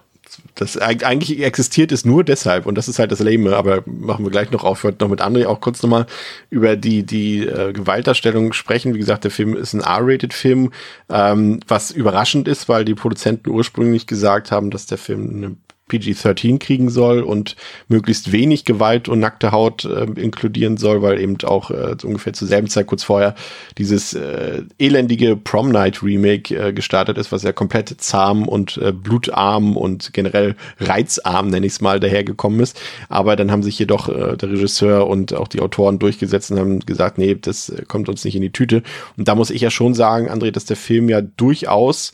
[0.54, 4.30] Das eigentlich existiert es nur deshalb und das ist halt das Lame, aber machen wir
[4.30, 4.84] gleich noch auf.
[4.84, 6.06] Wollte noch mit André auch kurz nochmal
[6.50, 8.92] über die, die äh, Gewaltdarstellung sprechen.
[8.94, 10.70] Wie gesagt, der Film ist ein R-Rated-Film,
[11.08, 15.56] ähm, was überraschend ist, weil die Produzenten ursprünglich gesagt haben, dass der Film eine
[15.92, 17.56] PG-13 kriegen soll und
[17.88, 22.48] möglichst wenig Gewalt und nackte Haut äh, inkludieren soll, weil eben auch äh, ungefähr zur
[22.48, 23.34] selben Zeit kurz vorher
[23.78, 28.92] dieses äh, elendige Prom Night Remake äh, gestartet ist, was ja komplett zahm und äh,
[28.92, 32.80] blutarm und generell reizarm, nenne ich es mal, dahergekommen ist.
[33.08, 36.80] Aber dann haben sich jedoch äh, der Regisseur und auch die Autoren durchgesetzt und haben
[36.80, 38.82] gesagt, nee, das kommt uns nicht in die Tüte.
[39.16, 42.12] Und da muss ich ja schon sagen, André, dass der Film ja durchaus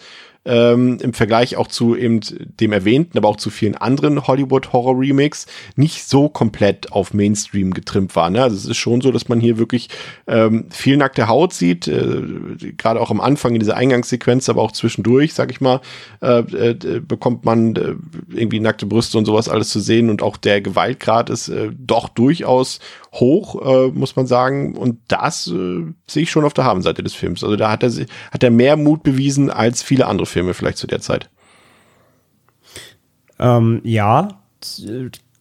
[0.49, 2.21] ähm, im Vergleich auch zu eben
[2.59, 5.47] dem erwähnten, aber auch zu vielen anderen Hollywood-Horror-Remakes
[5.77, 8.31] nicht so komplett auf Mainstream getrimmt war.
[8.31, 8.43] Ne?
[8.43, 9.91] Also es ist schon so, dass man hier wirklich
[10.27, 12.23] ähm, viel nackte Haut sieht, äh,
[12.79, 15.81] gerade auch am Anfang in dieser Eingangssequenz, aber auch zwischendurch, sag ich mal,
[16.23, 17.95] äh, äh, bekommt man äh,
[18.35, 22.09] irgendwie nackte Brüste und sowas alles zu sehen und auch der Gewaltgrad ist äh, doch
[22.09, 22.81] durchaus
[23.13, 24.77] hoch, äh, muss man sagen.
[24.77, 27.43] Und das äh, sehe ich schon auf der Habenseite des Films.
[27.43, 27.91] Also da hat er,
[28.31, 31.29] hat er mehr Mut bewiesen als viele andere Filme vielleicht zu der Zeit.
[33.39, 34.29] Ähm, ja,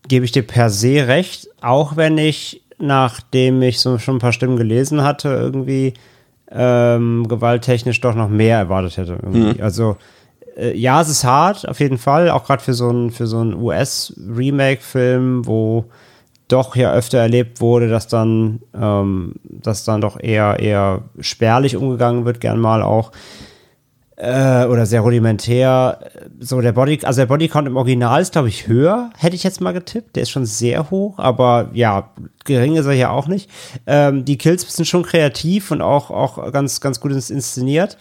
[0.07, 4.33] gebe ich dir per se recht, auch wenn ich, nachdem ich so schon ein paar
[4.33, 5.93] Stimmen gelesen hatte, irgendwie
[6.51, 9.17] ähm, gewalttechnisch doch noch mehr erwartet hätte.
[9.27, 9.55] Mhm.
[9.59, 9.97] Also
[10.55, 13.39] äh, ja, es ist hart, auf jeden Fall, auch gerade für so einen für so
[13.39, 15.85] einen US-Remake-Film, wo
[16.47, 22.25] doch ja öfter erlebt wurde, dass dann, ähm, dass dann doch eher, eher spärlich umgegangen
[22.25, 23.11] wird, gern mal auch.
[24.17, 25.99] Äh, oder sehr rudimentär.
[26.39, 29.61] So, der Body, also der Bodycount im Original ist, glaube ich, höher, hätte ich jetzt
[29.61, 30.15] mal getippt.
[30.15, 32.09] Der ist schon sehr hoch, aber ja,
[32.43, 33.49] gering ist er ja auch nicht.
[33.85, 37.97] Ähm, die Kills sind schon kreativ und auch, auch ganz, ganz gut inszeniert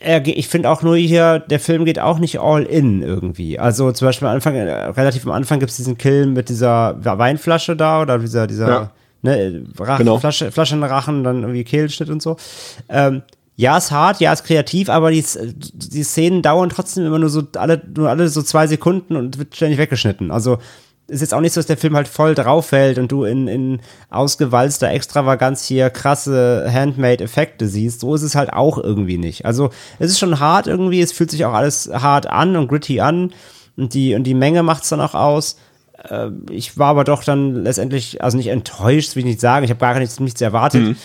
[0.00, 3.58] er, ich finde auch nur hier, der Film geht auch nicht all in irgendwie.
[3.58, 6.96] Also zum Beispiel am Anfang, äh, relativ am Anfang gibt es diesen Kill mit dieser
[7.04, 8.90] Weinflasche da oder dieser, dieser ja.
[9.22, 10.18] ne, Rachen, genau.
[10.18, 12.36] Flasche, Flasche in den Rachen, dann irgendwie Kehlschnitt und so.
[12.88, 13.22] Ähm,
[13.60, 17.42] ja, ist hart, ja, ist kreativ, aber die, die Szenen dauern trotzdem immer nur so
[17.56, 20.30] alle, nur alle so zwei Sekunden und wird ständig weggeschnitten.
[20.30, 20.58] Also
[21.08, 23.48] ist jetzt auch nicht so, dass der Film halt voll drauf fällt und du in,
[23.48, 28.00] in ausgewalzter Extravaganz hier krasse Handmade-Effekte siehst.
[28.00, 29.44] So ist es halt auch irgendwie nicht.
[29.44, 33.00] Also es ist schon hart irgendwie, es fühlt sich auch alles hart an und gritty
[33.00, 33.34] an
[33.76, 35.56] und die, und die Menge macht es dann auch aus.
[36.08, 39.70] Äh, ich war aber doch dann letztendlich, also nicht enttäuscht, will ich nicht sagen, ich
[39.70, 40.82] habe gar nichts, nichts erwartet.
[40.82, 40.96] Mhm.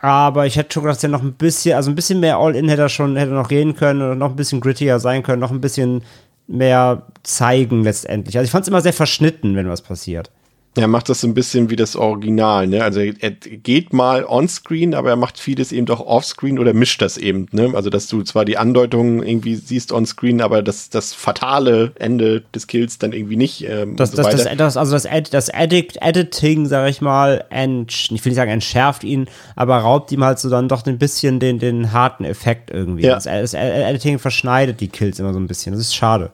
[0.00, 2.68] Aber ich hätte schon gedacht, dass er noch ein bisschen, also ein bisschen mehr All-In
[2.68, 5.50] hätte er schon, hätte noch gehen können oder noch ein bisschen grittier sein können, noch
[5.50, 6.02] ein bisschen
[6.46, 8.36] mehr zeigen letztendlich.
[8.36, 10.30] Also ich fand es immer sehr verschnitten, wenn was passiert.
[10.76, 12.84] Er macht das so ein bisschen wie das Original, ne?
[12.84, 17.18] Also er geht mal on-screen, aber er macht vieles eben doch off-screen oder mischt das
[17.18, 17.72] eben, ne?
[17.74, 22.68] Also dass du zwar die Andeutungen irgendwie siehst on-screen, aber das, das fatale Ende des
[22.68, 23.68] Kills dann irgendwie nicht.
[23.68, 27.44] Ähm, das, so das, das, das, also das, Ed, das Edit, Editing, sag ich mal,
[27.50, 30.98] ent, ich will nicht sagen entschärft ihn, aber raubt ihm halt so dann doch ein
[30.98, 33.02] bisschen den, den harten Effekt irgendwie.
[33.02, 33.14] Ja.
[33.16, 35.72] Das, das Editing verschneidet die Kills immer so ein bisschen.
[35.72, 36.30] Das ist schade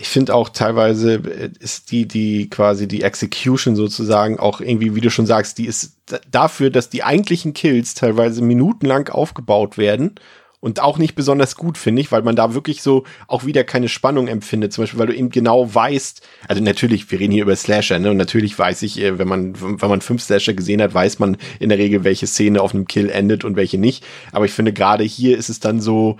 [0.00, 5.00] ich finde auch teilweise äh, ist die, die quasi die Execution sozusagen auch irgendwie, wie
[5.00, 5.96] du schon sagst, die ist
[6.30, 10.14] dafür, dass die eigentlichen Kills teilweise minutenlang aufgebaut werden
[10.60, 13.88] und auch nicht besonders gut, finde ich, weil man da wirklich so auch wieder keine
[13.88, 14.72] Spannung empfindet.
[14.72, 18.10] Zum Beispiel, weil du eben genau weißt, also natürlich, wir reden hier über Slasher, ne?
[18.10, 21.36] Und natürlich weiß ich, äh, wenn man, wenn man fünf Slasher gesehen hat, weiß man
[21.58, 24.04] in der Regel, welche Szene auf einem Kill endet und welche nicht.
[24.32, 26.18] Aber ich finde, gerade hier ist es dann so,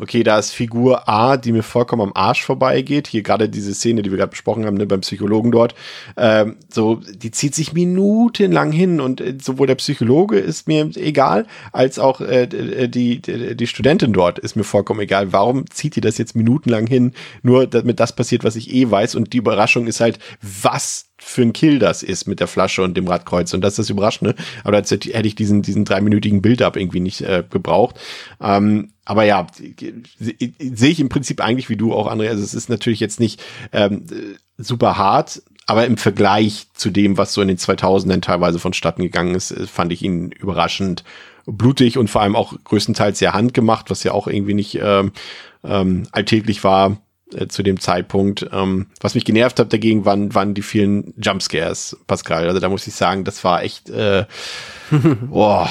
[0.00, 3.06] okay, da ist Figur A, die mir vollkommen am Arsch vorbeigeht.
[3.06, 5.76] Hier gerade diese Szene, die wir gerade besprochen haben, ne, beim Psychologen dort.
[6.16, 11.46] Ähm, so, die zieht sich minutenlang hin und äh, sowohl der Psychologe ist mir egal,
[11.70, 12.48] als auch äh,
[12.88, 15.32] die, die, die Studentin dort ist mir vollkommen egal.
[15.32, 17.12] Warum zieht die das jetzt minutenlang hin?
[17.42, 19.14] Nur damit das passiert, was ich eh weiß.
[19.14, 22.96] Und die Überraschung ist halt, was für ein Kill das ist mit der Flasche und
[22.96, 23.54] dem Radkreuz.
[23.54, 24.34] Und das ist das Überraschende.
[24.64, 28.00] Aber da hätte ich diesen, diesen dreiminütigen Build-up irgendwie nicht äh, gebraucht.
[28.40, 29.46] Ähm, aber ja,
[30.18, 32.28] sehe ich im Prinzip eigentlich wie du auch, André.
[32.28, 33.42] Also es ist natürlich jetzt nicht
[33.72, 34.06] ähm,
[34.56, 39.34] super hart, aber im Vergleich zu dem, was so in den 2000ern teilweise vonstatten gegangen
[39.34, 41.04] ist, äh, fand ich ihn überraschend
[41.46, 45.12] blutig und vor allem auch größtenteils sehr handgemacht, was ja auch irgendwie nicht ähm,
[45.62, 46.98] ähm, alltäglich war
[47.34, 48.46] äh, zu dem Zeitpunkt.
[48.52, 52.48] Ähm, was mich genervt hat dagegen, waren, waren die vielen Jumpscares, Pascal.
[52.48, 54.24] Also da muss ich sagen, das war echt, äh,
[55.28, 55.68] boah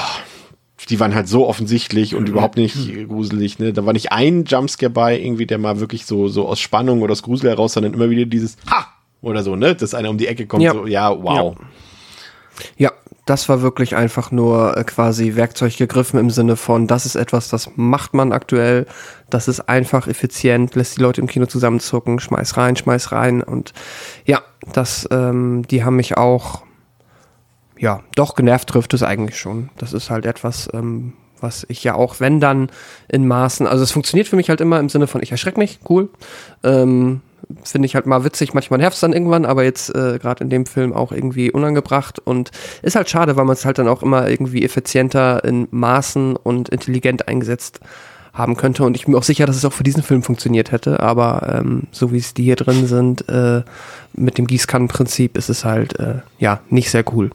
[0.90, 3.60] die waren halt so offensichtlich und überhaupt nicht gruselig.
[3.60, 3.74] Ne?
[3.74, 7.14] Da war nicht ein Jumpscare bei, irgendwie, der mal wirklich so, so aus Spannung oder
[7.14, 8.88] aus Grusel heraus, sondern immer wieder dieses Ha!
[9.22, 9.76] oder so, ne?
[9.76, 10.64] Dass einer um die Ecke kommt.
[10.64, 11.56] Ja, so, ja wow.
[12.78, 12.90] Ja.
[12.90, 12.92] ja.
[13.26, 17.48] das war wirklich einfach nur äh, quasi Werkzeug gegriffen im Sinne von, das ist etwas,
[17.48, 18.86] das macht man aktuell,
[19.30, 23.74] das ist einfach effizient, lässt die Leute im Kino zusammenzucken, schmeiß rein, schmeiß rein und
[24.26, 24.42] ja,
[24.74, 26.64] das, ähm, die haben mich auch
[27.78, 29.70] ja, doch genervt trifft es eigentlich schon.
[29.78, 31.14] Das ist halt etwas, ähm,
[31.44, 32.70] was ich ja auch, wenn dann
[33.10, 35.80] in Maßen, also es funktioniert für mich halt immer im Sinne von, ich erschrecke mich,
[35.90, 36.10] cool.
[36.64, 37.22] Ähm,
[37.66, 40.50] Finde ich halt mal witzig, manchmal nervt es dann irgendwann, aber jetzt äh, gerade in
[40.50, 42.52] dem Film auch irgendwie unangebracht und
[42.82, 46.70] ist halt schade, weil man es halt dann auch immer irgendwie effizienter in Maßen und
[46.70, 47.82] intelligent eingesetzt
[48.32, 51.02] haben könnte und ich bin auch sicher, dass es auch für diesen Film funktioniert hätte,
[51.02, 53.62] aber ähm, so wie es die hier drin sind, äh,
[54.14, 57.30] mit dem Gießkannenprinzip ist es halt äh, ja nicht sehr cool.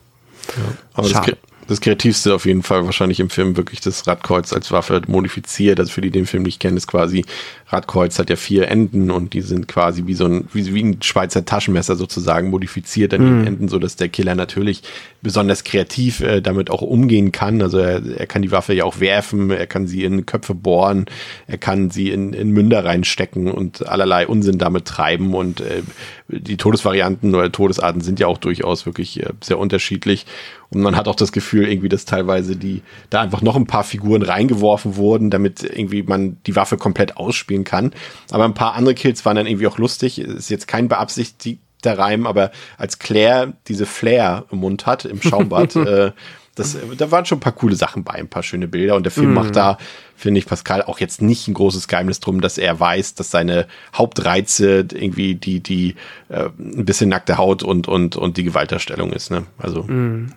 [0.57, 0.63] Ja.
[0.95, 1.27] Aber das,
[1.69, 5.79] das, Kreativste auf jeden Fall wahrscheinlich im Film wirklich das Radkreuz als Waffe modifiziert.
[5.79, 7.25] Also für die, die den Film nicht kennen, ist quasi
[7.69, 11.03] Radkreuz hat ja vier Enden und die sind quasi wie so ein, wie, wie ein
[11.03, 14.83] Schweizer Taschenmesser sozusagen modifiziert an den Enden, so dass der Killer natürlich
[15.21, 17.61] besonders kreativ äh, damit auch umgehen kann.
[17.61, 21.07] Also er, er kann die Waffe ja auch werfen, er kann sie in Köpfe bohren,
[21.47, 25.83] er kann sie in, in Münder reinstecken und allerlei Unsinn damit treiben und äh,
[26.29, 30.27] die Todesvarianten oder Todesarten sind ja auch durchaus wirklich äh, sehr unterschiedlich.
[30.71, 33.85] Und man hat auch das Gefühl, irgendwie, dass teilweise die da einfach noch ein paar
[33.85, 37.93] Figuren reingeworfen wurden, damit irgendwie man die Waffe komplett ausspielen kann.
[38.31, 40.21] Aber ein paar andere Kills waren dann irgendwie auch lustig.
[40.21, 45.75] Ist jetzt kein beabsichtigter Reim, aber als Claire diese Flair im Mund hat, im Schaumbad,
[45.77, 46.13] äh,
[46.59, 48.97] das, da waren schon ein paar coole Sachen bei, ein paar schöne Bilder.
[48.97, 49.35] Und der Film mm.
[49.35, 49.79] macht da,
[50.17, 53.69] finde ich, Pascal auch jetzt nicht ein großes Geheimnis drum, dass er weiß, dass seine
[53.95, 55.95] Hauptreize irgendwie die, die
[56.29, 59.31] äh, ein bisschen nackte Haut und, und, und die Gewalterstellung ist.
[59.31, 59.47] Ne?
[59.59, 59.85] Also.
[59.85, 60.33] Mm.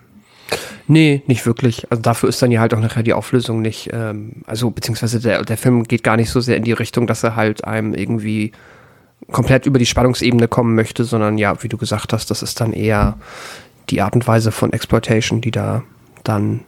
[0.86, 1.90] Nee, nicht wirklich.
[1.90, 5.42] Also dafür ist dann ja halt auch nachher die Auflösung nicht, ähm, also beziehungsweise der,
[5.44, 8.52] der Film geht gar nicht so sehr in die Richtung, dass er halt einem irgendwie
[9.30, 12.72] komplett über die Spannungsebene kommen möchte, sondern ja, wie du gesagt hast, das ist dann
[12.72, 13.16] eher
[13.90, 15.82] die Art und Weise von Exploitation, die da
[16.24, 16.60] dann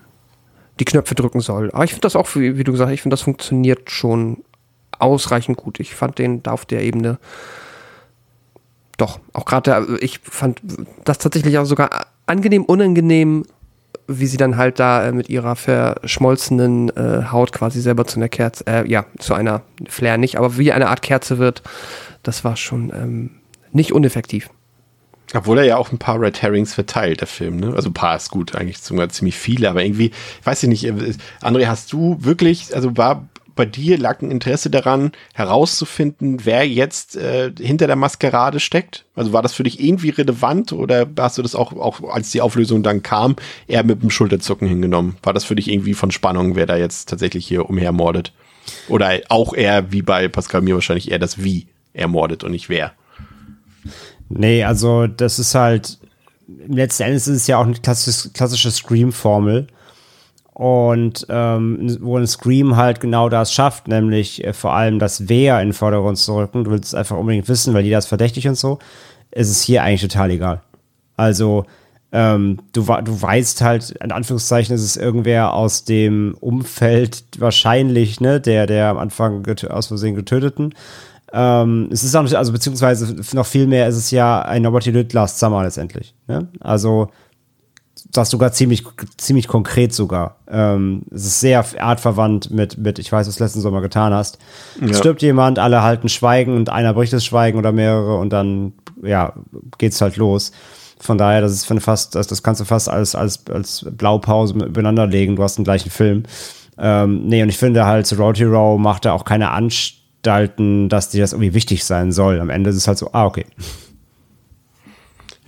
[0.80, 1.70] die Knöpfe drücken soll.
[1.72, 4.39] Aber ich finde das auch, wie, wie, du gesagt hast, ich finde, das funktioniert schon
[4.99, 5.80] ausreichend gut.
[5.80, 7.18] Ich fand den da auf der Ebene
[8.97, 10.61] doch, auch gerade, ich fand
[11.05, 13.45] das tatsächlich auch sogar angenehm, unangenehm
[14.07, 18.29] wie sie dann halt da äh, mit ihrer verschmolzenen äh, Haut quasi selber zu einer
[18.29, 21.63] Kerze, äh, ja, zu einer Flair nicht, aber wie eine Art Kerze wird,
[22.23, 23.31] das war schon ähm,
[23.73, 24.51] nicht uneffektiv.
[25.33, 27.73] Obwohl er ja auch ein paar Red Herrings verteilt, der Film, ne?
[27.75, 30.13] Also ein paar ist gut, eigentlich sogar ziemlich viele, aber irgendwie,
[30.45, 34.71] weiß ich nicht, äh, André, hast du wirklich, also war bei dir lag ein Interesse
[34.71, 39.05] daran, herauszufinden, wer jetzt äh, hinter der Maskerade steckt?
[39.15, 42.41] Also war das für dich irgendwie relevant oder hast du das auch, auch als die
[42.41, 43.37] Auflösung dann kam,
[43.67, 45.17] eher mit dem Schulterzucken hingenommen?
[45.23, 48.33] War das für dich irgendwie von Spannung, wer da jetzt tatsächlich hier umhermordet?
[48.89, 52.69] Oder auch eher wie bei Pascal mir wahrscheinlich eher das Wie er mordet und nicht
[52.69, 52.93] wer?
[54.29, 55.99] Nee, also das ist halt,
[56.67, 59.67] letzten Endes ist es ja auch eine klassische, klassische Scream-Formel.
[60.55, 65.61] Und ähm, wo ein Scream halt genau das schafft, nämlich äh, vor allem das Wer
[65.61, 66.63] in den Vordergrund zu rücken.
[66.63, 68.79] Du willst es einfach unbedingt wissen, weil jeder ist verdächtig und so.
[69.33, 70.63] ist Es hier eigentlich total egal.
[71.17, 71.65] Also,
[72.13, 78.41] ähm, du, du weißt halt, in Anführungszeichen ist es irgendwer aus dem Umfeld wahrscheinlich, ne,
[78.41, 80.75] der, der am Anfang aus Versehen getöteten.
[81.33, 85.41] Ähm, es ist also beziehungsweise noch viel mehr ist es ja ein Nobody Did Last
[85.41, 86.15] Summer letztendlich.
[86.29, 86.47] Ne?
[86.61, 87.09] Also,
[88.13, 88.85] das sogar ziemlich,
[89.17, 90.37] ziemlich konkret sogar.
[90.49, 94.39] Ähm, es ist sehr artverwandt mit, mit, ich weiß, was letzten Sommer getan hast.
[94.81, 94.89] Ja.
[94.89, 98.73] Es stirbt jemand, alle halten Schweigen und einer bricht das Schweigen oder mehrere und dann,
[99.03, 99.33] ja,
[99.79, 100.53] geht's halt los.
[101.01, 105.07] Von daher, das ist fast, das, das kannst du fast als, als, als Blaupause übereinander
[105.07, 105.37] legen.
[105.37, 106.23] Du hast den gleichen Film.
[106.79, 111.11] Ähm, nee, und ich finde halt, so Road Hero macht da auch keine Anstalten, dass
[111.11, 112.41] dir das irgendwie wichtig sein soll.
[112.41, 113.47] Am Ende ist es halt so, ah, okay.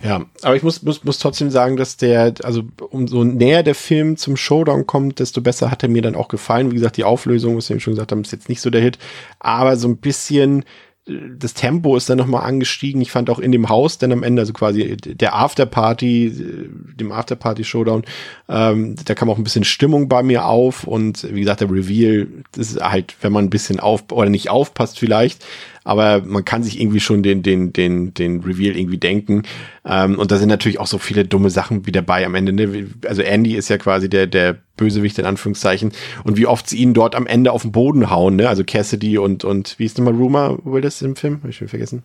[0.03, 4.15] Ja, aber ich muss, muss, muss trotzdem sagen, dass der, also umso näher der Film
[4.15, 6.69] zum Showdown kommt, desto besser hat er mir dann auch gefallen.
[6.69, 8.81] Wie gesagt, die Auflösung, was wir eben schon gesagt haben, ist jetzt nicht so der
[8.81, 8.99] Hit,
[9.39, 10.65] aber so ein bisschen
[11.07, 13.01] das Tempo ist dann nochmal angestiegen.
[13.01, 18.03] Ich fand auch in dem Haus dann am Ende, also quasi der Afterparty, dem Afterparty-Showdown,
[18.49, 22.27] ähm, da kam auch ein bisschen Stimmung bei mir auf und wie gesagt, der Reveal,
[22.51, 25.45] das ist halt, wenn man ein bisschen auf oder nicht aufpasst vielleicht,
[25.87, 29.43] aber man kann sich irgendwie schon den, den, den, den Reveal irgendwie denken.
[29.85, 32.51] Ähm, und da sind natürlich auch so viele dumme Sachen wie dabei am Ende.
[32.51, 32.87] Ne?
[33.07, 35.93] Also Andy ist ja quasi der, der Bösewicht in Anführungszeichen.
[36.25, 38.49] Und wie oft sie ihn dort am Ende auf den Boden hauen, ne?
[38.49, 41.39] Also Cassidy und, und wie ist nochmal Rumor Willis im Film?
[41.41, 42.03] Hab ich schon vergessen.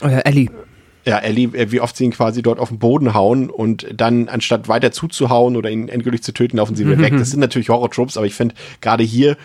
[0.00, 0.48] Oh ja, Ellie.
[1.04, 4.28] Ja, Ellie, äh, wie oft sie ihn quasi dort auf den Boden hauen und dann
[4.28, 7.14] anstatt weiter zuzuhauen oder ihn endgültig zu töten, laufen sie wieder weg.
[7.18, 9.36] Das sind natürlich Horror-Tropes, aber ich finde, gerade hier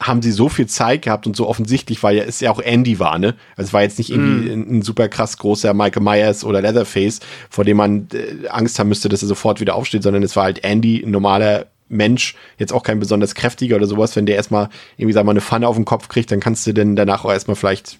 [0.00, 3.00] haben sie so viel Zeit gehabt und so offensichtlich, weil ja es ja auch Andy
[3.00, 3.34] war, ne?
[3.56, 4.52] Also es war jetzt nicht irgendwie mm.
[4.52, 7.18] ein, ein, super krass großer Michael Myers oder Leatherface,
[7.50, 10.44] vor dem man äh, Angst haben müsste, dass er sofort wieder aufsteht, sondern es war
[10.44, 14.68] halt Andy, ein normaler Mensch, jetzt auch kein besonders kräftiger oder sowas, wenn der erstmal
[14.98, 17.32] irgendwie, sag mal, eine Pfanne auf den Kopf kriegt, dann kannst du den danach auch
[17.32, 17.98] erstmal vielleicht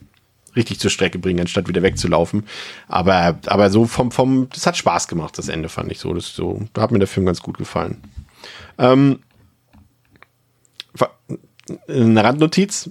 [0.55, 2.45] richtig zur Strecke bringen, anstatt wieder wegzulaufen.
[2.87, 6.13] Aber, aber so vom, vom, das hat Spaß gemacht, das Ende fand ich so.
[6.13, 8.03] Das so, da hat mir der Film ganz gut gefallen.
[8.79, 9.21] Ähm,
[11.89, 12.91] eine Randnotiz,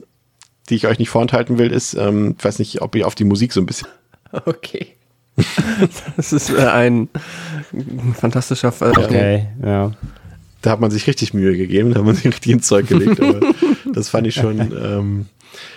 [0.70, 3.24] die ich euch nicht vorenthalten will, ist, ähm, ich weiß nicht, ob ihr auf die
[3.24, 3.88] Musik so ein bisschen.
[4.46, 4.98] Okay.
[6.18, 7.08] das ist äh, ein
[8.16, 8.92] fantastischer Fall.
[8.92, 9.94] Okay, ja.
[10.62, 13.22] Da hat man sich richtig Mühe gegeben, da hat man sich richtig ins Zeug gelegt,
[13.22, 13.40] aber
[13.94, 15.28] das fand ich schon, ähm,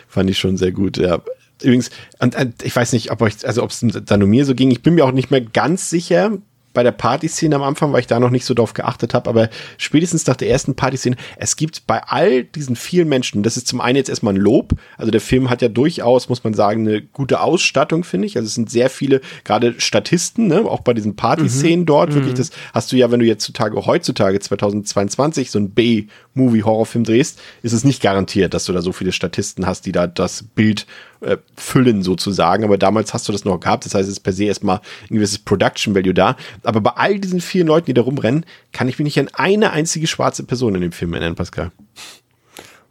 [0.08, 1.20] fand ich schon sehr gut, ja.
[1.62, 4.54] Übrigens, und, und ich weiß nicht, ob euch, also ob es da nur mir so
[4.54, 6.32] ging, ich bin mir auch nicht mehr ganz sicher,
[6.72, 9.50] bei der Partyszene am Anfang, weil ich da noch nicht so drauf geachtet habe, aber
[9.76, 13.80] spätestens nach der ersten Partyszene, es gibt bei all diesen vielen Menschen, das ist zum
[13.80, 17.02] einen jetzt erstmal ein Lob, also der Film hat ja durchaus, muss man sagen, eine
[17.02, 21.16] gute Ausstattung, finde ich, also es sind sehr viele, gerade Statisten, ne, auch bei diesen
[21.16, 21.86] Partyszenen mhm.
[21.86, 22.38] dort, wirklich, mhm.
[22.38, 27.72] das hast du ja, wenn du jetzt zutage, heutzutage, 2022, so ein B-Movie-Horrorfilm drehst, ist
[27.72, 30.86] es nicht garantiert, dass du da so viele Statisten hast, die da das Bild
[31.20, 32.64] äh, füllen sozusagen.
[32.64, 33.84] Aber damals hast du das noch gehabt.
[33.84, 36.36] Das heißt, es ist per se erstmal ein gewisses Production Value da.
[36.62, 39.72] Aber bei all diesen vielen Leuten, die da rumrennen, kann ich mich nicht an eine
[39.72, 41.72] einzige schwarze Person in dem Film erinnern, Pascal.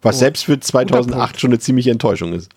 [0.02, 2.50] Was oh, selbst für 2008 schon eine ziemliche Enttäuschung ist.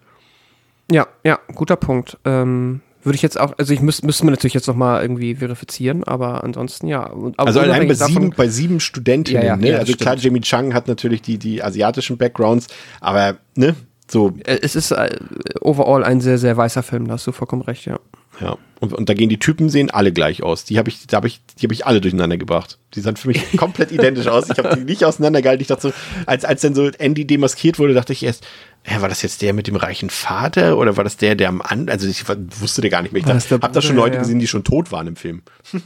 [0.92, 2.18] Ja, ja, guter Punkt.
[2.26, 6.04] Ähm, würde ich jetzt auch, also ich müsste müsste mir natürlich jetzt nochmal irgendwie verifizieren,
[6.06, 7.04] aber ansonsten ja.
[7.10, 9.70] Aber also allein bei sieben, bei sieben Studentinnen, ja, ja, ne?
[9.70, 10.02] Ja, also stimmt.
[10.02, 12.68] klar, Jamie Chung hat natürlich die, die asiatischen Backgrounds,
[13.02, 13.76] aber ne,
[14.12, 14.34] so.
[14.44, 15.18] Äh, es ist äh,
[15.62, 18.00] overall ein sehr, sehr weißer Film, da hast du vollkommen recht, ja.
[18.40, 18.58] Ja.
[18.80, 20.66] Und, und da gehen die Typen sehen alle gleich aus.
[20.66, 22.80] Die habe ich, da habe ich, die habe ich alle durcheinander gebracht.
[22.96, 24.50] Die sahen für mich komplett identisch aus.
[24.50, 25.62] Ich habe die nicht auseinandergehalten.
[25.62, 25.94] Ich dachte so,
[26.26, 28.46] als, als dann so Andy demaskiert wurde, dachte ich erst,
[28.86, 31.62] ja, war das jetzt der mit dem reichen Vater oder war das der, der am
[31.62, 33.24] an, also ich wusste der gar nicht mehr.
[33.26, 34.22] Ich habe da schon Leute ja.
[34.22, 35.44] gesehen, die schon tot waren im Film.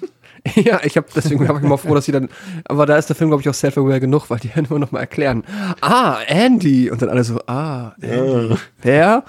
[0.55, 2.29] Ja, ich habe deswegen war ich immer froh, dass sie dann.
[2.65, 4.91] Aber da ist der Film, glaube ich, auch self-aware genug, weil die ja nur noch
[4.91, 5.43] mal erklären.
[5.81, 6.89] Ah, Andy.
[6.89, 8.49] Und dann alle so, ah, Andy.
[8.49, 8.57] Ja.
[8.81, 9.23] Wer?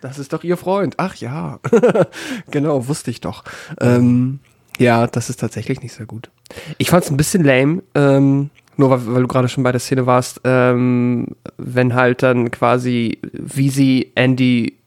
[0.00, 0.94] Das ist doch ihr Freund.
[0.98, 1.58] Ach ja.
[2.50, 3.44] genau, wusste ich doch.
[3.80, 4.40] Ähm,
[4.78, 6.30] ja, das ist tatsächlich nicht sehr gut.
[6.78, 7.82] Ich fand es ein bisschen lame.
[7.94, 12.50] Ähm, nur weil, weil, du gerade schon bei der Szene warst, ähm, wenn halt dann
[12.52, 14.77] quasi, wie sie Andy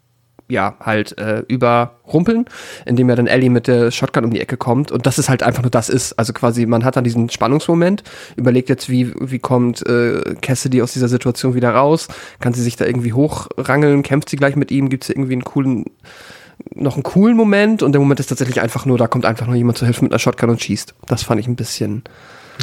[0.51, 2.45] ja, halt äh, überrumpeln,
[2.85, 5.43] indem ja dann Ellie mit der Shotgun um die Ecke kommt und das ist halt
[5.43, 6.13] einfach nur das ist.
[6.13, 8.03] Also quasi, man hat dann diesen Spannungsmoment,
[8.35, 12.75] überlegt jetzt, wie, wie kommt äh, Cassidy aus dieser Situation wieder raus, kann sie sich
[12.75, 15.85] da irgendwie hochrangeln, kämpft sie gleich mit ihm, gibt es irgendwie einen coolen,
[16.75, 19.55] noch einen coolen Moment und der Moment ist tatsächlich einfach nur, da kommt einfach nur
[19.55, 20.93] jemand zu helfen mit einer Shotgun und schießt.
[21.07, 22.03] Das fand ich ein bisschen,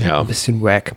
[0.05, 0.21] ja.
[0.21, 0.95] ein bisschen wack.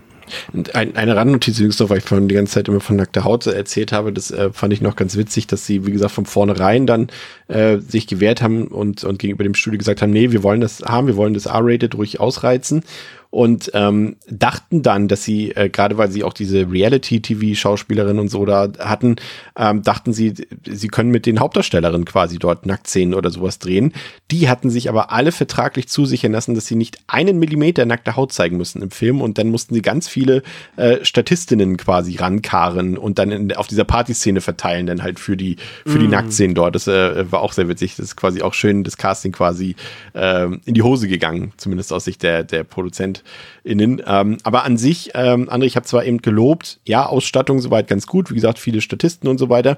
[0.74, 3.46] Ein, eine Randnotiz übrigens noch, weil ich vorhin die ganze Zeit immer von nackter Haut
[3.48, 6.88] erzählt habe, das äh, fand ich noch ganz witzig, dass sie, wie gesagt, von vornherein
[6.88, 7.08] dann
[7.48, 10.82] äh, sich gewehrt haben und, und gegenüber dem Studio gesagt haben, nee, wir wollen das
[10.82, 12.84] haben, wir wollen das R-Rated ruhig ausreizen
[13.32, 18.46] und ähm, dachten dann, dass sie, äh, gerade weil sie auch diese Reality-TV-Schauspielerin und so
[18.46, 19.16] da hatten,
[19.58, 20.34] ähm, dachten sie,
[20.68, 23.94] sie können mit den Hauptdarstellerinnen quasi dort Nacktszenen oder sowas drehen.
[24.32, 28.34] Die hatten sich aber alle vertraglich zusichern lassen, dass sie nicht einen Millimeter nackte Haut
[28.34, 30.44] zeigen müssen im Film und dann mussten sie ganz viele
[30.76, 35.56] äh, Statistinnen quasi rankarren und dann in, auf dieser Partyszene verteilen, dann halt für die,
[35.86, 36.12] für die mm.
[36.12, 36.76] Nacktszenen dort.
[36.76, 37.96] Das äh, war auch sehr witzig.
[37.96, 39.78] Das ist quasi auch schön, das Casting quasi
[40.14, 43.21] äh, in die Hose gegangen, zumindest aus Sicht der, der Produzent
[43.64, 44.02] innen.
[44.06, 48.08] Ähm, aber an sich, ähm, André, ich habe zwar eben gelobt, ja, Ausstattung soweit ganz
[48.08, 49.78] gut, wie gesagt, viele Statisten und so weiter.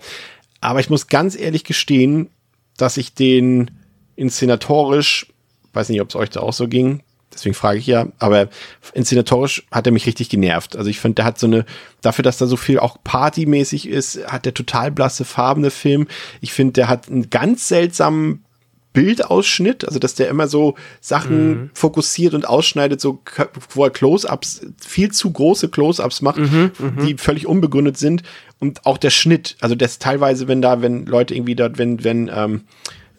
[0.62, 2.30] Aber ich muss ganz ehrlich gestehen,
[2.78, 3.72] dass ich den
[4.16, 5.28] inszenatorisch,
[5.74, 7.02] weiß nicht, ob es euch da auch so ging,
[7.34, 8.48] deswegen frage ich ja, aber
[8.94, 10.76] inszenatorisch hat er mich richtig genervt.
[10.76, 11.66] Also ich finde, der hat so eine,
[12.02, 16.08] dafür, dass da so viel auch partymäßig ist, hat der total blasse farbene Film.
[16.41, 18.46] Ich finde, der hat einen ganz seltsamen
[18.94, 21.70] Bildausschnitt, also dass der immer so Sachen mhm.
[21.74, 23.22] fokussiert und ausschneidet, so
[23.70, 28.24] wo er Close-ups, viel zu große Close-ups macht, mhm, mhm, die völlig unbegründet sind.
[28.60, 32.32] Und auch der Schnitt, also das teilweise, wenn da, wenn Leute irgendwie dort, wenn, wenn,
[32.34, 32.62] ähm,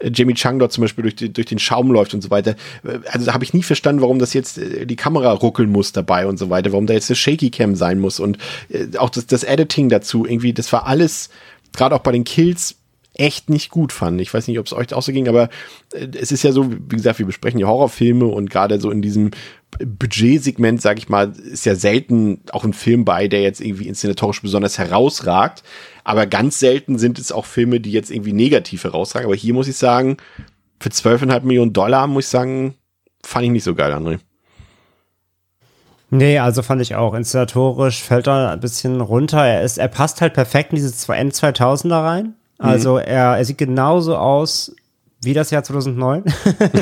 [0.02, 2.56] Jamie Chung dort zum Beispiel durch, die, durch den Schaum läuft und so weiter.
[3.10, 6.26] Also da habe ich nie verstanden, warum das jetzt äh, die Kamera ruckeln muss dabei
[6.26, 9.26] und so weiter, warum da jetzt eine Shaky Cam sein muss und äh, auch das,
[9.26, 11.30] das Editing dazu irgendwie, das war alles,
[11.74, 12.76] gerade auch bei den Kills,
[13.14, 14.20] echt nicht gut fand.
[14.20, 15.48] Ich weiß nicht, ob es euch auch so ging, aber
[15.92, 19.02] äh, es ist ja so, wie gesagt, wir besprechen ja Horrorfilme und gerade so in
[19.02, 19.30] diesem
[19.78, 24.42] Budgetsegment, sag ich mal, ist ja selten auch ein Film bei, der jetzt irgendwie inszenatorisch
[24.42, 25.62] besonders herausragt.
[26.04, 29.26] Aber ganz selten sind es auch Filme, die jetzt irgendwie negativ herausragen.
[29.26, 30.16] Aber hier muss ich sagen,
[30.80, 32.74] für 12,5 Millionen Dollar, muss ich sagen,
[33.24, 34.18] fand ich nicht so geil, André.
[36.10, 37.14] Nee, also fand ich auch.
[37.14, 39.44] Inszenatorisch fällt er ein bisschen runter.
[39.44, 42.34] Er ist, er passt halt perfekt in diese N2000er rein.
[42.64, 42.70] Mhm.
[42.70, 44.74] Also er, er sieht genauso aus
[45.22, 46.24] wie das Jahr 2009.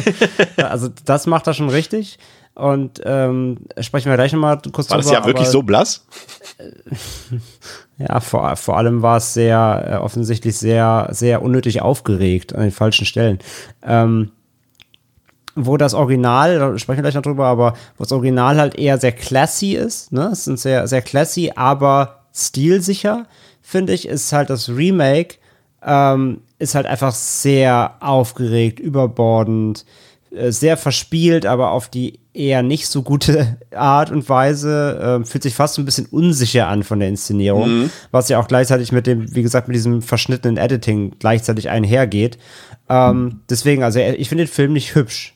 [0.57, 2.19] also das macht er schon richtig.
[2.55, 6.07] Und ähm, sprechen wir gleich nochmal kurz War drüber, das ja wirklich so blass?
[7.99, 12.71] ja, vor, vor allem war es sehr äh, offensichtlich sehr, sehr unnötig aufgeregt an den
[12.71, 13.39] falschen Stellen.
[13.83, 14.33] Ähm,
[15.55, 18.99] wo das Original, da sprechen wir gleich noch drüber, aber wo das Original halt eher
[18.99, 20.31] sehr classy ist, ne?
[20.33, 23.27] Es sind sehr, sehr classy, aber stilsicher,
[23.63, 25.37] finde ich, ist halt das Remake
[25.85, 29.85] ähm, ist halt einfach sehr aufgeregt, überbordend,
[30.31, 35.21] äh, sehr verspielt, aber auf die eher nicht so gute Art und Weise.
[35.23, 37.91] Äh, fühlt sich fast so ein bisschen unsicher an von der Inszenierung, mhm.
[38.11, 42.39] was ja auch gleichzeitig mit dem, wie gesagt, mit diesem verschnittenen Editing gleichzeitig einhergeht.
[42.89, 43.41] Ähm, mhm.
[43.51, 45.35] Deswegen, also ich finde den Film nicht hübsch.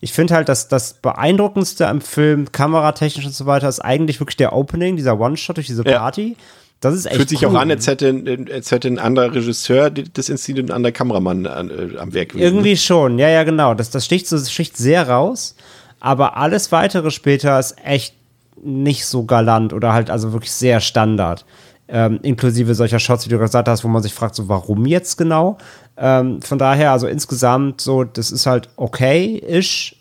[0.00, 4.36] Ich finde halt, dass das Beeindruckendste am Film, kameratechnisch und so weiter, ist eigentlich wirklich
[4.36, 6.36] der Opening, dieser One-Shot durch diese Ja.
[6.80, 7.56] Das ist echt Fühlt sich cool.
[7.56, 11.46] auch an, als hätte, als hätte ein anderer Regisseur das inszeniert und ein anderer Kameramann
[11.46, 12.44] an, äh, am Werk gewesen.
[12.44, 13.74] Irgendwie schon, ja, ja, genau.
[13.74, 15.56] Das, das sticht, so, das sticht sehr raus.
[16.00, 18.14] Aber alles weitere später ist echt
[18.62, 21.44] nicht so galant oder halt also wirklich sehr Standard.
[21.88, 25.16] Ähm, inklusive solcher Shots, wie du gesagt hast, wo man sich fragt, so warum jetzt
[25.16, 25.58] genau.
[25.96, 29.96] Ähm, von daher, also insgesamt so, das ist halt okay-ish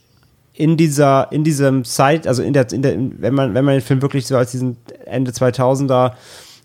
[0.54, 3.82] in dieser, in diesem Zeit, also in der, in der, wenn man, wenn man den
[3.82, 6.12] Film wirklich so als diesen Ende 2000er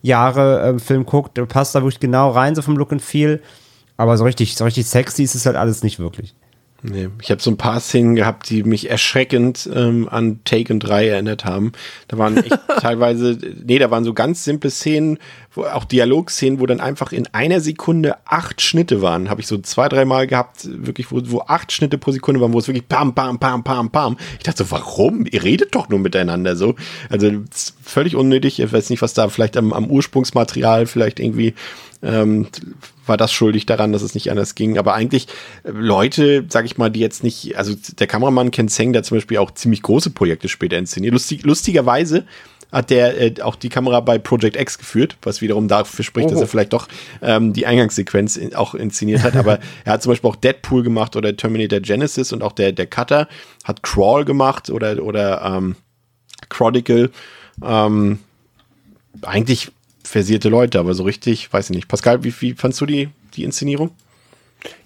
[0.03, 3.40] Jahre ähm, Film guckt, passt da wirklich genau rein, so vom Look and Feel.
[3.96, 6.34] Aber so richtig, so richtig sexy ist es halt alles nicht wirklich.
[6.84, 11.06] Nee, ich habe so ein paar Szenen gehabt, die mich erschreckend ähm, an Taken 3
[11.06, 11.70] erinnert haben.
[12.08, 15.18] Da waren echt teilweise, nee, da waren so ganz simple Szenen,
[15.54, 19.30] wo auch Dialogszenen, wo dann einfach in einer Sekunde acht Schnitte waren.
[19.30, 22.58] Habe ich so zwei, dreimal gehabt, wirklich, wo, wo acht Schnitte pro Sekunde waren, wo
[22.58, 24.16] es wirklich pam, pam, pam, pam, pam.
[24.38, 25.24] Ich dachte so, warum?
[25.30, 26.74] Ihr redet doch nur miteinander so.
[27.08, 27.30] Also
[27.84, 28.58] völlig unnötig.
[28.58, 31.54] Ich weiß nicht, was da vielleicht am, am Ursprungsmaterial vielleicht irgendwie
[32.03, 32.48] ähm,
[33.07, 34.78] war das schuldig daran, dass es nicht anders ging.
[34.78, 35.28] Aber eigentlich
[35.64, 39.16] äh, Leute, sag ich mal, die jetzt nicht, also der Kameramann Ken Seng, der zum
[39.16, 41.12] Beispiel auch ziemlich große Projekte später inszeniert.
[41.12, 42.24] Lustig, lustigerweise
[42.72, 46.40] hat der äh, auch die Kamera bei Project X geführt, was wiederum dafür spricht, dass
[46.40, 46.88] er vielleicht doch
[47.20, 49.36] ähm, die Eingangssequenz in, auch inszeniert hat.
[49.36, 52.86] Aber er hat zum Beispiel auch Deadpool gemacht oder Terminator Genesis und auch der, der
[52.86, 53.28] Cutter
[53.64, 55.76] hat Crawl gemacht oder, oder ähm,
[56.48, 57.11] Chronicle.
[57.62, 58.18] Ähm,
[59.20, 59.70] eigentlich
[60.05, 61.88] versierte Leute, aber so richtig, weiß ich nicht.
[61.88, 63.90] Pascal, wie, wie fandst du die, die Inszenierung?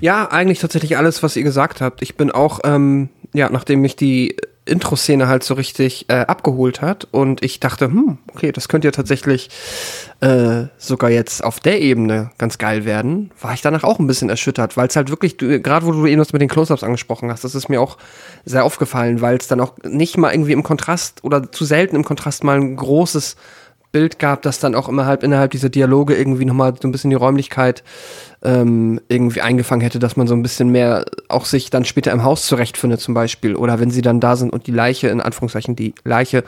[0.01, 2.03] Ja, eigentlich tatsächlich alles, was ihr gesagt habt.
[2.03, 4.37] Ich bin auch, ähm, ja, nachdem mich die
[4.67, 8.93] Intro-Szene halt so richtig äh, abgeholt hat und ich dachte, hm, okay, das könnte ja
[8.93, 9.49] tatsächlich
[10.21, 14.29] äh, sogar jetzt auf der Ebene ganz geil werden, war ich danach auch ein bisschen
[14.29, 17.45] erschüttert, weil es halt wirklich, gerade wo du eben das mit den Close-Ups angesprochen hast,
[17.45, 17.97] das ist mir auch
[18.45, 22.05] sehr aufgefallen, weil es dann auch nicht mal irgendwie im Kontrast oder zu selten im
[22.05, 23.37] Kontrast mal ein großes
[23.93, 27.11] Bild gab, das dann auch immer halt innerhalb dieser Dialoge irgendwie nochmal so ein bisschen
[27.11, 27.83] die Räumlichkeit
[28.43, 32.23] ähm, irgendwie eingefangen hätte, dass man so ein bisschen mehr auch sich dann später im
[32.23, 33.57] Haus zurechtfindet zum Beispiel.
[33.57, 36.45] Oder wenn sie dann da sind und die Leiche, in Anführungszeichen die Leiche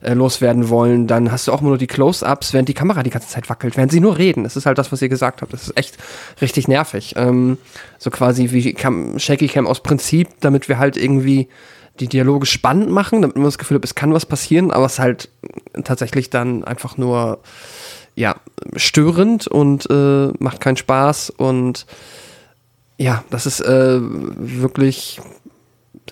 [0.00, 3.10] äh, loswerden wollen, dann hast du auch immer nur die Close-Ups, während die Kamera die
[3.10, 4.44] ganze Zeit wackelt, während sie nur reden.
[4.44, 5.52] Das ist halt das, was ihr gesagt habt.
[5.52, 5.98] Das ist echt
[6.40, 7.14] richtig nervig.
[7.16, 7.58] Ähm,
[7.98, 11.48] so quasi wie Cam, Shaky Cam aus Prinzip, damit wir halt irgendwie
[12.00, 14.98] die Dialoge spannend machen, damit man das Gefühl hat, es kann was passieren, aber es
[14.98, 15.28] halt
[15.84, 17.40] tatsächlich dann einfach nur
[18.14, 18.36] ja,
[18.76, 21.86] störend und äh, macht keinen Spaß und
[22.98, 25.20] ja, das ist äh, wirklich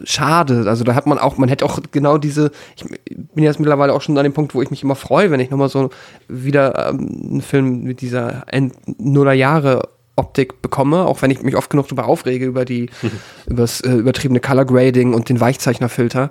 [0.04, 0.64] schade.
[0.66, 4.02] Also da hat man auch, man hätte auch genau diese, ich bin jetzt mittlerweile auch
[4.02, 5.90] schon an dem Punkt, wo ich mich immer freue, wenn ich nochmal so
[6.28, 9.88] wieder ähm, einen Film mit dieser End Nuller Jahre
[10.20, 12.90] Optik bekomme, auch wenn ich mich oft genug darüber aufrege, über die,
[13.46, 16.30] über das äh, übertriebene Color Grading und den Weichzeichnerfilter.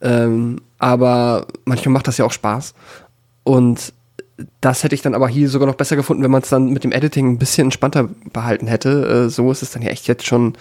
[0.00, 2.74] Ähm, aber manchmal macht das ja auch Spaß.
[3.44, 3.92] Und
[4.60, 6.84] das hätte ich dann aber hier sogar noch besser gefunden, wenn man es dann mit
[6.84, 9.26] dem Editing ein bisschen entspannter behalten hätte.
[9.26, 10.56] Äh, so ist es dann ja echt jetzt schon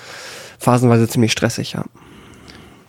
[0.60, 1.84] phasenweise ziemlich stressig, ja.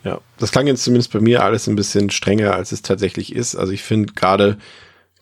[0.03, 3.55] Ja, das klang jetzt zumindest bei mir alles ein bisschen strenger, als es tatsächlich ist.
[3.55, 4.57] Also ich finde gerade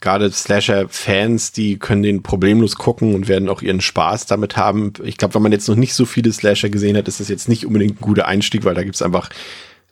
[0.05, 4.93] gerade Slasher-Fans, die können den problemlos gucken und werden auch ihren Spaß damit haben.
[5.03, 7.49] Ich glaube, wenn man jetzt noch nicht so viele Slasher gesehen hat, ist das jetzt
[7.49, 9.31] nicht unbedingt ein guter Einstieg, weil da gibt's einfach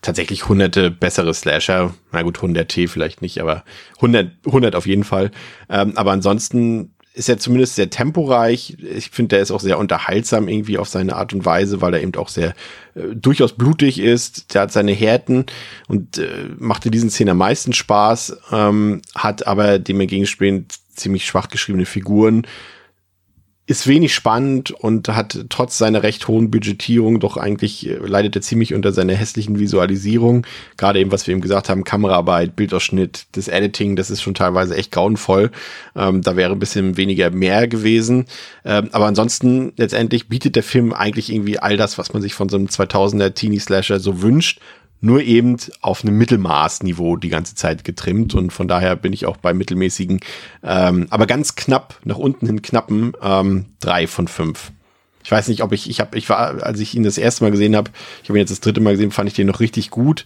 [0.03, 1.95] tatsächlich hunderte bessere Slasher.
[2.11, 3.63] Na gut, 100 T vielleicht nicht, aber
[3.95, 5.31] 100, 100 auf jeden Fall.
[5.67, 8.77] Ähm, aber ansonsten ist er zumindest sehr temporeich.
[8.79, 12.01] Ich finde, der ist auch sehr unterhaltsam irgendwie auf seine Art und Weise, weil er
[12.01, 12.55] eben auch sehr
[12.95, 14.53] äh, durchaus blutig ist.
[14.53, 15.45] Der hat seine Härten
[15.87, 21.25] und äh, macht in diesen Szenen am meisten Spaß, ähm, hat aber dem entgegenspielend ziemlich
[21.25, 22.47] schwach geschriebene Figuren.
[23.65, 28.41] Ist wenig spannend und hat trotz seiner recht hohen Budgetierung doch eigentlich äh, leidet er
[28.41, 30.45] ziemlich unter seiner hässlichen Visualisierung.
[30.75, 34.75] Gerade eben, was wir eben gesagt haben, Kameraarbeit, Bildausschnitt, das Editing, das ist schon teilweise
[34.75, 35.49] echt grauenvoll.
[35.95, 38.25] Ähm, da wäre ein bisschen weniger mehr gewesen.
[38.65, 42.49] Ähm, aber ansonsten letztendlich bietet der Film eigentlich irgendwie all das, was man sich von
[42.49, 44.59] so einem 2000er Teenie Slasher so wünscht
[45.03, 49.35] nur eben auf einem Mittelmaßniveau die ganze Zeit getrimmt und von daher bin ich auch
[49.35, 50.21] bei mittelmäßigen,
[50.63, 54.71] ähm, aber ganz knapp nach unten hin knappen ähm, drei von fünf.
[55.21, 57.51] Ich weiß nicht, ob ich, ich habe, ich war, als ich ihn das erste Mal
[57.51, 57.91] gesehen habe,
[58.23, 60.25] ich habe ihn jetzt das dritte Mal gesehen, fand ich den noch richtig gut.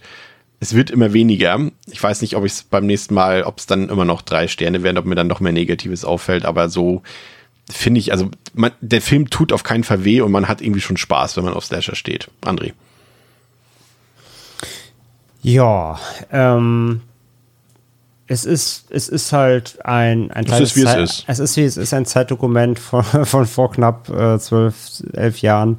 [0.60, 1.70] Es wird immer weniger.
[1.90, 4.46] Ich weiß nicht, ob ich es beim nächsten Mal, ob es dann immer noch drei
[4.46, 7.02] Sterne werden, ob mir dann noch mehr Negatives auffällt, aber so
[7.68, 10.80] finde ich, also man, der Film tut auf keinen Fall weh und man hat irgendwie
[10.80, 12.30] schon Spaß, wenn man auf Slasher steht.
[12.42, 12.72] André.
[15.42, 15.98] Ja,
[16.32, 17.00] ähm,
[18.26, 21.24] es ist, es ist halt ein, ein Es ist, wie es Zeit- ist.
[21.28, 24.74] Es ist wie es ist ein Zeitdokument von, von vor knapp äh, zwölf,
[25.14, 25.78] elf Jahren.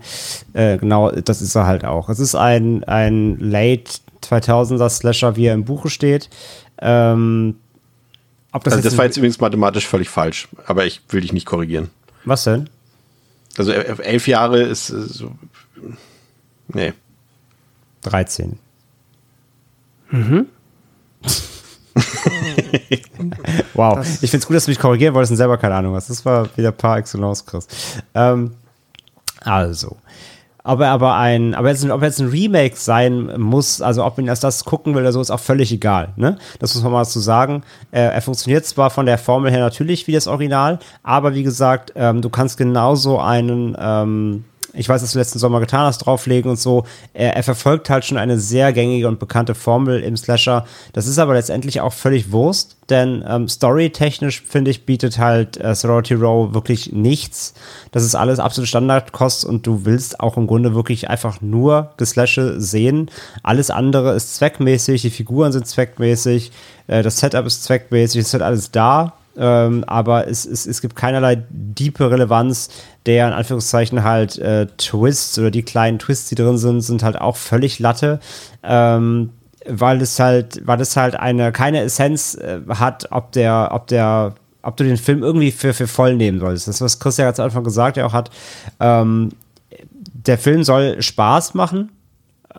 [0.53, 2.09] Äh, genau, das ist er halt auch.
[2.09, 3.91] Es ist ein, ein Late
[4.23, 6.29] 2000er Slasher, wie er im Buche steht.
[6.81, 7.55] Ähm,
[8.51, 11.45] ob das Also das war jetzt übrigens mathematisch völlig falsch, aber ich will dich nicht
[11.45, 11.89] korrigieren.
[12.25, 12.69] was denn?
[13.57, 15.31] Also äh, elf Jahre ist äh, so.
[16.69, 16.93] Nee.
[18.03, 18.57] 13.
[23.73, 23.99] wow.
[24.21, 26.09] ich finde es gut, dass du mich korrigieren wolltest und selber keine Ahnung hast.
[26.09, 27.67] Das war wieder par excellence, Chris.
[28.13, 28.51] Ähm,
[29.41, 29.97] also.
[30.63, 34.27] Ob er aber ein, aber jetzt, ob jetzt ein Remake sein muss, also ob man
[34.27, 36.09] erst das gucken will oder so, ist auch völlig egal.
[36.17, 36.37] Ne?
[36.59, 37.63] Das muss man mal so sagen.
[37.91, 41.93] Äh, er funktioniert zwar von der Formel her natürlich wie das Original, aber wie gesagt,
[41.95, 44.43] ähm, du kannst genauso einen, ähm,
[44.73, 46.85] ich weiß, dass du letzten Sommer getan hast, drauflegen und so.
[47.13, 50.65] Er, er verfolgt halt schon eine sehr gängige und bekannte Formel im Slasher.
[50.93, 55.75] Das ist aber letztendlich auch völlig Wurst, denn ähm, storytechnisch, finde ich, bietet halt äh,
[55.75, 57.53] Sorority Row wirklich nichts.
[57.91, 62.59] Das ist alles absolut Standardkost und du willst auch im Grunde wirklich einfach nur Geslashe
[62.61, 63.09] sehen.
[63.43, 66.51] Alles andere ist zweckmäßig, die Figuren sind zweckmäßig,
[66.87, 69.13] äh, das Setup ist zweckmäßig, es ist halt alles da.
[69.37, 72.69] Ähm, aber es, es, es gibt keinerlei diepe Relevanz,
[73.05, 77.19] der in Anführungszeichen halt äh, Twists oder die kleinen Twists, die drin sind, sind halt
[77.19, 78.19] auch völlig Latte.
[78.63, 79.31] Ähm,
[79.67, 84.33] weil es halt, weil es halt eine keine Essenz äh, hat, ob der, ob der,
[84.61, 86.67] ob du den Film irgendwie für, für voll nehmen solltest.
[86.67, 88.31] Das, was Chris ja ganz am Anfang gesagt ja auch hat.
[88.79, 89.29] Ähm,
[90.13, 91.91] der Film soll Spaß machen.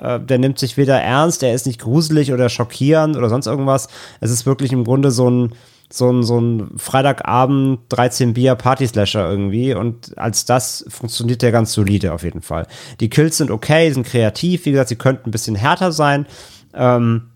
[0.00, 3.88] Äh, Der nimmt sich weder ernst, der ist nicht gruselig oder schockierend oder sonst irgendwas.
[4.20, 5.52] Es ist wirklich im Grunde so ein,
[5.92, 11.72] so ein, so ein Freitagabend 13 Bier Party-Slasher irgendwie und als das funktioniert der ganz
[11.72, 12.66] solide auf jeden Fall.
[13.00, 16.26] Die Kills sind okay, sind kreativ, wie gesagt, sie könnten ein bisschen härter sein.
[16.74, 17.30] Ähm,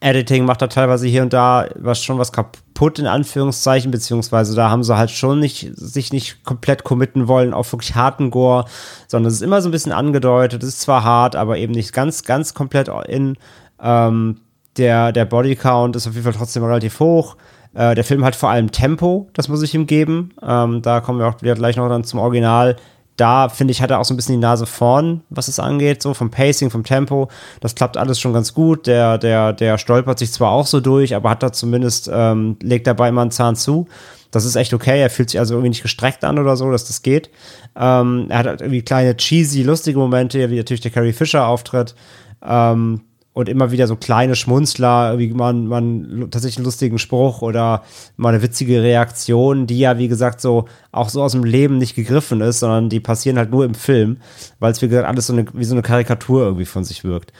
[0.00, 4.70] Editing macht da teilweise hier und da was schon was kaputt in Anführungszeichen, beziehungsweise da
[4.70, 8.66] haben sie halt schon nicht, sich nicht komplett committen wollen auf wirklich harten Gore,
[9.08, 11.92] sondern es ist immer so ein bisschen angedeutet, es ist zwar hart, aber eben nicht
[11.92, 13.36] ganz, ganz komplett in.
[13.82, 14.40] Ähm,
[14.76, 17.36] der, der Bodycount ist auf jeden Fall trotzdem relativ hoch.
[17.74, 20.32] Äh, der Film hat vor allem Tempo, das muss ich ihm geben.
[20.42, 22.76] Ähm, da kommen wir auch wieder gleich noch dann zum Original.
[23.16, 26.00] Da finde ich, hat er auch so ein bisschen die Nase vorn, was es angeht,
[26.00, 27.28] so vom Pacing, vom Tempo.
[27.60, 28.86] Das klappt alles schon ganz gut.
[28.86, 32.86] Der, der, der stolpert sich zwar auch so durch, aber hat da zumindest, ähm, legt
[32.86, 33.88] dabei immer einen Zahn zu.
[34.30, 35.02] Das ist echt okay.
[35.02, 37.30] Er fühlt sich also irgendwie nicht gestreckt an oder so, dass das geht.
[37.76, 41.94] Ähm, er hat halt irgendwie kleine cheesy, lustige Momente, wie natürlich der Carrie Fisher auftritt.
[42.42, 43.02] Ähm,
[43.32, 47.82] und immer wieder so kleine Schmunzler, wie man, man tatsächlich einen lustigen Spruch oder
[48.16, 51.94] mal eine witzige Reaktion, die ja, wie gesagt, so auch so aus dem Leben nicht
[51.94, 54.18] gegriffen ist, sondern die passieren halt nur im Film,
[54.58, 57.32] weil es, wie gesagt, alles so eine, wie so eine Karikatur irgendwie von sich wirkt.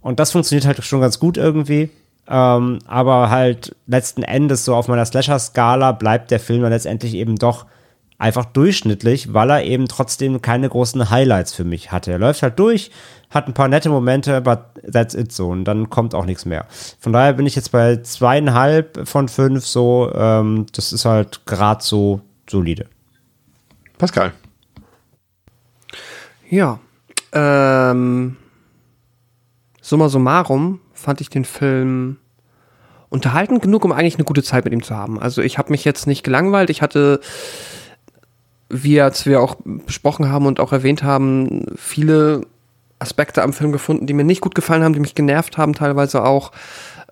[0.00, 1.90] Und das funktioniert halt schon ganz gut irgendwie.
[2.26, 7.36] Ähm, aber halt letzten Endes so auf meiner Slasher-Skala bleibt der Film dann letztendlich eben
[7.36, 7.66] doch
[8.18, 12.12] einfach durchschnittlich, weil er eben trotzdem keine großen Highlights für mich hatte.
[12.12, 12.90] Er läuft halt durch,
[13.30, 14.60] hat ein paar nette Momente, but
[14.90, 15.48] that's it so.
[15.48, 16.66] Und dann kommt auch nichts mehr.
[17.00, 20.10] Von daher bin ich jetzt bei zweieinhalb von fünf so.
[20.14, 22.86] Ähm, das ist halt gerade so solide.
[23.98, 24.32] Pascal.
[26.48, 26.78] Ja.
[27.32, 28.36] Ähm,
[29.80, 32.18] summa summarum fand ich den Film
[33.08, 35.20] unterhaltend genug, um eigentlich eine gute Zeit mit ihm zu haben.
[35.20, 36.70] Also ich habe mich jetzt nicht gelangweilt.
[36.70, 37.20] Ich hatte,
[38.82, 39.56] wie als wir auch
[39.86, 42.42] besprochen haben und auch erwähnt haben, viele
[42.98, 46.24] Aspekte am Film gefunden, die mir nicht gut gefallen haben, die mich genervt haben, teilweise
[46.24, 46.52] auch.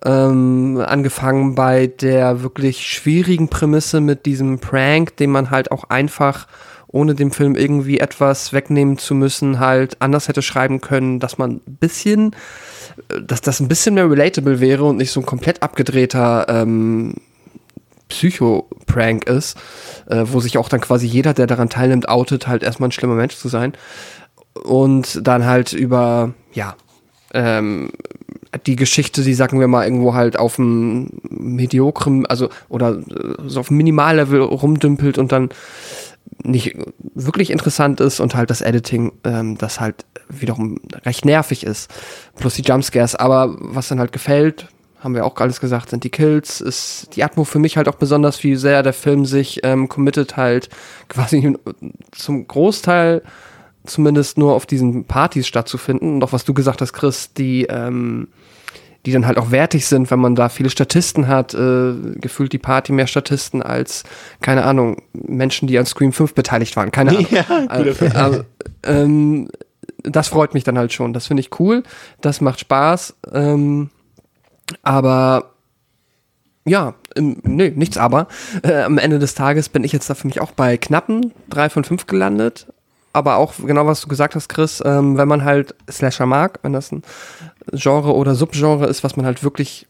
[0.05, 6.47] Ähm, angefangen bei der wirklich schwierigen Prämisse mit diesem Prank, den man halt auch einfach
[6.87, 11.61] ohne dem Film irgendwie etwas wegnehmen zu müssen, halt anders hätte schreiben können, dass man
[11.65, 12.35] ein bisschen,
[13.09, 17.15] äh, dass das ein bisschen mehr relatable wäre und nicht so ein komplett abgedrehter ähm,
[18.13, 19.57] Psycho-Prank ist,
[20.07, 23.15] äh, wo sich auch dann quasi jeder, der daran teilnimmt, outet, halt erstmal ein schlimmer
[23.15, 23.73] Mensch zu sein.
[24.63, 26.75] Und dann halt über, ja,
[27.33, 27.91] ähm,
[28.67, 33.59] die Geschichte, die sagen wir mal irgendwo halt auf dem mediokren, also oder äh, so
[33.59, 35.49] auf dem Minimallevel rumdümpelt und dann
[36.43, 36.75] nicht
[37.15, 41.91] wirklich interessant ist und halt das Editing, ähm, das halt wiederum recht nervig ist.
[42.35, 43.15] Plus die Jumpscares.
[43.15, 44.67] Aber was dann halt gefällt,
[45.03, 47.95] haben wir auch alles gesagt, sind die Kills, ist die Atmo für mich halt auch
[47.95, 50.69] besonders, wie sehr der Film sich ähm, committet halt
[51.09, 51.57] quasi
[52.11, 53.21] zum Großteil
[53.85, 56.15] zumindest nur auf diesen Partys stattzufinden.
[56.15, 58.29] Und auch was du gesagt hast, Chris, die, ähm,
[59.05, 62.59] die dann halt auch wertig sind, wenn man da viele Statisten hat, äh, gefühlt die
[62.59, 64.03] Party mehr Statisten als,
[64.41, 66.91] keine Ahnung, Menschen, die an Scream 5 beteiligt waren.
[66.91, 67.27] Keine Ahnung.
[67.29, 68.43] Ja, also, also,
[68.83, 69.49] ähm,
[70.03, 71.13] das freut mich dann halt schon.
[71.13, 71.83] Das finde ich cool.
[72.21, 73.15] Das macht Spaß.
[73.33, 73.89] Ähm,
[74.81, 75.51] aber
[76.65, 78.27] Ja, ähm, nee, nichts aber.
[78.63, 81.69] Äh, am Ende des Tages bin ich jetzt da für mich auch bei knappen drei
[81.69, 82.67] von fünf gelandet.
[83.11, 86.73] Aber auch genau, was du gesagt hast, Chris, ähm, wenn man halt Slasher mag, wenn
[86.73, 87.03] das ein
[87.71, 89.87] Genre oder Subgenre ist, was man halt wirklich,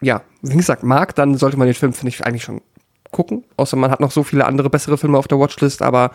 [0.00, 2.62] ja, wie gesagt, mag, dann sollte man den Film, finde ich, eigentlich schon
[3.10, 3.44] gucken.
[3.56, 6.12] Außer man hat noch so viele andere bessere Filme auf der Watchlist, aber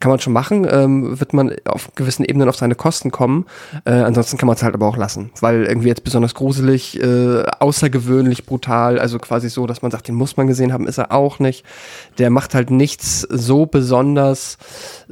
[0.00, 0.66] kann man schon machen.
[0.70, 3.46] Ähm, wird man auf gewissen Ebenen auf seine Kosten kommen.
[3.84, 7.44] Äh, ansonsten kann man es halt aber auch lassen, weil irgendwie jetzt besonders gruselig, äh,
[7.60, 11.12] außergewöhnlich brutal, also quasi so, dass man sagt, den muss man gesehen haben, ist er
[11.12, 11.64] auch nicht.
[12.18, 14.58] Der macht halt nichts so besonders,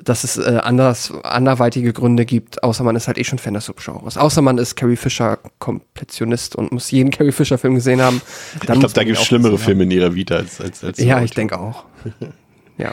[0.02, 3.66] dass es äh, anders, anderweitige Gründe gibt, außer man ist halt eh schon Fan des
[3.66, 4.16] Subgenres.
[4.16, 8.20] Außer man ist Carrie Fisher Kompletionist und muss jeden Carrie Fisher Film gesehen haben.
[8.54, 11.32] ich glaube, da gibt es schlimmere Filme in ihrer Vita als, als, als Ja, ich
[11.32, 11.84] denke auch.
[12.78, 12.92] ja.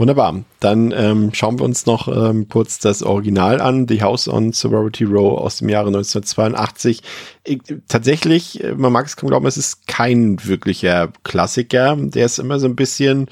[0.00, 0.44] Wunderbar.
[0.60, 5.04] Dann ähm, schauen wir uns noch ähm, kurz das Original an, The House on Sorority
[5.04, 7.02] Row aus dem Jahre 1982.
[7.44, 11.96] Ich, tatsächlich, äh, man mag es kaum glauben, es ist kein wirklicher Klassiker.
[11.96, 13.26] Der ist immer so ein bisschen,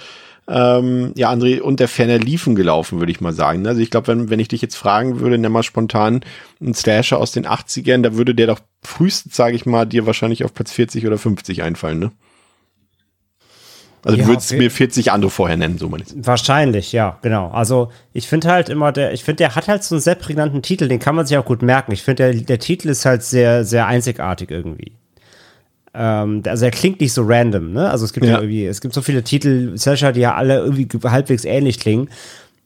[0.46, 3.66] ähm, ja, André, unter ferner Liefen gelaufen, würde ich mal sagen.
[3.66, 6.20] Also ich glaube, wenn, wenn ich dich jetzt fragen würde, nimm mal spontan
[6.60, 10.44] einen Slasher aus den 80ern, da würde der doch frühestens, sage ich mal, dir wahrscheinlich
[10.44, 12.12] auf Platz 40 oder 50 einfallen, ne?
[14.04, 16.14] Also Ja, du würdest mir 40 andere vorher nennen, so meine ich.
[16.16, 17.50] Wahrscheinlich, ja, genau.
[17.50, 20.62] Also ich finde halt immer, der, ich finde, der hat halt so einen sehr prägnanten
[20.62, 21.92] Titel, den kann man sich auch gut merken.
[21.92, 24.92] Ich finde, der, der Titel ist halt sehr, sehr einzigartig irgendwie.
[25.94, 27.90] Ähm, also er klingt nicht so random, ne?
[27.90, 28.38] Also es gibt ja, Ja.
[28.40, 32.08] irgendwie, es gibt so viele Titel, Slasher, die ja alle irgendwie ge- halbwegs ähnlich klingen.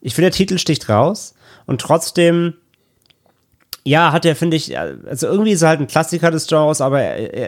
[0.01, 1.33] Ich finde, der Titel sticht raus
[1.65, 2.53] und trotzdem,
[3.85, 7.01] ja, hat er, finde ich, also irgendwie ist er halt ein Klassiker des Genres, aber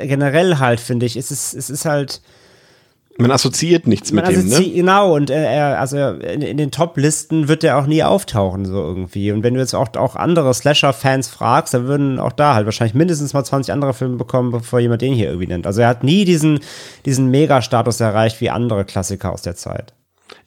[0.03, 2.21] generell halt, finde ich, es ist, es ist halt,
[3.17, 4.55] Man assoziiert nichts mit man dem, ne?
[4.57, 8.65] assozi- Genau, und äh, er, also in, in den Top-Listen wird er auch nie auftauchen,
[8.65, 9.31] so irgendwie.
[9.31, 12.93] Und wenn du jetzt auch, auch andere Slasher-Fans fragst, dann würden auch da halt wahrscheinlich
[12.93, 15.65] mindestens mal 20 andere Filme bekommen, bevor jemand den hier irgendwie nennt.
[15.65, 16.59] Also er hat nie diesen,
[17.05, 19.93] diesen Mega-Status erreicht wie andere Klassiker aus der Zeit.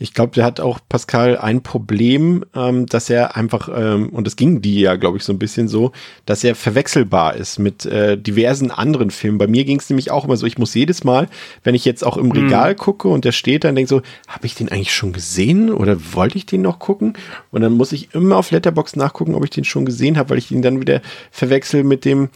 [0.01, 4.37] Ich glaube, der hat auch Pascal ein Problem, ähm, dass er einfach, ähm, und das
[4.37, 5.91] ging die ja, glaube ich, so ein bisschen so,
[6.25, 9.39] dass er verwechselbar ist mit äh, diversen anderen Filmen.
[9.39, 11.29] Bei mir ging es nämlich auch immer so, ich muss jedes Mal,
[11.65, 14.55] wenn ich jetzt auch im Regal gucke und der steht dann, denke so, habe ich
[14.55, 17.15] den eigentlich schon gesehen oder wollte ich den noch gucken?
[17.51, 20.39] Und dann muss ich immer auf Letterbox nachgucken, ob ich den schon gesehen habe, weil
[20.39, 21.01] ich ihn dann wieder
[21.33, 22.29] verwechsel mit dem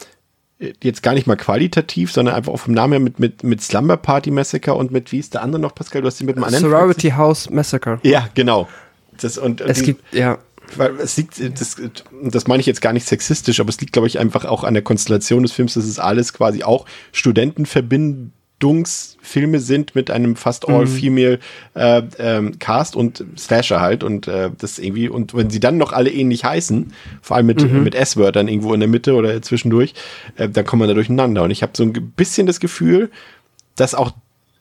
[0.82, 3.96] jetzt gar nicht mal qualitativ, sondern einfach auch vom Namen her mit, mit, mit Slumber
[3.96, 6.02] Party Massacre und mit, wie ist der andere noch, Pascal?
[6.02, 7.98] Du hast ihn mit einem anderen Sorority House Massacre.
[8.02, 8.68] ja, genau.
[9.20, 10.38] Das, und, und Es die- gibt, ja.
[10.76, 11.76] weil es liegt, das,
[12.22, 14.74] das meine ich jetzt gar nicht sexistisch, aber es liegt, glaube ich, einfach auch an
[14.74, 16.86] der Konstellation des Films, dass es alles quasi auch
[18.62, 21.40] Studentenverbindungsfilme sind mit einem fast all-female
[21.74, 25.92] äh, ähm, Cast und Slasher halt und äh, das irgendwie, und wenn sie dann noch
[25.92, 29.94] alle ähnlich heißen, vor allem mit, mit S-Wörtern irgendwo in der Mitte oder zwischendurch,
[30.36, 31.42] äh, dann kommt man da durcheinander.
[31.42, 33.10] Und ich habe so ein bisschen das Gefühl,
[33.74, 34.12] dass auch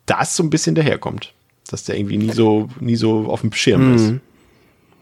[0.08, 1.34] das so ein bisschen daherkommt.
[1.70, 4.14] Dass der irgendwie nie so, nie so auf dem Schirm ist.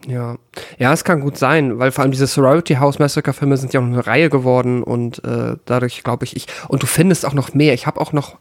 [0.08, 0.38] Ja.
[0.78, 3.80] Ja, es kann gut sein, weil vor allem diese Sorority House Massacre Filme sind ja
[3.80, 7.54] auch eine Reihe geworden und äh, dadurch glaube ich, ich und du findest auch noch
[7.54, 7.74] mehr.
[7.74, 8.38] Ich habe auch noch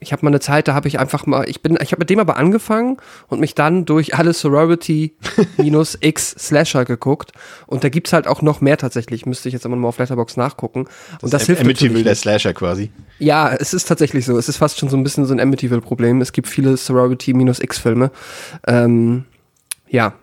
[0.00, 2.10] ich habe mal eine Zeit, da habe ich einfach mal, ich bin, ich habe mit
[2.10, 2.96] dem aber angefangen
[3.28, 5.16] und mich dann durch alle Sorority
[5.56, 7.32] minus X Slasher geguckt
[7.66, 9.26] und da gibt's halt auch noch mehr tatsächlich.
[9.26, 10.86] Müsste ich jetzt immer mal auf Letterbox nachgucken
[11.22, 12.14] und das, hilft Amityville der.
[12.14, 12.90] Slasher quasi.
[13.18, 14.36] Ja, es ist tatsächlich so.
[14.38, 16.20] Es ist fast schon so ein bisschen so ein Amityville-Problem.
[16.20, 18.10] Es gibt viele Sorority-X-Filme.
[18.66, 19.24] Ähm,
[19.88, 20.14] ja.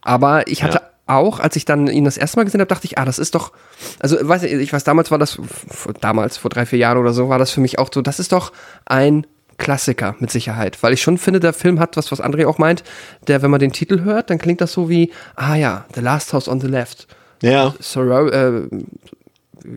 [0.00, 0.88] Aber ich hatte Ja.
[1.08, 3.34] Auch, als ich dann ihn das erste Mal gesehen habe, dachte ich, ah, das ist
[3.34, 3.52] doch,
[4.00, 5.38] also weiß ich, ich weiß, damals war das,
[6.00, 8.32] damals, vor drei, vier Jahren oder so, war das für mich auch so, das ist
[8.32, 8.52] doch
[8.86, 12.58] ein Klassiker mit Sicherheit, weil ich schon finde, der Film hat was, was André auch
[12.58, 12.84] meint,
[13.26, 16.32] der, wenn man den Titel hört, dann klingt das so wie, ah ja, The Last
[16.32, 17.08] House on the Left.
[17.42, 17.74] Ja.
[17.80, 18.68] Soror äh,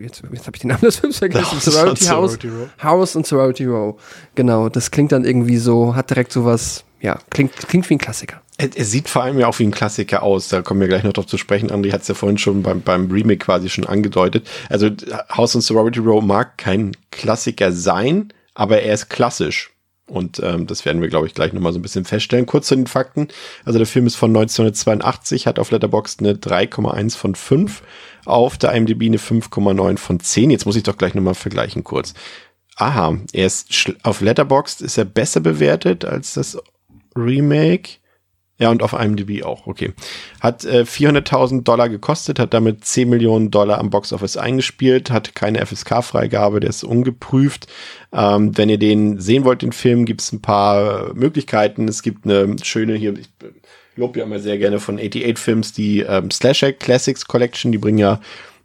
[0.00, 1.52] jetzt, jetzt habe ich den Namen des Films vergessen.
[1.52, 2.38] House Sorority House.
[2.82, 4.00] House und Sorority Row.
[4.34, 8.41] Genau, das klingt dann irgendwie so, hat direkt sowas, ja, klingt, klingt wie ein Klassiker.
[8.58, 10.48] Er, er sieht vor allem ja auch wie ein Klassiker aus.
[10.48, 11.70] Da kommen wir gleich noch drauf zu sprechen.
[11.70, 14.48] André hat es ja vorhin schon beim, beim Remake quasi schon angedeutet.
[14.68, 14.90] Also
[15.34, 19.70] House on Sorority Row mag kein Klassiker sein, aber er ist klassisch.
[20.06, 22.44] Und ähm, das werden wir, glaube ich, gleich nochmal so ein bisschen feststellen.
[22.44, 23.28] Kurz zu den Fakten.
[23.64, 27.82] Also der Film ist von 1982, hat auf Letterboxd eine 3,1 von 5,
[28.26, 30.50] auf der IMDb eine 5,9 von 10.
[30.50, 32.12] Jetzt muss ich doch gleich nochmal vergleichen kurz.
[32.76, 36.58] Aha, er ist auf Letterboxd ist er besser bewertet als das
[37.16, 38.01] Remake.
[38.62, 39.92] Ja, und auf IMDb auch, okay.
[40.40, 45.66] Hat äh, 400.000 Dollar gekostet, hat damit 10 Millionen Dollar am Boxoffice eingespielt, hat keine
[45.66, 47.66] FSK-Freigabe, der ist ungeprüft.
[48.12, 51.88] Ähm, wenn ihr den sehen wollt, den Film, gibt es ein paar äh, Möglichkeiten.
[51.88, 53.30] Es gibt eine schöne hier, ich
[53.96, 57.98] lobe ja immer sehr gerne von 88 Films, die ähm, Slasher Classics Collection, die bringen
[57.98, 58.20] ja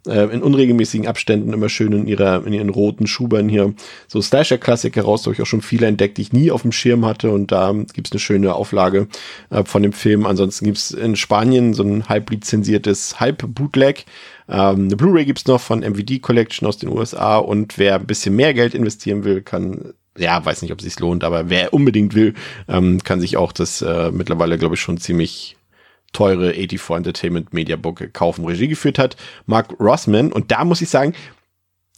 [0.08, 3.74] äh, in unregelmäßigen Abständen immer schön in ihrer, in ihren roten Schubern hier
[4.06, 6.72] so Slasher-Klassiker raus, da habe ich auch schon viele entdeckt, die ich nie auf dem
[6.72, 9.08] Schirm hatte und da gibt's eine schöne Auflage
[9.50, 10.26] äh, von dem Film.
[10.26, 14.06] Ansonsten gibt's in Spanien so ein halb lizenziertes Halb-Bootleg.
[14.48, 18.34] Ähm, eine Blu-ray gibt's noch von MVD Collection aus den USA und wer ein bisschen
[18.34, 22.14] mehr Geld investieren will, kann ja, weiß nicht, ob es sich lohnt, aber wer unbedingt
[22.14, 22.34] will,
[22.66, 25.57] ähm, kann sich auch das äh, mittlerweile, glaube ich, schon ziemlich
[26.12, 28.44] teure 84 Entertainment Media Book kaufen.
[28.44, 29.16] Regie geführt hat
[29.46, 31.14] Mark Rossman und da muss ich sagen,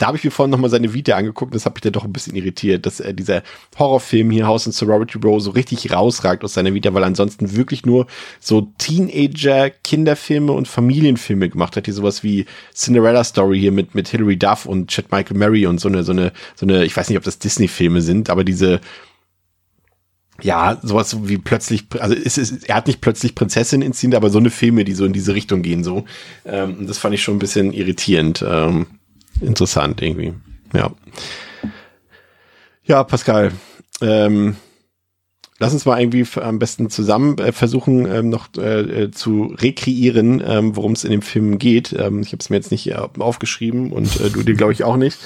[0.00, 2.12] da habe ich mir vorhin nochmal seine Vita angeguckt das hat mich dann doch ein
[2.12, 3.42] bisschen irritiert, dass äh, dieser
[3.78, 7.84] Horrorfilm hier House and Sorority Row so richtig rausragt aus seiner Vita, weil ansonsten wirklich
[7.84, 8.06] nur
[8.40, 14.38] so Teenager-Kinderfilme und Familienfilme gemacht hat, hier sowas wie Cinderella Story hier mit, mit Hilary
[14.38, 17.18] Duff und Chad Michael Murray und so eine, so eine, so eine, ich weiß nicht,
[17.18, 18.80] ob das Disney-Filme sind, aber diese,
[20.42, 24.38] ja, sowas wie plötzlich, also es ist, er hat nicht plötzlich Prinzessin inszeniert, aber so
[24.38, 26.04] eine Filme, die so in diese Richtung gehen, so.
[26.44, 28.44] Ähm, das fand ich schon ein bisschen irritierend.
[28.46, 28.86] Ähm,
[29.40, 30.34] interessant irgendwie.
[30.74, 30.92] Ja.
[32.84, 33.52] Ja, Pascal.
[34.00, 34.56] Ähm,
[35.60, 40.42] lass uns mal irgendwie am besten zusammen äh, versuchen, ähm, noch äh, äh, zu rekreieren,
[40.44, 41.92] ähm, worum es in dem Film geht.
[41.92, 44.82] Ähm, ich habe es mir jetzt nicht äh, aufgeschrieben und äh, du dir, glaube ich,
[44.82, 45.18] auch nicht.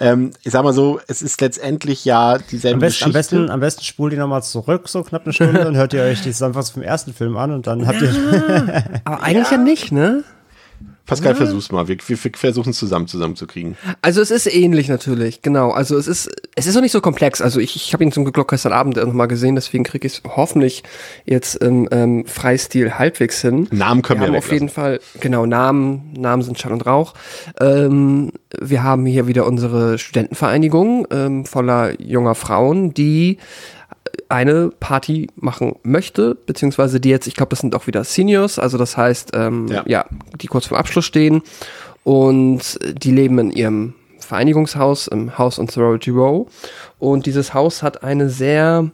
[0.00, 3.36] Ähm, ich sag mal so, es ist letztendlich ja dieselbe Am besten, am Geschichte.
[3.36, 6.22] besten, am besten spult ihr nochmal zurück, so knapp eine Stunde, und hört ihr euch
[6.22, 9.02] die Zusammenfassung vom ersten Film an und dann habt ihr.
[9.04, 10.24] Aber eigentlich ja, nicht, ne?
[11.06, 11.88] Pascal, versuch's mal.
[11.88, 13.76] Wir, wir, wir versuchen es zusammen zusammenzukriegen.
[14.02, 15.70] Also es ist ähnlich natürlich, genau.
[15.70, 17.40] Also es ist, es ist auch nicht so komplex.
[17.40, 20.22] Also ich, ich habe ihn zum Glück gestern Abend nochmal gesehen, deswegen kriege ich es
[20.36, 20.84] hoffentlich
[21.24, 23.68] jetzt im ähm, Freistil halbwegs hin.
[23.72, 27.14] Namen können wir, wir haben auf jeden Fall, genau, Namen, Namen sind Schall und Rauch.
[27.60, 33.38] Ähm, wir haben hier wieder unsere Studentenvereinigung ähm, voller junger Frauen, die
[34.28, 38.78] eine Party machen möchte, beziehungsweise die jetzt, ich glaube, das sind auch wieder Seniors, also
[38.78, 39.82] das heißt, ähm, ja.
[39.86, 40.06] ja,
[40.40, 41.42] die kurz vor Abschluss stehen
[42.04, 46.46] und die leben in ihrem Vereinigungshaus im House on Sorority Row
[46.98, 48.90] und dieses Haus hat eine sehr,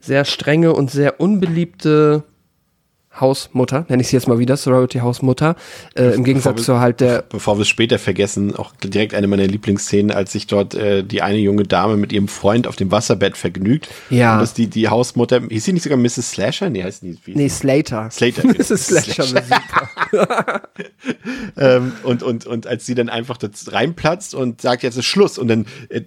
[0.00, 2.22] sehr strenge und sehr unbeliebte
[3.20, 5.56] Hausmutter, nenne ich sie jetzt mal wieder, Sorority Hausmutter,
[5.94, 7.22] äh, im Gegensatz zu halt der.
[7.22, 11.22] Bevor wir es später vergessen, auch direkt eine meiner Lieblingsszenen, als sich dort äh, die
[11.22, 13.88] eine junge Dame mit ihrem Freund auf dem Wasserbett vergnügt.
[14.10, 14.34] Ja.
[14.34, 16.30] Und dass die, die Hausmutter, hieß sie nicht sogar Mrs.
[16.30, 16.70] Slasher?
[16.70, 17.18] Nee, heißt die.
[17.24, 18.10] Wie nee, Slater.
[18.10, 18.46] Slater.
[18.46, 18.86] Mrs.
[18.86, 19.22] Slasher.
[19.24, 19.48] Slasher.
[21.56, 25.38] ähm, und, und, und als sie dann einfach das reinplatzt und sagt, jetzt ist Schluss
[25.38, 26.02] und dann äh,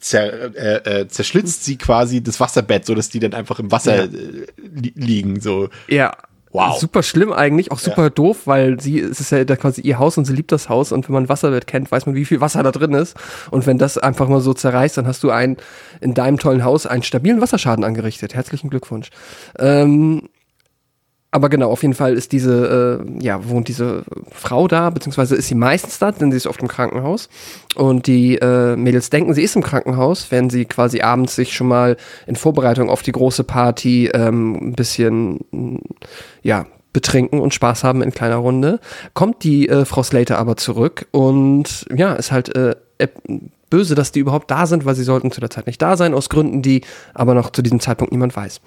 [0.00, 3.96] zer, äh, äh, zerschlitzt sie quasi das Wasserbett, so dass die dann einfach im Wasser
[3.96, 4.04] ja.
[4.04, 5.68] Äh, li liegen, so.
[5.88, 6.16] Ja.
[6.54, 6.78] Wow.
[6.78, 8.10] Super schlimm eigentlich, auch super ja.
[8.10, 11.08] doof, weil sie, es ist ja quasi ihr Haus und sie liebt das Haus und
[11.08, 13.16] wenn man Wasserbett kennt, weiß man, wie viel Wasser da drin ist.
[13.50, 15.56] Und wenn das einfach mal so zerreißt, dann hast du ein,
[16.00, 18.34] in deinem tollen Haus einen stabilen Wasserschaden angerichtet.
[18.34, 19.10] Herzlichen Glückwunsch.
[19.58, 20.28] Ähm,
[21.34, 25.48] aber genau, auf jeden Fall ist diese, äh, ja, wohnt diese Frau da, beziehungsweise ist
[25.48, 27.28] sie meistens da, denn sie ist oft im Krankenhaus.
[27.74, 31.66] Und die äh, Mädels denken, sie ist im Krankenhaus, wenn sie quasi abends sich schon
[31.66, 31.96] mal
[32.28, 35.40] in Vorbereitung auf die große Party ähm, ein bisschen,
[36.44, 38.78] ja, betrinken und Spaß haben in kleiner Runde.
[39.12, 42.76] Kommt die äh, Frau Slater aber zurück und ja, ist halt äh,
[43.74, 46.14] böse, dass die überhaupt da sind, weil sie sollten zu der Zeit nicht da sein,
[46.14, 46.82] aus Gründen, die
[47.12, 48.60] aber noch zu diesem Zeitpunkt niemand weiß.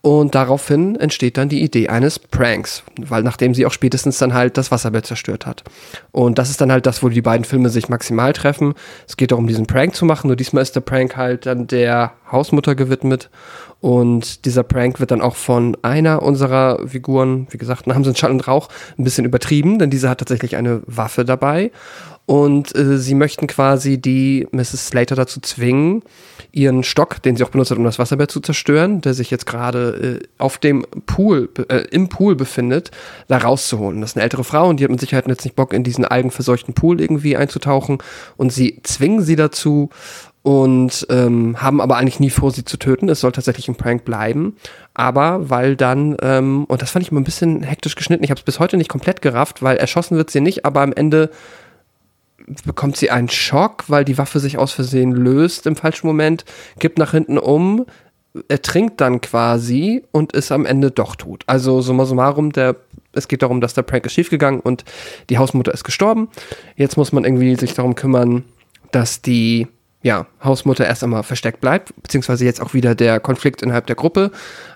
[0.00, 4.56] Und daraufhin entsteht dann die Idee eines Pranks, weil nachdem sie auch spätestens dann halt
[4.56, 5.62] das Wasserbett zerstört hat.
[6.10, 8.74] Und das ist dann halt das, wo die beiden Filme sich maximal treffen.
[9.06, 12.14] Es geht darum, diesen Prank zu machen, nur diesmal ist der Prank halt dann der
[12.32, 13.30] Hausmutter gewidmet.
[13.80, 18.16] Und dieser Prank wird dann auch von einer unserer Figuren, wie gesagt, haben sie in
[18.16, 18.68] Schall und Rauch
[18.98, 21.70] ein bisschen übertrieben, denn diese hat tatsächlich eine Waffe dabei
[22.28, 24.88] und äh, sie möchten quasi die Mrs.
[24.88, 26.02] Slater dazu zwingen,
[26.52, 29.46] ihren Stock, den sie auch benutzt hat, um das Wasserbett zu zerstören, der sich jetzt
[29.46, 32.90] gerade äh, auf dem Pool, äh, im Pool befindet,
[33.28, 34.02] da rauszuholen.
[34.02, 36.04] Das ist eine ältere Frau und die hat mit Sicherheit jetzt nicht Bock, in diesen
[36.04, 37.96] algenverseuchten Pool irgendwie einzutauchen.
[38.36, 39.88] Und sie zwingen sie dazu
[40.42, 43.08] und ähm, haben aber eigentlich nie vor, sie zu töten.
[43.08, 44.56] Es soll tatsächlich ein Prank bleiben.
[44.92, 48.38] Aber weil dann, ähm, und das fand ich mal ein bisschen hektisch geschnitten, ich habe
[48.38, 51.30] es bis heute nicht komplett gerafft, weil erschossen wird sie nicht, aber am Ende
[52.64, 56.44] bekommt sie einen Schock, weil die Waffe sich aus Versehen löst im falschen Moment,
[56.78, 57.86] kippt nach hinten um,
[58.48, 61.44] ertrinkt dann quasi und ist am Ende doch tot.
[61.46, 62.76] Also summa summarum, der,
[63.12, 64.84] es geht darum, dass der Prank ist schiefgegangen und
[65.30, 66.28] die Hausmutter ist gestorben.
[66.76, 68.44] Jetzt muss man irgendwie sich darum kümmern,
[68.92, 69.66] dass die
[70.00, 74.30] ja, Hausmutter erst einmal versteckt bleibt, beziehungsweise jetzt auch wieder der Konflikt innerhalb der Gruppe.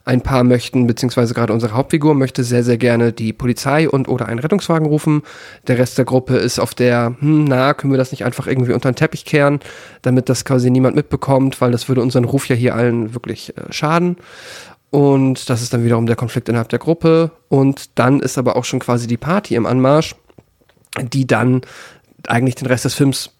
[0.04, 4.26] Ein paar möchten, beziehungsweise gerade unsere Hauptfigur möchte sehr, sehr gerne die Polizei und oder
[4.26, 5.22] einen Rettungswagen rufen.
[5.68, 8.72] Der Rest der Gruppe ist auf der, hm, na, können wir das nicht einfach irgendwie
[8.72, 9.60] unter den Teppich kehren,
[10.02, 13.72] damit das quasi niemand mitbekommt, weil das würde unseren Ruf ja hier allen wirklich äh,
[13.72, 14.16] schaden.
[14.90, 17.30] Und das ist dann wiederum der Konflikt innerhalb der Gruppe.
[17.48, 20.16] Und dann ist aber auch schon quasi die Party im Anmarsch,
[21.00, 21.62] die dann
[22.26, 23.30] eigentlich den Rest des Films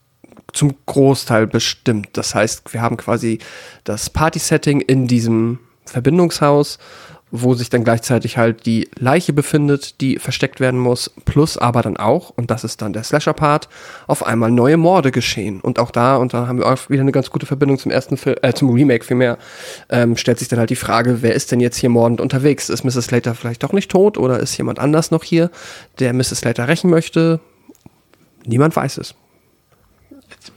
[0.53, 2.09] zum Großteil bestimmt.
[2.15, 3.39] Das heißt, wir haben quasi
[3.85, 6.79] das Party-Setting in diesem Verbindungshaus,
[7.35, 11.97] wo sich dann gleichzeitig halt die Leiche befindet, die versteckt werden muss, plus aber dann
[11.97, 13.71] auch, und das ist dann der Slasher-Part,
[14.07, 15.63] auf einmal neue Morde geschehen.
[15.63, 18.19] Und auch da, und da haben wir auch wieder eine ganz gute Verbindung zum ersten
[18.19, 19.39] Film, äh, zum Remake vielmehr,
[19.89, 22.69] ähm, stellt sich dann halt die Frage, wer ist denn jetzt hier mordend unterwegs?
[22.69, 23.07] Ist Mrs.
[23.07, 25.51] Slater vielleicht doch nicht tot oder ist jemand anders noch hier,
[26.01, 26.41] der Mrs.
[26.41, 27.41] Slater rächen möchte?
[28.45, 29.15] Niemand weiß es.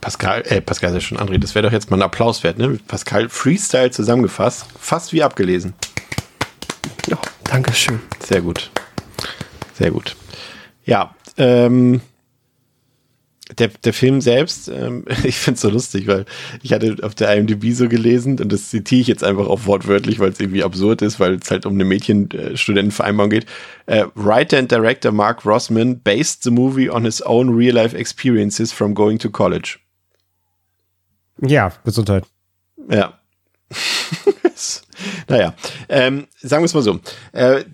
[0.00, 2.58] Pascal, äh, Pascal ist ja schon André, das wäre doch jetzt mal ein Applaus wert,
[2.58, 2.78] ne?
[2.86, 5.74] Pascal Freestyle zusammengefasst, fast wie abgelesen.
[7.08, 8.00] Ja, Dankeschön.
[8.20, 8.70] Sehr gut.
[9.74, 10.16] Sehr gut.
[10.84, 12.00] Ja, ähm,
[13.58, 16.24] der, der Film selbst, ähm, ich finde es so lustig, weil
[16.62, 20.18] ich hatte auf der IMDb so gelesen und das zitiere ich jetzt einfach auch wortwörtlich,
[20.18, 23.46] weil es irgendwie absurd ist, weil es halt um eine Mädchen-Studentenvereinbarung geht.
[23.86, 28.94] Äh, Writer and Director Mark Rossman based the movie on his own real-life experiences from
[28.94, 29.78] going to college.
[31.40, 32.24] Ja, Gesundheit.
[32.88, 33.20] Ja.
[35.28, 35.54] naja,
[35.88, 37.00] ähm, sagen wir es mal so.
[37.32, 37.64] Äh,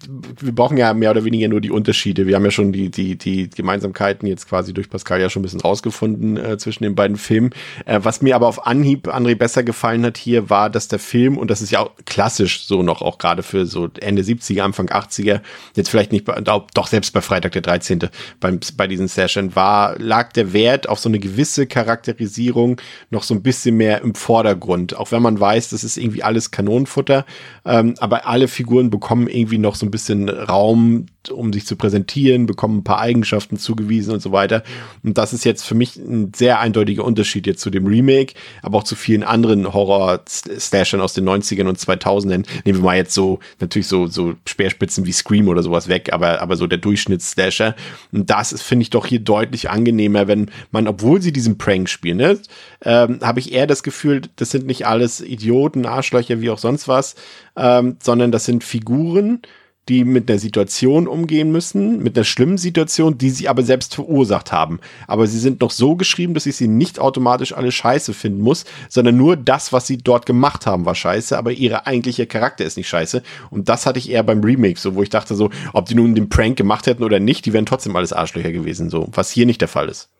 [0.40, 2.26] wir brauchen ja mehr oder weniger nur die Unterschiede.
[2.26, 5.44] Wir haben ja schon die, die, die Gemeinsamkeiten jetzt quasi durch Pascal ja schon ein
[5.44, 7.50] bisschen rausgefunden äh, zwischen den beiden Filmen.
[7.86, 11.38] Äh, was mir aber auf Anhieb, André, besser gefallen hat hier, war, dass der Film,
[11.38, 14.88] und das ist ja auch klassisch so noch, auch gerade für so Ende 70er, Anfang
[14.88, 15.40] 80er,
[15.74, 16.26] jetzt vielleicht nicht,
[16.74, 18.08] doch selbst bei Freitag der 13.
[18.40, 22.80] Beim, bei diesen Session war, lag der Wert auf so eine gewisse Charakterisierung
[23.10, 24.96] noch so ein bisschen mehr im Vordergrund.
[24.96, 27.21] Auch wenn man weiß, das ist irgendwie alles Kanonenfutter,
[27.64, 32.46] ähm, aber alle Figuren bekommen irgendwie noch so ein bisschen Raum, um sich zu präsentieren,
[32.46, 34.62] bekommen ein paar Eigenschaften zugewiesen und so weiter.
[35.02, 38.78] Und das ist jetzt für mich ein sehr eindeutiger Unterschied jetzt zu dem Remake, aber
[38.78, 42.44] auch zu vielen anderen Horror-Slashern aus den 90ern und 2000ern.
[42.64, 46.40] Nehmen wir mal jetzt so, natürlich so, so Speerspitzen wie Scream oder sowas weg, aber,
[46.42, 47.76] aber so der Durchschnitts-Slasher.
[48.10, 52.16] Und das finde ich, doch hier deutlich angenehmer, wenn man, obwohl sie diesen Prank spielen,
[52.16, 52.38] ne,
[52.84, 56.88] ähm, habe ich eher das Gefühl, das sind nicht alles Idioten, Arschlöcher, wie auch sonst
[56.88, 57.11] was,
[57.56, 59.42] ähm, sondern das sind Figuren,
[59.88, 64.52] die mit einer Situation umgehen müssen, mit einer schlimmen Situation, die sie aber selbst verursacht
[64.52, 64.78] haben.
[65.08, 68.64] Aber sie sind noch so geschrieben, dass ich sie nicht automatisch alle scheiße finden muss,
[68.88, 72.76] sondern nur das, was sie dort gemacht haben, war scheiße, aber ihre eigentliche Charakter ist
[72.76, 73.22] nicht scheiße.
[73.50, 76.14] Und das hatte ich eher beim Remake, so wo ich dachte so, ob die nun
[76.14, 79.46] den Prank gemacht hätten oder nicht, die wären trotzdem alles Arschlöcher gewesen, so was hier
[79.46, 80.10] nicht der Fall ist.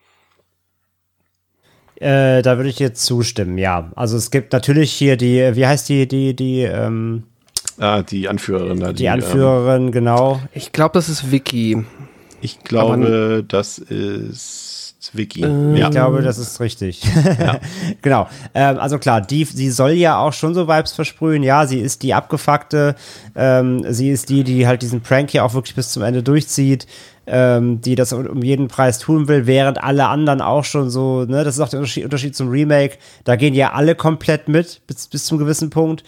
[2.03, 3.93] Äh, da würde ich jetzt zustimmen, ja.
[3.95, 7.23] Also es gibt natürlich hier die, wie heißt die, die, die, ähm,
[7.79, 8.89] Ah, die Anführerin da.
[8.89, 10.41] Die, die Anführerin, ähm, genau.
[10.53, 11.85] Ich glaube, das ist Vicky.
[12.41, 14.82] Ich glaube, das ist
[15.13, 15.43] Vicky.
[15.43, 15.87] Ähm, ja.
[15.87, 17.03] Ich glaube, das ist richtig.
[17.39, 17.61] Ja.
[18.03, 18.29] genau.
[18.55, 21.43] Ähm, also klar, die, sie soll ja auch schon so Vibes versprühen.
[21.43, 22.95] Ja, sie ist die abgefuckte.
[23.35, 26.87] Ähm, sie ist die, die halt diesen Prank hier auch wirklich bis zum Ende durchzieht.
[27.25, 31.45] Ähm, die das um jeden Preis tun will, während alle anderen auch schon so, ne,
[31.45, 32.99] das ist auch der Unterschied, Unterschied zum Remake.
[33.23, 36.03] Da gehen ja alle komplett mit, bis, bis zum gewissen Punkt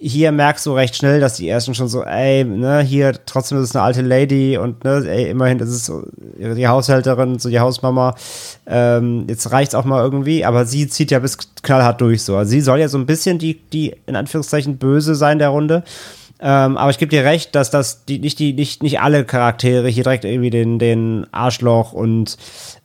[0.00, 3.70] hier merkst du recht schnell, dass die ersten schon so, ey, ne, hier trotzdem ist
[3.70, 6.04] es eine alte Lady und ne, ey, immerhin ist es so
[6.38, 8.14] die Haushälterin, so die Hausmama.
[8.66, 12.36] Ähm, jetzt reicht's auch mal irgendwie, aber sie zieht ja bis knallhart durch so.
[12.36, 15.84] Also sie soll ja so ein bisschen die, die in Anführungszeichen böse sein der Runde.
[16.42, 19.88] Ähm, aber ich gebe dir recht, dass das die, nicht die nicht nicht alle Charaktere
[19.88, 22.38] hier direkt irgendwie den den Arschloch und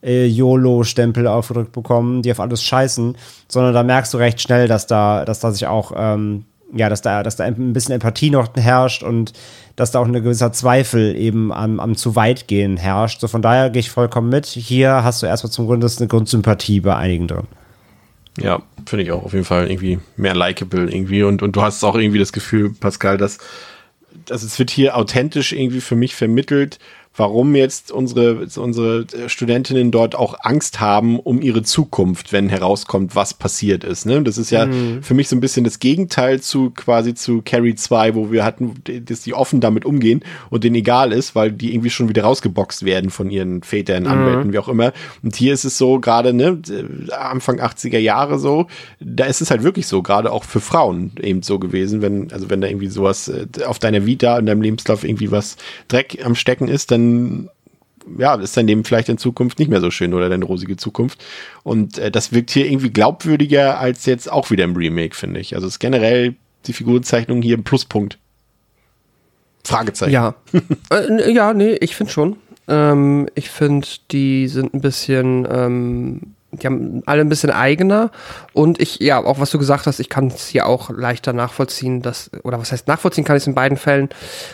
[0.04, 3.16] äh, YOLO-Stempel aufgedrückt bekommen, die auf alles scheißen,
[3.48, 6.44] sondern da merkst du recht schnell, dass da dass da sich auch ähm,
[6.74, 9.34] ja, dass da, dass da ein bisschen Empathie noch herrscht und
[9.76, 13.22] dass da auch ein gewisser Zweifel eben am, am zu weit gehen herrscht.
[13.22, 14.46] So von daher gehe ich vollkommen mit.
[14.46, 17.48] Hier hast du erstmal zum Grunde eine Grundsympathie bei einigen drin.
[18.38, 21.84] Ja, finde ich auch auf jeden Fall irgendwie mehr likable irgendwie und, und du hast
[21.84, 23.38] auch irgendwie das Gefühl, Pascal, dass,
[24.26, 26.80] dass es wird hier authentisch irgendwie für mich vermittelt,
[27.16, 33.34] warum jetzt unsere, unsere Studentinnen dort auch Angst haben um ihre Zukunft, wenn herauskommt, was
[33.34, 34.06] passiert ist.
[34.06, 34.22] Ne?
[34.22, 35.02] Das ist ja mhm.
[35.02, 38.76] für mich so ein bisschen das Gegenteil zu quasi zu Carrie 2, wo wir hatten,
[39.06, 42.84] dass die offen damit umgehen und denen egal ist, weil die irgendwie schon wieder rausgeboxt
[42.84, 44.10] werden von ihren Vätern, mhm.
[44.10, 44.92] Anwälten, wie auch immer.
[45.24, 46.60] Und hier ist es so gerade, ne,
[47.18, 48.68] Anfang 80er Jahre so,
[49.00, 52.50] da ist es halt wirklich so, gerade auch für Frauen eben so gewesen, wenn, also
[52.50, 55.56] wenn da irgendwie sowas äh, auf deiner Vita in deinem Lebenslauf irgendwie was
[55.88, 57.05] Dreck am Stecken ist, dann
[58.18, 61.24] ja, ist dein Leben vielleicht in Zukunft nicht mehr so schön oder deine rosige Zukunft.
[61.64, 65.56] Und äh, das wirkt hier irgendwie glaubwürdiger als jetzt auch wieder im Remake, finde ich.
[65.56, 66.36] Also ist generell
[66.68, 68.18] die Figurenzeichnung hier ein Pluspunkt.
[69.64, 70.14] Fragezeichen.
[70.14, 70.36] Ja,
[70.92, 72.38] äh, ja, nee, ich finde schon.
[72.68, 76.22] Ähm, ich finde, die sind ein bisschen, ähm,
[76.52, 78.12] die haben alle ein bisschen eigener.
[78.54, 82.02] Und ich, ja, auch was du gesagt hast, ich kann es hier auch leichter nachvollziehen,
[82.02, 84.10] dass, oder was heißt nachvollziehen kann ich es in beiden Fällen.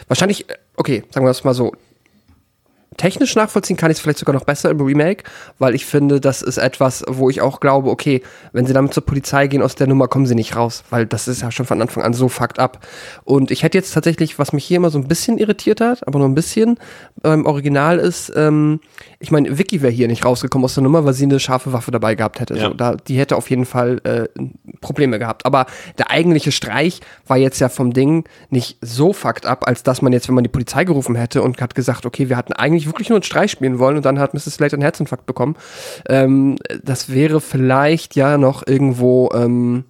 [0.08, 0.46] Wahrscheinlich,
[0.78, 1.74] okay, sagen wir das mal so,
[2.98, 5.24] technisch nachvollziehen kann ich es vielleicht sogar noch besser im Remake,
[5.60, 9.06] weil ich finde, das ist etwas, wo ich auch glaube, okay, wenn sie damit zur
[9.06, 11.82] Polizei gehen aus der Nummer, kommen sie nicht raus, weil das ist ja schon von
[11.82, 12.86] Anfang an so fucked up.
[13.24, 16.20] Und ich hätte jetzt tatsächlich, was mich hier immer so ein bisschen irritiert hat, aber
[16.20, 16.78] nur ein bisschen,
[17.22, 18.82] beim Original ist, ähm,
[19.22, 21.92] ich meine, Vicky wäre hier nicht rausgekommen aus der Nummer, weil sie eine scharfe Waffe
[21.92, 22.56] dabei gehabt hätte.
[22.56, 22.70] Ja.
[22.70, 24.28] So, da, die hätte auf jeden Fall äh,
[24.82, 25.46] Probleme gehabt.
[25.46, 25.68] Aber
[26.00, 30.12] der eigentliche Streich war jetzt ja vom Ding nicht so fucked up, als dass man
[30.12, 33.10] jetzt, wenn man die Polizei gerufen hätte und hat gesagt, okay, wir hatten eigentlich wirklich
[33.10, 34.56] nur einen Streich spielen wollen und dann hat Mrs.
[34.56, 35.56] Slater einen Herzinfarkt bekommen.
[36.10, 39.86] Ähm, das wäre vielleicht ja noch irgendwo, ähm,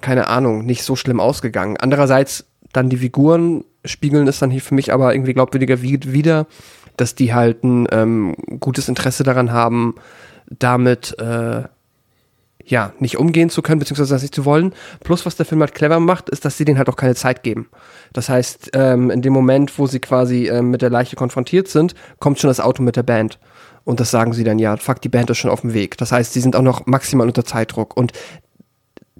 [0.00, 1.76] keine Ahnung, nicht so schlimm ausgegangen.
[1.76, 6.46] Andererseits dann die Figuren spiegeln es dann hier für mich aber irgendwie glaubwürdiger wie- wieder,
[6.96, 9.94] dass die halt ein ähm, gutes Interesse daran haben,
[10.46, 11.62] damit äh,
[12.66, 14.72] ja, nicht umgehen zu können, beziehungsweise das nicht zu wollen.
[15.02, 17.42] Plus, was der Film halt clever macht, ist, dass sie denen halt auch keine Zeit
[17.42, 17.68] geben.
[18.14, 21.94] Das heißt, ähm, in dem Moment, wo sie quasi ähm, mit der Leiche konfrontiert sind,
[22.20, 23.38] kommt schon das Auto mit der Band.
[23.84, 25.98] Und das sagen sie dann, ja, fuck, die Band ist schon auf dem Weg.
[25.98, 27.94] Das heißt, sie sind auch noch maximal unter Zeitdruck.
[27.98, 28.12] Und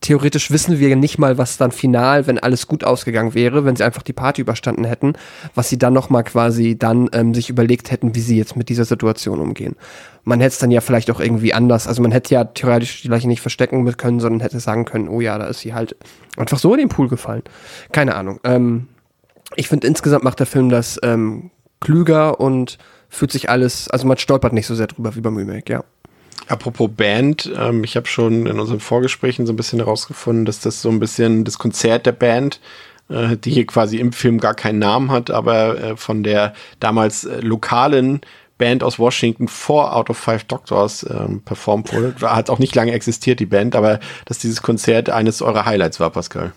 [0.04, 3.84] theoretisch wissen wir nicht mal, was dann final, wenn alles gut ausgegangen wäre, wenn sie
[3.84, 5.14] einfach die Party überstanden hätten,
[5.54, 8.68] was sie dann noch mal quasi dann ähm, sich überlegt hätten, wie sie jetzt mit
[8.68, 9.76] dieser Situation umgehen.
[10.22, 13.08] Man hätte es dann ja vielleicht auch irgendwie anders, also man hätte ja theoretisch die
[13.08, 15.96] Leiche nicht verstecken können, sondern hätte sagen können, oh ja, da ist sie halt
[16.36, 17.42] einfach so in den Pool gefallen.
[17.90, 18.40] Keine Ahnung.
[18.44, 18.88] Ähm,
[19.56, 21.50] ich finde insgesamt macht der Film das ähm,
[21.80, 22.76] klüger und
[23.08, 25.84] fühlt sich alles, also man stolpert nicht so sehr drüber wie beim Remake, ja.
[26.48, 30.82] Apropos Band, ähm, ich habe schon in unseren Vorgesprächen so ein bisschen herausgefunden, dass das
[30.82, 32.60] so ein bisschen das Konzert der Band,
[33.08, 37.24] äh, die hier quasi im Film gar keinen Namen hat, aber äh, von der damals
[37.24, 38.20] äh, lokalen
[38.58, 42.14] Band aus Washington vor Out of Five Doctors ähm, performt wurde.
[42.20, 46.10] Hat auch nicht lange existiert, die Band, aber dass dieses Konzert eines eurer Highlights war,
[46.10, 46.52] Pascal.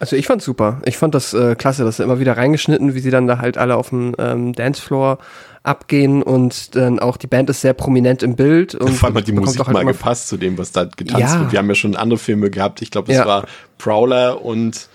[0.00, 0.80] Also ich fand's super.
[0.86, 3.58] Ich fand das äh, klasse, dass sie immer wieder reingeschnitten, wie sie dann da halt
[3.58, 5.18] alle auf dem ähm, Dancefloor
[5.62, 9.26] abgehen und dann auch die Band ist sehr prominent im Bild und Vor allem hat
[9.28, 11.40] die Musik halt mal gepasst zu dem, was da getanzt Ja.
[11.40, 11.52] wird.
[11.52, 12.80] Wir haben ja schon andere Filme gehabt.
[12.80, 13.26] Ich glaube, das Ja.
[13.26, 13.44] war
[13.76, 14.88] Prowler und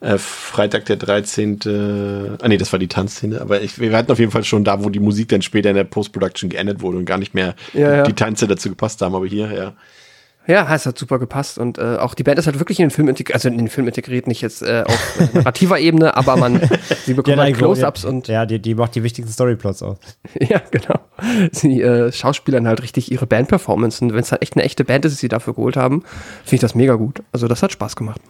[0.00, 2.36] äh, Freitag der 13.
[2.42, 3.40] Ah nee, das war die Tanzszene.
[3.40, 5.76] Aber ich, wir hatten auf jeden Fall schon da, wo die Musik dann später in
[5.76, 8.02] der Post-Production geändert wurde und gar nicht mehr ja.
[8.02, 9.14] die Tänze dazu gepasst haben.
[9.14, 9.72] Aber hier, ja.
[10.46, 12.90] Ja, es hat super gepasst und äh, auch die Band ist halt wirklich in den
[12.90, 16.36] Film integriert, also in den Film integriert, nicht jetzt äh, auf äh, narrativer Ebene, aber
[16.36, 16.60] man,
[17.04, 19.98] sie bekommen halt Close-Ups und Ja, die, die macht die wichtigsten Storyplots aus.
[20.40, 20.98] ja, genau.
[21.52, 25.04] Sie äh, schauspielern halt richtig ihre Band-Performance und wenn es halt echt eine echte Band
[25.04, 26.02] ist, die sie dafür geholt haben,
[26.44, 27.22] finde ich das mega gut.
[27.30, 28.20] Also das hat Spaß gemacht.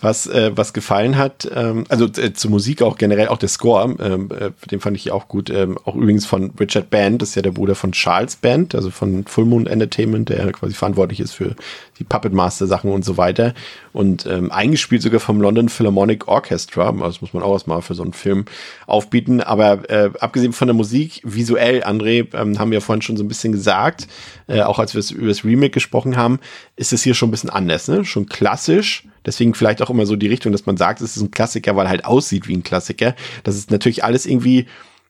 [0.00, 3.96] Was, äh, was gefallen hat, ähm, also äh, zur Musik auch generell, auch der Score,
[3.98, 5.50] ähm, äh, den fand ich auch gut.
[5.50, 8.90] Ähm, auch übrigens von Richard Band, das ist ja der Bruder von Charles Band, also
[8.90, 11.56] von Full Moon Entertainment, der quasi verantwortlich ist für
[11.98, 13.54] die Puppet Master Sachen und so weiter.
[13.92, 16.90] Und ähm, eingespielt sogar vom London Philharmonic Orchestra.
[16.90, 18.44] Also das muss man auch erstmal für so einen Film
[18.86, 19.40] aufbieten.
[19.40, 23.28] Aber äh, abgesehen von der Musik, visuell, André, ähm, haben wir vorhin schon so ein
[23.28, 24.06] bisschen gesagt,
[24.48, 26.40] äh, auch als wir es über das Remake gesprochen haben,
[26.76, 28.04] ist es hier schon ein bisschen anders, ne?
[28.04, 29.04] Schon klassisch.
[29.24, 31.88] Deswegen vielleicht auch immer so die Richtung, dass man sagt, es ist ein Klassiker, weil
[31.88, 33.14] halt aussieht wie ein Klassiker.
[33.44, 34.66] Das ist natürlich alles irgendwie,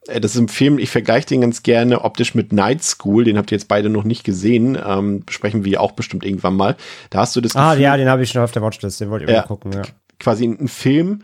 [0.08, 3.38] äh, das ist ein Film, ich vergleiche den ganz gerne optisch mit Night School, den
[3.38, 6.76] habt ihr jetzt beide noch nicht gesehen, ähm, besprechen wir auch bestimmt irgendwann mal.
[7.10, 9.10] Da hast du das Ah, Gefühl, ja, den habe ich schon auf der Watchlist, den
[9.10, 9.42] wollte ich Ja.
[9.42, 9.72] mal gucken.
[9.72, 9.82] Ja.
[10.18, 11.22] quasi ein Film,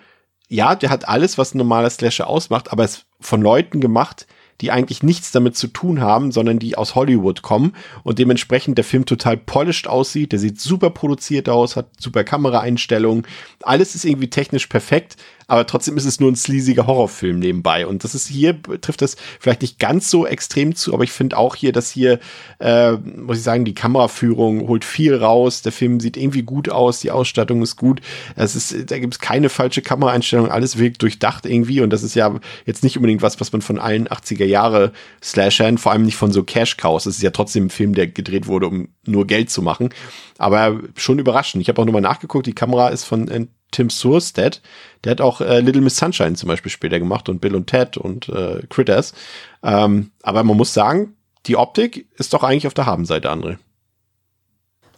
[0.49, 4.27] ja, der hat alles, was ein normaler Slasher ausmacht, aber es ist von Leuten gemacht,
[4.61, 8.85] die eigentlich nichts damit zu tun haben, sondern die aus Hollywood kommen und dementsprechend der
[8.85, 13.27] Film total polished aussieht, der sieht super produziert aus, hat super Kameraeinstellungen,
[13.63, 15.17] alles ist irgendwie technisch perfekt,
[15.47, 17.87] aber trotzdem ist es nur ein sleasiger Horrorfilm nebenbei.
[17.87, 21.37] Und das ist hier, trifft das vielleicht nicht ganz so extrem zu, aber ich finde
[21.37, 22.19] auch hier, dass hier,
[22.61, 27.01] äh, muss ich sagen, die Kameraführung holt viel raus, der Film sieht irgendwie gut aus,
[27.01, 28.01] die Ausstattung ist gut,
[28.37, 32.15] es ist, da gibt es keine falsche Kameraeinstellung, alles wirkt durchdacht irgendwie und das ist
[32.15, 34.93] ja jetzt nicht unbedingt was, was man von allen 80er Jahre
[35.23, 38.07] Slashern, vor allem nicht von so Cash Cows, es ist ja trotzdem ein Film, der
[38.07, 39.91] gedreht wurde, um nur Geld zu machen,
[40.39, 41.63] aber schon überraschend.
[41.63, 44.63] Ich habe auch nochmal nachgeguckt, die Kamera ist von äh, Tim Surstead,
[45.03, 47.97] der hat auch äh, Little Miss Sunshine zum Beispiel später gemacht und Bill und Ted
[47.97, 49.15] und äh, Critters.
[49.63, 51.17] Ähm, aber man muss sagen,
[51.47, 53.57] die Optik ist doch eigentlich auf der Habenseite, André.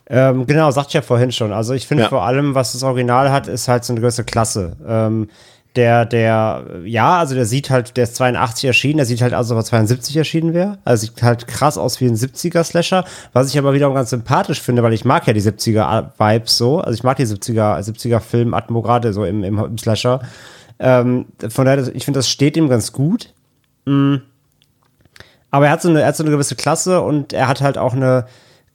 [0.08, 1.52] Ähm, genau, sagte ich ja vorhin schon.
[1.52, 2.08] Also ich finde Ja.
[2.08, 4.76] vor allem, was das Original hat, ist halt so eine gewisse Klasse.
[4.86, 5.28] Ähm,
[5.76, 9.50] der, der, ja, also der sieht halt, der ist 82 erschienen, der sieht halt aus,
[9.50, 10.78] als ob er 72 erschienen wäre.
[10.84, 14.82] Also sieht halt krass aus wie ein 70er-Slasher, was ich aber wiederum ganz sympathisch finde,
[14.82, 16.80] weil ich mag ja die 70er-Vibes so.
[16.80, 20.20] Also ich mag die 70er, 70er-Film-Atmo gerade so im, im, im Slasher.
[20.78, 23.32] Ähm, von daher, ich finde, das steht ihm ganz gut.
[23.84, 24.16] Mm.
[25.50, 27.78] Aber er hat, so eine, er hat so eine gewisse Klasse und er hat halt
[27.78, 28.26] auch eine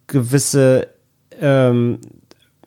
[0.07, 0.87] gewisse
[1.39, 1.99] ähm,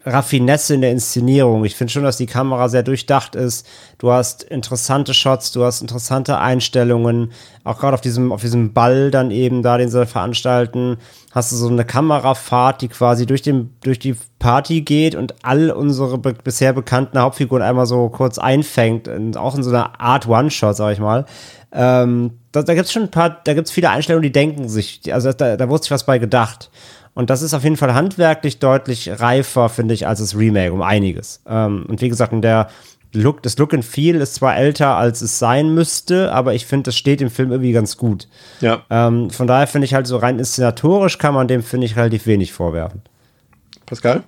[0.06, 1.64] Raffinesse in der Inszenierung.
[1.64, 3.66] Ich finde schon, dass die Kamera sehr durchdacht ist.
[3.98, 7.32] Du hast interessante Shots, du hast interessante Einstellungen.
[7.64, 10.98] Auch gerade auf diesem, auf diesem Ball dann eben da, den sie veranstalten,
[11.32, 15.70] hast du so eine Kamerafahrt, die quasi durch, den, durch die Party geht und all
[15.70, 19.08] unsere be bisher bekannten Hauptfiguren einmal so kurz einfängt.
[19.08, 21.24] Und auch in so einer Art One-Shot, sag ich mal.
[21.72, 24.68] Ähm, da da gibt es schon ein paar, da gibt es viele Einstellungen, die denken
[24.68, 26.70] sich, also da, da wurde sich was bei gedacht.
[27.14, 30.82] Und das ist auf jeden Fall handwerklich deutlich reifer, finde ich, als das Remake, um
[30.82, 31.42] einiges.
[31.46, 32.68] Ähm, und wie gesagt, der
[33.14, 36.88] Look, das Look and Feel ist zwar älter, als es sein müsste, aber ich finde,
[36.88, 38.28] das steht im Film irgendwie ganz gut.
[38.60, 38.82] Ja.
[38.90, 42.26] Ähm, von daher finde ich halt so rein inszenatorisch kann man dem, finde ich, relativ
[42.26, 43.02] wenig vorwerfen.
[43.86, 44.24] Pascal?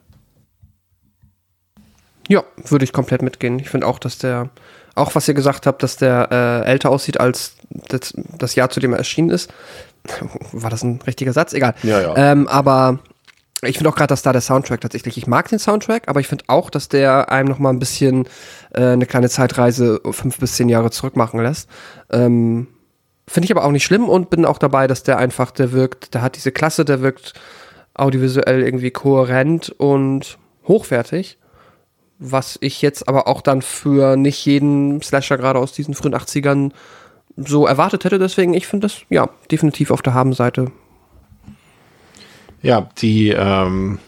[2.28, 3.58] Ja, würde ich komplett mitgehen.
[3.58, 4.50] Ich finde auch, dass der,
[4.94, 7.56] auch was ihr gesagt habt, dass der äh, älter aussieht als
[7.88, 9.52] das, das Jahr, zu dem er erschienen ist.
[10.52, 11.52] War das ein richtiger Satz?
[11.52, 11.74] Egal.
[11.82, 12.14] Ja, ja.
[12.16, 13.00] Ähm, aber
[13.62, 16.28] ich finde auch gerade, dass da der Soundtrack tatsächlich, ich mag den Soundtrack, aber ich
[16.28, 18.28] finde auch, dass der einem noch mal ein bisschen
[18.74, 21.68] äh, eine kleine Zeitreise fünf bis zehn Jahre zurück machen lässt.
[22.10, 22.68] Ähm,
[23.26, 26.14] finde ich aber auch nicht schlimm und bin auch dabei, dass der einfach, der wirkt,
[26.14, 27.32] der hat diese Klasse, der wirkt
[27.94, 30.38] audiovisuell irgendwie kohärent und
[30.68, 31.38] hochwertig.
[32.18, 36.72] Was ich jetzt aber auch dann für nicht jeden Slasher gerade aus diesen frühen 80ern
[37.36, 38.18] so erwartet hätte.
[38.18, 40.70] Deswegen, ich finde das ja definitiv auf der Habenseite.
[42.62, 43.98] Ja, die ähm,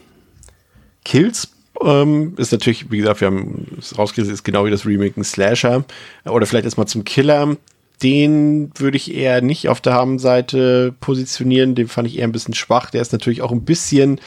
[1.05, 1.53] Kills
[1.83, 5.25] ähm, ist natürlich, wie gesagt, wir haben es rausgekriegt, ist genau wie das Remake ein
[5.25, 5.85] Slasher.
[6.25, 7.57] Oder vielleicht erstmal zum Killer.
[8.03, 11.75] Den würde ich eher nicht auf der Habenseite positionieren.
[11.75, 12.91] Den fand ich eher ein bisschen schwach.
[12.91, 14.21] Der ist natürlich auch ein bisschen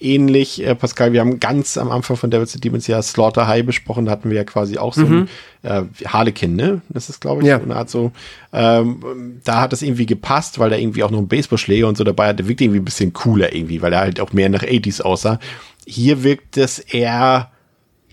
[0.00, 1.12] ähnlich, äh, Pascal.
[1.12, 4.06] Wir haben ganz am Anfang von Devil's and Demons ja Slaughter High besprochen.
[4.06, 5.28] Da hatten wir ja quasi auch so ein
[5.62, 6.82] äh, Harlequin, ne?
[6.88, 7.58] Das ist, glaube ich, Ja.
[7.58, 8.12] so eine Art so.
[8.52, 12.04] Ähm, da hat das irgendwie gepasst, weil da irgendwie auch noch ein Baseballschläger und so
[12.04, 12.46] dabei hatte.
[12.48, 15.38] Wirkt irgendwie ein bisschen cooler irgendwie, weil er halt auch mehr nach 80s aussah.
[15.86, 17.50] Hier wirkt es eher,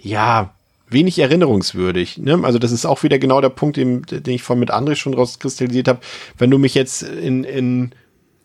[0.01, 0.51] ja,
[0.89, 2.19] wenig erinnerungswürdig.
[2.19, 2.39] Ne?
[2.43, 5.13] Also das ist auch wieder genau der Punkt, den, den ich vorhin mit André schon
[5.13, 5.99] rauskristallisiert habe.
[6.37, 7.91] Wenn du mich jetzt in, in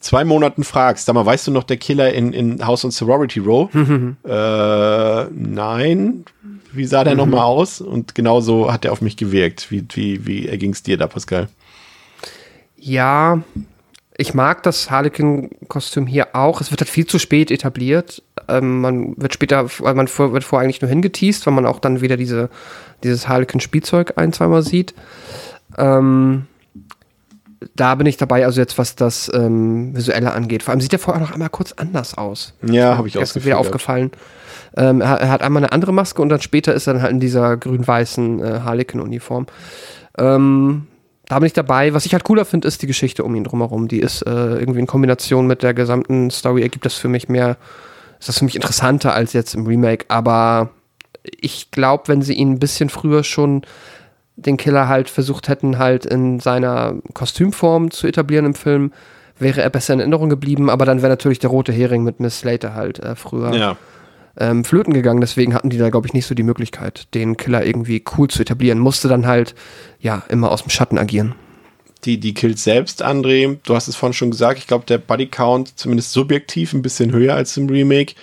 [0.00, 3.40] zwei Monaten fragst, sag mal, weißt du noch der Killer in, in House on Sorority
[3.40, 3.68] Row?
[3.74, 6.24] äh, nein.
[6.72, 7.80] Wie sah der nochmal aus?
[7.80, 9.70] Und genauso hat er auf mich gewirkt.
[9.70, 11.48] Wie, wie, wie erging es dir da, Pascal?
[12.76, 13.42] Ja,
[14.16, 16.60] ich mag das Harlequin-Kostüm hier auch.
[16.60, 18.22] Es wird halt viel zu spät etabliert.
[18.48, 21.80] Ähm, man wird später, weil man vor, wird vorher eigentlich nur hingeteased, weil man auch
[21.80, 22.50] dann wieder diese,
[23.02, 24.94] dieses Harlequin-Spielzeug ein, zweimal sieht.
[25.76, 26.46] Ähm,
[27.74, 30.62] da bin ich dabei, also jetzt was das ähm, Visuelle angeht.
[30.62, 32.54] Vor allem sieht er vorher noch einmal kurz anders aus.
[32.62, 34.10] Ja, habe ich auch Gestern wieder aufgefallen.
[34.76, 37.12] Ähm, er, er hat einmal eine andere Maske und dann später ist er dann halt
[37.12, 39.46] in dieser grün-weißen äh, Harlequin-Uniform.
[40.18, 40.86] Ähm,
[41.26, 41.92] da bin ich dabei.
[41.92, 43.88] Was ich halt cooler finde, ist die Geschichte um ihn drumherum.
[43.88, 47.56] Die ist äh, irgendwie in Kombination mit der gesamten Story ergibt das für mich mehr,
[48.18, 50.06] ist das für mich interessanter als jetzt im Remake.
[50.08, 50.70] Aber
[51.22, 53.62] ich glaube, wenn sie ihn ein bisschen früher schon
[54.40, 58.92] den Killer halt versucht hätten, halt in seiner Kostümform zu etablieren im Film,
[59.38, 60.68] wäre er besser in Erinnerung geblieben.
[60.70, 63.76] Aber dann wäre natürlich der rote Hering mit Miss Slater halt äh, früher Ja.
[64.38, 65.20] ähm, flöten gegangen.
[65.20, 68.42] Deswegen hatten die da, glaube ich, nicht so die Möglichkeit, den Killer irgendwie cool zu
[68.42, 68.78] etablieren.
[68.78, 69.54] Musste dann halt,
[70.00, 71.34] ja, immer aus dem Schatten agieren.
[72.04, 75.26] Die, die Kills selbst, André, du hast es vorhin schon gesagt, ich glaube, der Body
[75.26, 78.14] Count zumindest subjektiv ein bisschen höher als im Remake.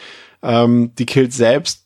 [0.41, 1.85] Ähm, die Kills selbst,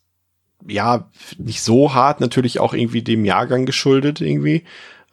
[0.67, 4.63] ja, nicht so hart, natürlich auch irgendwie dem Jahrgang geschuldet irgendwie.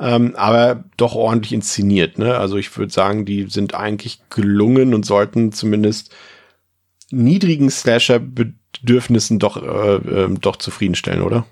[0.01, 2.39] Ähm, aber doch ordentlich inszeniert, ne?
[2.39, 6.15] Also ich würde sagen, die sind eigentlich gelungen und sollten zumindest
[7.11, 11.47] niedrigen Slasher-Bedürfnissen doch, äh, ähm, doch zufriedenstellen, oder?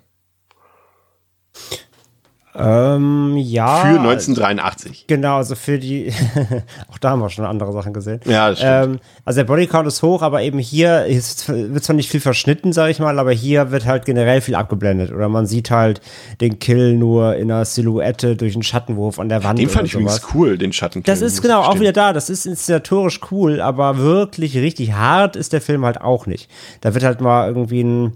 [2.59, 3.77] Ähm, ja.
[3.77, 5.07] Für 1983.
[5.07, 6.13] Genau, also für die,
[6.91, 8.21] auch da haben wir schon andere Sachen gesehen.
[8.25, 8.85] Ja, das stimmt.
[8.85, 12.73] Ähm, also der Bodycount ist hoch, aber eben hier ist, wird zwar nicht viel verschnitten,
[12.73, 15.13] sage ich mal, aber hier wird halt generell viel abgeblendet.
[15.13, 16.01] Oder man sieht halt
[16.41, 19.59] den Kill nur in einer Silhouette durch einen Schattenwurf an der Wand.
[19.59, 20.35] Den fand ich übrigens sowas.
[20.35, 21.03] cool, den Schatten.
[21.03, 22.13] Das ist genau auch wieder da.
[22.13, 26.51] Das ist inszenatorisch cool, aber wirklich richtig hart ist der Film halt auch nicht.
[26.81, 28.13] Da wird halt mal irgendwie ein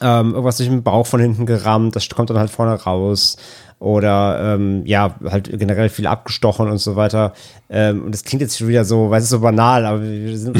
[0.00, 3.36] ähm, irgendwas durch den Bauch von hinten gerammt, das kommt dann halt vorne raus.
[3.78, 7.32] Oder ähm, ja, halt generell viel abgestochen und so weiter.
[7.68, 10.56] Ähm, und das klingt jetzt schon wieder so, weiß ich, so banal, aber wir sind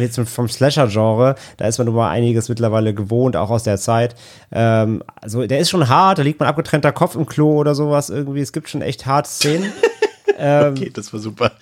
[0.00, 1.34] jetzt vom Slasher-Genre.
[1.58, 4.14] Da ist man nun mal einiges mittlerweile gewohnt, auch aus der Zeit.
[4.50, 8.08] Ähm, also der ist schon hart, da liegt man abgetrennter Kopf im Klo oder sowas
[8.08, 8.40] irgendwie.
[8.40, 9.70] Es gibt schon echt harte Szenen.
[10.26, 11.52] Okay, das war super.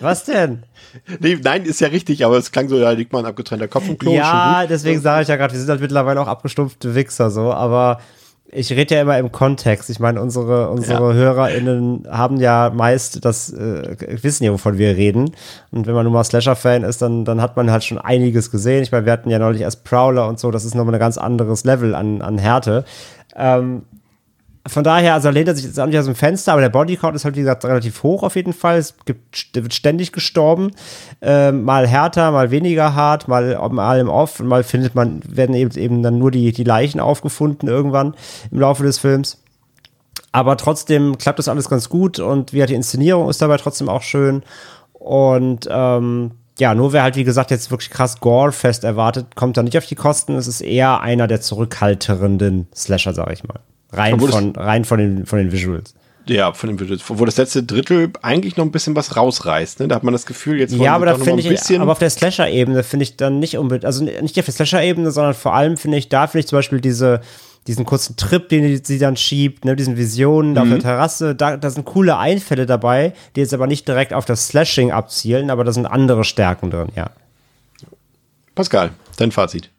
[0.00, 0.62] Was denn?
[1.20, 3.98] Nee, nein, ist ja richtig, aber es klang so, da liegt man abgetrennter Kopf im
[3.98, 4.12] Klo.
[4.12, 7.98] ja, deswegen sage ich ja gerade, wir sind halt mittlerweile auch abgestumpfte Wichser so, aber
[8.54, 9.88] ich rede ja immer im Kontext.
[9.88, 11.14] Ich meine, unsere, unsere ja.
[11.14, 15.32] HörerInnen haben ja meist das, äh, wissen ja, wovon wir reden.
[15.70, 18.82] Und wenn man nun mal Slasher-Fan ist, dann, dann hat man halt schon einiges gesehen.
[18.82, 21.16] Ich meine, wir hatten ja neulich erst Prowler und so, das ist nochmal ein ganz
[21.16, 22.84] anderes Level an, an Härte.
[23.34, 23.84] Ähm,
[24.66, 27.16] von daher, also lehnt er sich jetzt auch nicht aus dem Fenster, aber der Bodycount
[27.16, 28.78] ist halt, wie gesagt, relativ hoch auf jeden Fall.
[28.78, 30.70] Es gibt, wird ständig gestorben.
[31.20, 35.54] Ähm, mal härter, mal weniger hart, mal, mal im Off und mal findet man, werden
[35.56, 38.14] eben, eben dann nur die, die Leichen aufgefunden irgendwann
[38.52, 39.42] im Laufe des Films.
[40.30, 44.02] Aber trotzdem klappt das alles ganz gut und wie die Inszenierung ist dabei trotzdem auch
[44.02, 44.44] schön.
[44.92, 49.64] Und ähm, ja, nur wer halt, wie gesagt, jetzt wirklich krass Gore-fest erwartet, kommt da
[49.64, 50.36] nicht auf die Kosten.
[50.36, 53.58] Es ist eher einer der zurückhalterenden Slasher, sag ich mal.
[53.92, 55.94] Rein, von, rein von, den, von den Visuals.
[56.26, 57.02] Ja, von den Visuals.
[57.06, 59.80] Wo das letzte Drittel eigentlich noch ein bisschen was rausreißt.
[59.80, 59.88] Ne?
[59.88, 62.82] Da hat man das Gefühl, jetzt Ja, aber da finde ich, aber auf der Slasher-Ebene
[62.82, 66.08] finde ich dann nicht unbedingt, also nicht auf der Slasher-Ebene, sondern vor allem finde ich,
[66.08, 67.20] da finde ich zum Beispiel diese,
[67.66, 70.58] diesen kurzen Trip, den sie dann schiebt, ne, diesen Visionen mhm.
[70.58, 74.24] auf der Terrasse, da, da sind coole Einfälle dabei, die jetzt aber nicht direkt auf
[74.24, 77.10] das Slashing abzielen, aber da sind andere Stärken drin, ja.
[78.54, 79.70] Pascal, dein Fazit.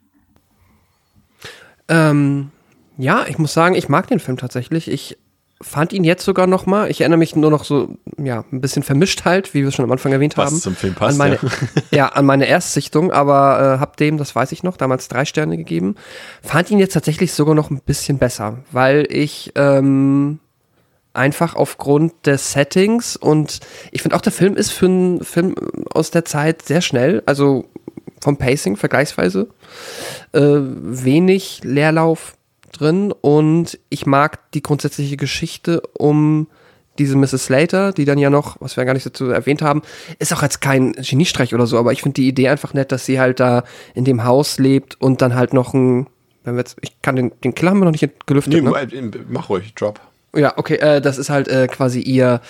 [1.88, 2.52] Ähm,
[2.98, 4.90] ja, ich muss sagen, ich mag den Film tatsächlich.
[4.90, 5.18] Ich
[5.64, 6.90] fand ihn jetzt sogar noch mal.
[6.92, 9.86] Ich erinnere mich nur noch so, ja, ein bisschen vermischt halt, wie wir es schon
[9.86, 10.60] am Anfang erwähnt Was haben.
[10.60, 11.50] zum Film passt, an meine, ja.
[11.92, 12.08] ja.
[12.10, 15.96] an meine Erstsichtung, aber äh, hab dem, das weiß ich noch, damals drei Sterne gegeben.
[16.42, 20.40] Fand ihn jetzt tatsächlich sogar noch ein bisschen besser, weil ich ähm,
[21.14, 23.60] einfach aufgrund des Settings und
[23.92, 25.56] ich finde auch der Film ist für einen Film
[25.94, 27.66] aus der Zeit sehr schnell, also
[28.22, 29.50] vom Pacing vergleichsweise
[30.32, 32.36] äh, wenig Leerlauf
[32.80, 36.48] drin und ich mag die grundsätzliche Geschichte um
[37.00, 37.46] diese Mrs.
[37.46, 39.82] Slater, die dann ja noch, was wir gar nicht dazu erwähnt haben,
[40.20, 43.06] ist auch jetzt kein Geniestreich oder so, aber ich finde die Idee einfach nett, dass
[43.06, 43.64] sie halt da
[43.96, 46.08] in dem Haus lebt und dann halt noch ein,
[46.44, 48.70] wenn wir jetzt, ich kann den, den Killer haben wir noch nicht gelüftet, nee, ne?
[49.30, 50.00] Mach ruhig, drop.
[50.36, 52.42] Ja, okay, äh, das ist halt äh, quasi ihr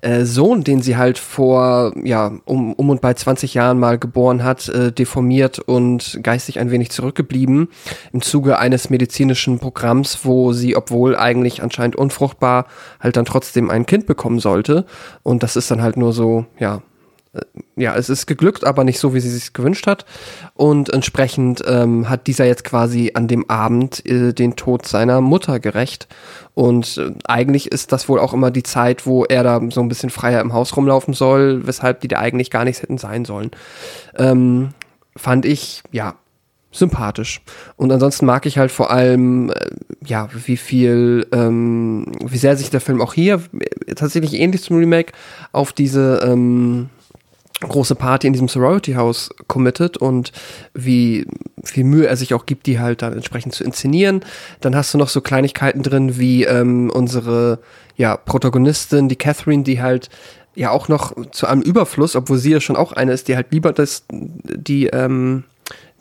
[0.00, 4.42] äh, Sohn, den sie halt vor, ja, um, um und bei 20 Jahren mal geboren
[4.42, 7.68] hat, äh, deformiert und geistig ein wenig zurückgeblieben
[8.12, 12.66] im Zuge eines medizinischen Programms, wo sie, obwohl eigentlich anscheinend unfruchtbar,
[12.98, 14.84] halt dann trotzdem ein Kind bekommen sollte.
[15.22, 16.82] Und das ist dann halt nur so, ja,
[17.76, 20.04] ja, es ist geglückt, aber nicht so, wie sie sich gewünscht hat.
[20.54, 25.60] Und entsprechend ähm, hat dieser jetzt quasi an dem Abend äh, den Tod seiner Mutter
[25.60, 26.08] gerecht.
[26.54, 29.88] Und äh, eigentlich ist das wohl auch immer die Zeit, wo er da so ein
[29.88, 33.50] bisschen freier im Haus rumlaufen soll, weshalb die da eigentlich gar nichts hätten sein sollen.
[34.16, 34.70] Ähm,
[35.16, 36.14] fand ich, ja,
[36.70, 37.40] sympathisch.
[37.76, 39.54] Und ansonsten mag ich halt vor allem, äh,
[40.04, 43.42] ja, wie viel, ähm, wie sehr sich der Film auch hier
[43.86, 45.12] äh, tatsächlich ähnlich zum Remake
[45.52, 46.90] auf diese, ähm,
[47.60, 50.32] große Party in diesem Sorority House committed und
[50.74, 51.26] wie
[51.64, 54.24] viel Mühe er sich auch gibt, die halt dann entsprechend zu inszenieren.
[54.60, 57.58] Dann hast du noch so Kleinigkeiten drin, wie ähm, unsere
[57.96, 60.08] ja, Protagonistin, die Catherine, die halt
[60.54, 63.48] ja auch noch zu einem Überfluss, obwohl sie ja schon auch eine ist, die halt
[63.50, 65.44] lieber das, die ähm,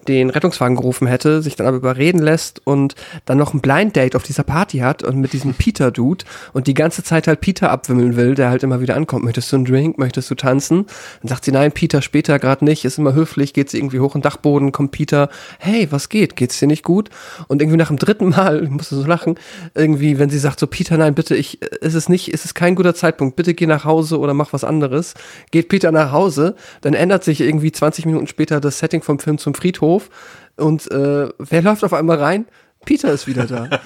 [0.07, 4.15] den Rettungswagen gerufen hätte, sich dann aber überreden lässt und dann noch ein Blind Date
[4.15, 8.15] auf dieser Party hat und mit diesem Peter-Dude und die ganze Zeit halt Peter abwimmeln
[8.15, 9.25] will, der halt immer wieder ankommt.
[9.25, 9.97] Möchtest du einen Drink?
[9.97, 10.85] Möchtest du tanzen?
[11.21, 14.15] Dann sagt sie, nein, Peter, später gerade nicht, ist immer höflich, geht sie irgendwie hoch
[14.15, 15.29] in den Dachboden, kommt Peter,
[15.59, 16.35] hey, was geht?
[16.35, 17.09] Geht's dir nicht gut?
[17.47, 19.35] Und irgendwie nach dem dritten Mal, ich musste so lachen,
[19.75, 22.75] irgendwie, wenn sie sagt so, Peter, nein, bitte, ich, ist es nicht, ist es kein
[22.75, 25.13] guter Zeitpunkt, bitte geh nach Hause oder mach was anderes.
[25.51, 29.37] Geht Peter nach Hause, dann ändert sich irgendwie 20 Minuten später das Setting vom Film
[29.37, 30.09] zum Friedhof Hof
[30.55, 32.45] und äh, wer läuft auf einmal rein?
[32.85, 33.67] Peter ist wieder da.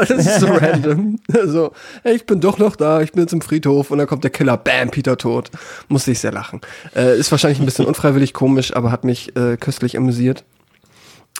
[0.00, 1.18] das ist so random.
[1.46, 1.72] So,
[2.02, 4.30] hey, ich bin doch noch da, ich bin jetzt im Friedhof und dann kommt der
[4.30, 5.50] Killer, bam, Peter tot.
[5.88, 6.60] Musste ich sehr lachen.
[6.94, 10.44] Äh, ist wahrscheinlich ein bisschen unfreiwillig komisch, aber hat mich äh, köstlich amüsiert.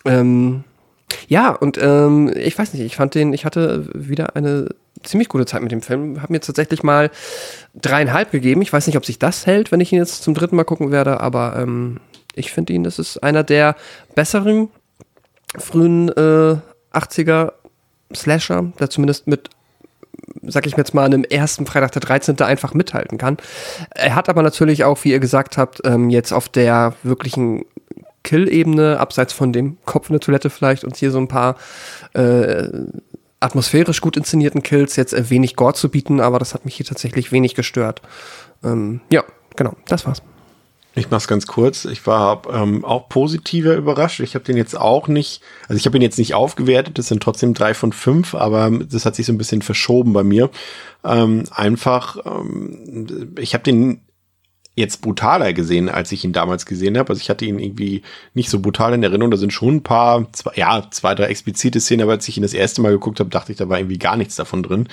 [0.07, 0.65] Ähm,
[1.29, 4.71] ja, und ähm, ich weiß nicht, ich fand den, ich hatte wieder eine
[5.03, 6.23] ziemlich gute Zeit mit dem Film.
[6.23, 7.11] Habe mir jetzt tatsächlich mal
[7.75, 8.63] dreieinhalb gegeben.
[8.63, 10.91] Ich weiß nicht, ob sich das hält, wenn ich ihn jetzt zum dritten Mal gucken
[10.91, 11.99] werde, aber ähm,
[12.35, 13.77] ich finde ihn, das ist einer der
[14.15, 14.69] besseren
[15.59, 16.57] frühen äh,
[16.93, 17.53] 80er
[18.15, 19.51] Slasher, der zumindest mit
[20.43, 22.41] sag ich mir jetzt mal, einem ersten Freitag der 13.
[22.41, 23.37] einfach mithalten kann.
[23.91, 27.65] Er hat aber natürlich auch, wie ihr gesagt habt, ähm, jetzt auf der wirklichen
[28.25, 31.57] Kill-Ebene, abseits von dem Kopf in der Toilette vielleicht und hier so ein paar
[32.15, 32.69] äh,
[33.41, 36.87] atmosphärisch gut inszenierten Kills jetzt ein wenig Gore zu bieten, aber das hat mich hier
[36.87, 38.03] tatsächlich wenig gestört.
[38.63, 39.25] Ähm, ja,
[39.57, 40.23] genau, das war's.
[40.95, 41.87] Ich mach's ganz kurz.
[41.87, 44.21] Ich war ähm, auch positiver überrascht.
[44.21, 46.99] Ich habe den jetzt auch nicht, also ich habe ihn jetzt nicht aufgewertet.
[46.99, 50.23] Das sind trotzdem drei von fünf, aber das hat sich so ein bisschen verschoben bei
[50.23, 50.51] mir.
[51.03, 54.03] Ähm, einfach, ähm, ich habe den
[54.75, 57.11] jetzt brutaler gesehen, als ich ihn damals gesehen habe.
[57.11, 59.31] Also ich hatte ihn irgendwie nicht so brutal in Erinnerung.
[59.31, 62.43] Da sind schon ein paar, zwei, ja, zwei, drei explizite Szenen, aber als ich ihn
[62.43, 64.89] das erste Mal geguckt habe, dachte ich, da war irgendwie gar nichts davon drin.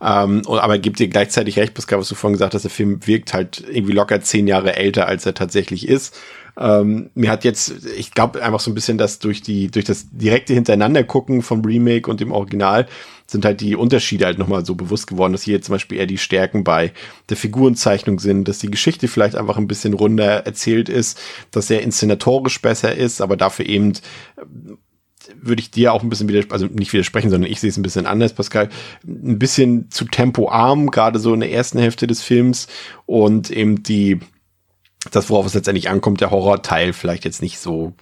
[0.00, 3.34] Ähm, aber gibt dir gleichzeitig recht, Pascal, was du vorhin gesagt hast, der Film wirkt
[3.34, 6.16] halt irgendwie locker zehn Jahre älter, als er tatsächlich ist.
[6.56, 10.06] Ähm, mir hat jetzt, ich glaube einfach so ein bisschen, dass durch die, durch das
[10.10, 12.86] direkte Hintereinander gucken vom Remake und dem Original
[13.26, 16.18] sind halt die Unterschiede halt nochmal so bewusst geworden, dass hier zum Beispiel eher die
[16.18, 16.92] Stärken bei
[17.30, 21.20] der Figurenzeichnung sind, dass die Geschichte vielleicht einfach ein bisschen runder erzählt ist,
[21.50, 23.92] dass er inszenatorisch besser ist, aber dafür eben
[24.36, 24.42] äh,
[25.40, 27.82] würde ich dir auch ein bisschen widersprechen, also nicht widersprechen, sondern ich sehe es ein
[27.82, 28.68] bisschen anders, Pascal,
[29.06, 32.68] ein bisschen zu tempoarm, gerade so in der ersten Hälfte des Films
[33.06, 34.20] und eben die,
[35.10, 37.94] das, worauf es letztendlich ankommt, der Horrorteil vielleicht jetzt nicht so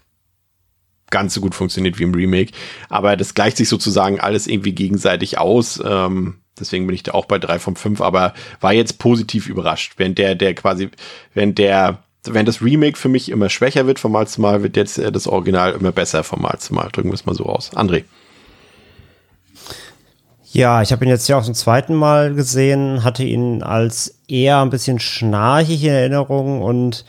[1.10, 2.52] ganz so gut funktioniert wie im Remake.
[2.88, 5.80] Aber das gleicht sich sozusagen alles irgendwie gegenseitig aus.
[5.84, 9.94] Ähm, deswegen bin ich da auch bei drei von fünf, aber war jetzt positiv überrascht.
[9.98, 10.90] Wenn der, der quasi,
[11.34, 14.76] wenn der, wenn das Remake für mich immer schwächer wird von Mal zu Mal, wird
[14.76, 16.88] jetzt das Original immer besser von Mal zu Mal.
[16.92, 17.72] Drücken wir es mal so aus.
[17.72, 18.04] André.
[20.54, 24.60] Ja, ich habe ihn jetzt ja auch zum zweiten Mal gesehen, hatte ihn als eher
[24.60, 27.06] ein bisschen schnarchig in Erinnerung und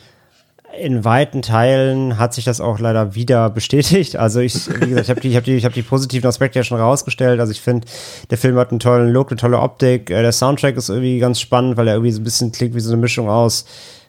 [0.80, 4.16] in weiten Teilen hat sich das auch leider wieder bestätigt.
[4.16, 6.58] Also ich, wie gesagt, ich habe die, ich hab die, ich hab die positiven Aspekte
[6.58, 7.38] ja schon rausgestellt.
[7.38, 7.86] Also ich finde,
[8.30, 10.08] der Film hat einen tollen Look, eine tolle Optik.
[10.08, 12.80] Äh, der Soundtrack ist irgendwie ganz spannend, weil er irgendwie so ein bisschen klingt wie
[12.80, 13.66] so eine Mischung aus,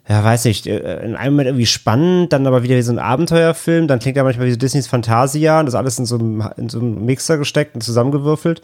[0.08, 3.00] ja, weiß nicht, äh, in einem Moment irgendwie spannend, dann aber wieder wie so ein
[3.00, 3.88] Abenteuerfilm.
[3.88, 6.70] Dann klingt er manchmal wie so Disneys Fantasia und das alles in so einem, in
[6.70, 8.62] so einem Mixer gesteckt und zusammengewürfelt.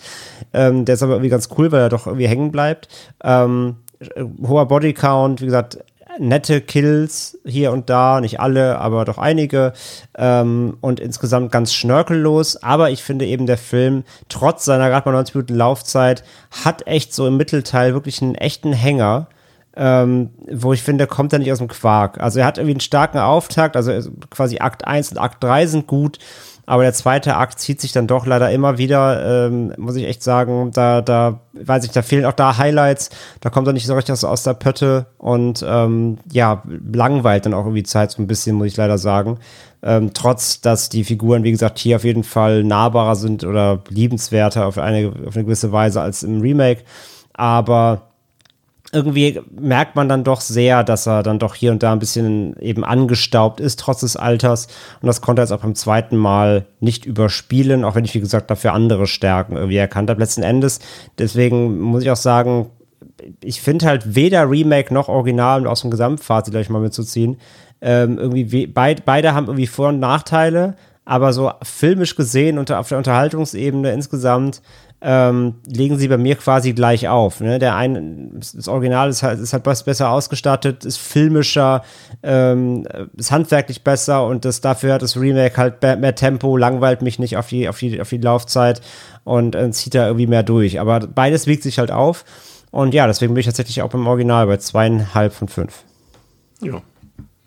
[0.54, 2.90] Ähm, der ist aber irgendwie ganz cool, weil er doch irgendwie hängen bleibt.
[3.24, 3.78] Ähm,
[4.46, 5.80] hoher Bodycount, wie gesagt,
[6.20, 9.74] nette Kills hier und da, nicht alle, aber doch einige
[10.18, 12.62] ähm, und insgesamt ganz schnörkellos.
[12.62, 16.24] Aber ich finde eben, der Film, trotz seiner gerade mal 90 Minuten Laufzeit,
[16.64, 19.28] hat echt so im Mittelteil wirklich einen echten Hänger.
[19.74, 22.20] Ähm, wo ich finde, kommt er nicht aus dem Quark.
[22.20, 23.92] Also er hat irgendwie einen starken Auftakt, also
[24.30, 26.20] quasi Akt 1 und Akt 3 sind gut,
[26.66, 30.24] aber der zweite Akt zieht sich dann doch leider immer wieder, ähm, muss ich echt
[30.24, 30.72] sagen.
[30.72, 33.10] Da, da, weiß ich, da fehlen auch da Highlights.
[33.42, 37.54] Da kommt er nicht so richtig aus, aus der Pötte und ähm, ja, langweilt dann
[37.54, 39.40] auch irgendwie Zeit so ein bisschen, muss ich leider sagen.
[39.84, 44.66] Ähm, trotz, dass die Figuren, wie gesagt, hier auf jeden Fall nahbarer sind oder liebenswerter
[44.66, 46.84] auf eine, auf eine gewisse Weise als im Remake.
[47.34, 48.11] Aber
[48.94, 52.58] irgendwie merkt man dann doch sehr, dass er dann doch hier und da ein bisschen
[52.60, 54.68] eben angestaubt ist, trotz des Alters.
[55.02, 58.20] Und das konnte er jetzt auch beim zweiten Mal nicht überspielen, auch wenn ich, wie
[58.20, 60.20] gesagt, dafür andere Stärken irgendwie erkannt habe.
[60.20, 60.80] Letzten Endes,
[61.18, 62.70] deswegen muss ich auch sagen,
[63.44, 67.38] ich finde halt weder Remake noch Original, um aus dem Gesamtfazit gleich mal mitzuziehen,
[67.82, 72.90] ähm, irgendwie, beid, beide haben irgendwie Vor- und Nachteile, aber so filmisch gesehen und auf
[72.90, 74.62] der Unterhaltungsebene insgesamt
[75.02, 77.42] ähm, legen sie bei mir quasi gleich auf.
[77.42, 77.58] Ne?
[77.58, 81.84] Der eine, das Original ist halt, ist halt besser ausgestattet, ist filmischer,
[82.22, 82.86] ähm,
[83.18, 87.36] ist handwerklich besser und das dafür hat das Remake halt mehr Tempo, langweilt mich nicht
[87.38, 88.82] auf die, auf die, auf die Laufzeit
[89.24, 90.80] und äh, zieht da irgendwie mehr durch.
[90.80, 92.24] Aber beides wiegt sich halt auf.
[92.70, 95.84] Und ja, deswegen bin ich tatsächlich auch beim Original bei zweieinhalb von fünf.
[96.62, 96.82] Ja,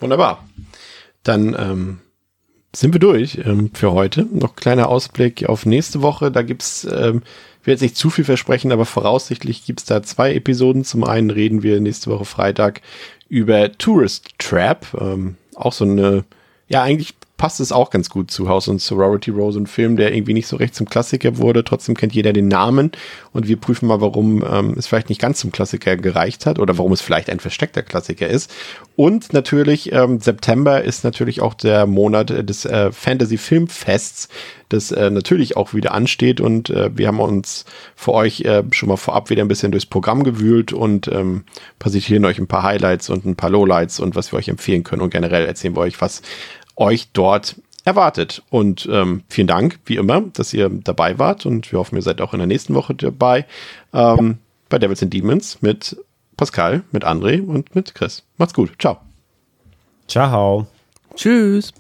[0.01, 0.45] wunderbar.
[1.23, 2.01] Dann ähm,
[2.77, 4.27] sind wir durch ähm, für heute.
[4.31, 6.31] Noch kleiner Ausblick auf nächste Woche.
[6.31, 7.23] Da gibt's, ähm,
[7.61, 10.85] ich will jetzt nicht zu viel versprechen, aber voraussichtlich gibt's da zwei Episoden.
[10.85, 12.81] Zum einen reden wir nächste Woche Freitag
[13.29, 14.87] über Tourist Trap.
[15.01, 16.25] Ähm, auch so eine,
[16.69, 20.15] ja, eigentlich passt es auch ganz gut zu House und Sorority Rose, ein Film, der
[20.15, 21.65] irgendwie nicht so recht zum Klassiker wurde.
[21.65, 22.93] Trotzdem kennt jeder den Namen
[23.33, 26.79] und wir prüfen mal, warum ähm, es vielleicht nicht ganz zum Klassiker gereicht hat oder
[26.79, 28.53] warum es vielleicht ein versteckter Klassiker ist.
[28.97, 34.29] Und natürlich, ähm, September ist natürlich auch der Monat des äh, Fantasy Filmfests,
[34.69, 37.65] das äh, natürlich auch wieder ansteht und äh, wir haben uns
[37.97, 41.45] für euch äh, schon mal vorab wieder ein bisschen durchs Programm gewühlt und ähm,
[41.79, 45.03] präsentieren euch ein paar Highlights und ein paar Lowlights und was wir euch empfehlen können
[45.03, 46.23] und generell erzählen wir euch, was
[46.77, 48.43] euch dort erwartet.
[48.51, 52.21] Und ähm, vielen Dank, wie immer, dass ihr dabei wart und wir hoffen, ihr seid
[52.21, 53.47] auch in der nächsten Woche dabei
[53.93, 54.39] ähm,
[54.69, 55.97] bei Devils and Demons mit
[56.37, 58.25] Pascal, mit André und mit Chris.
[58.39, 58.73] Macht's gut.
[58.79, 58.99] Ciao.
[60.09, 60.67] Ciao.
[61.15, 61.73] Tschüss.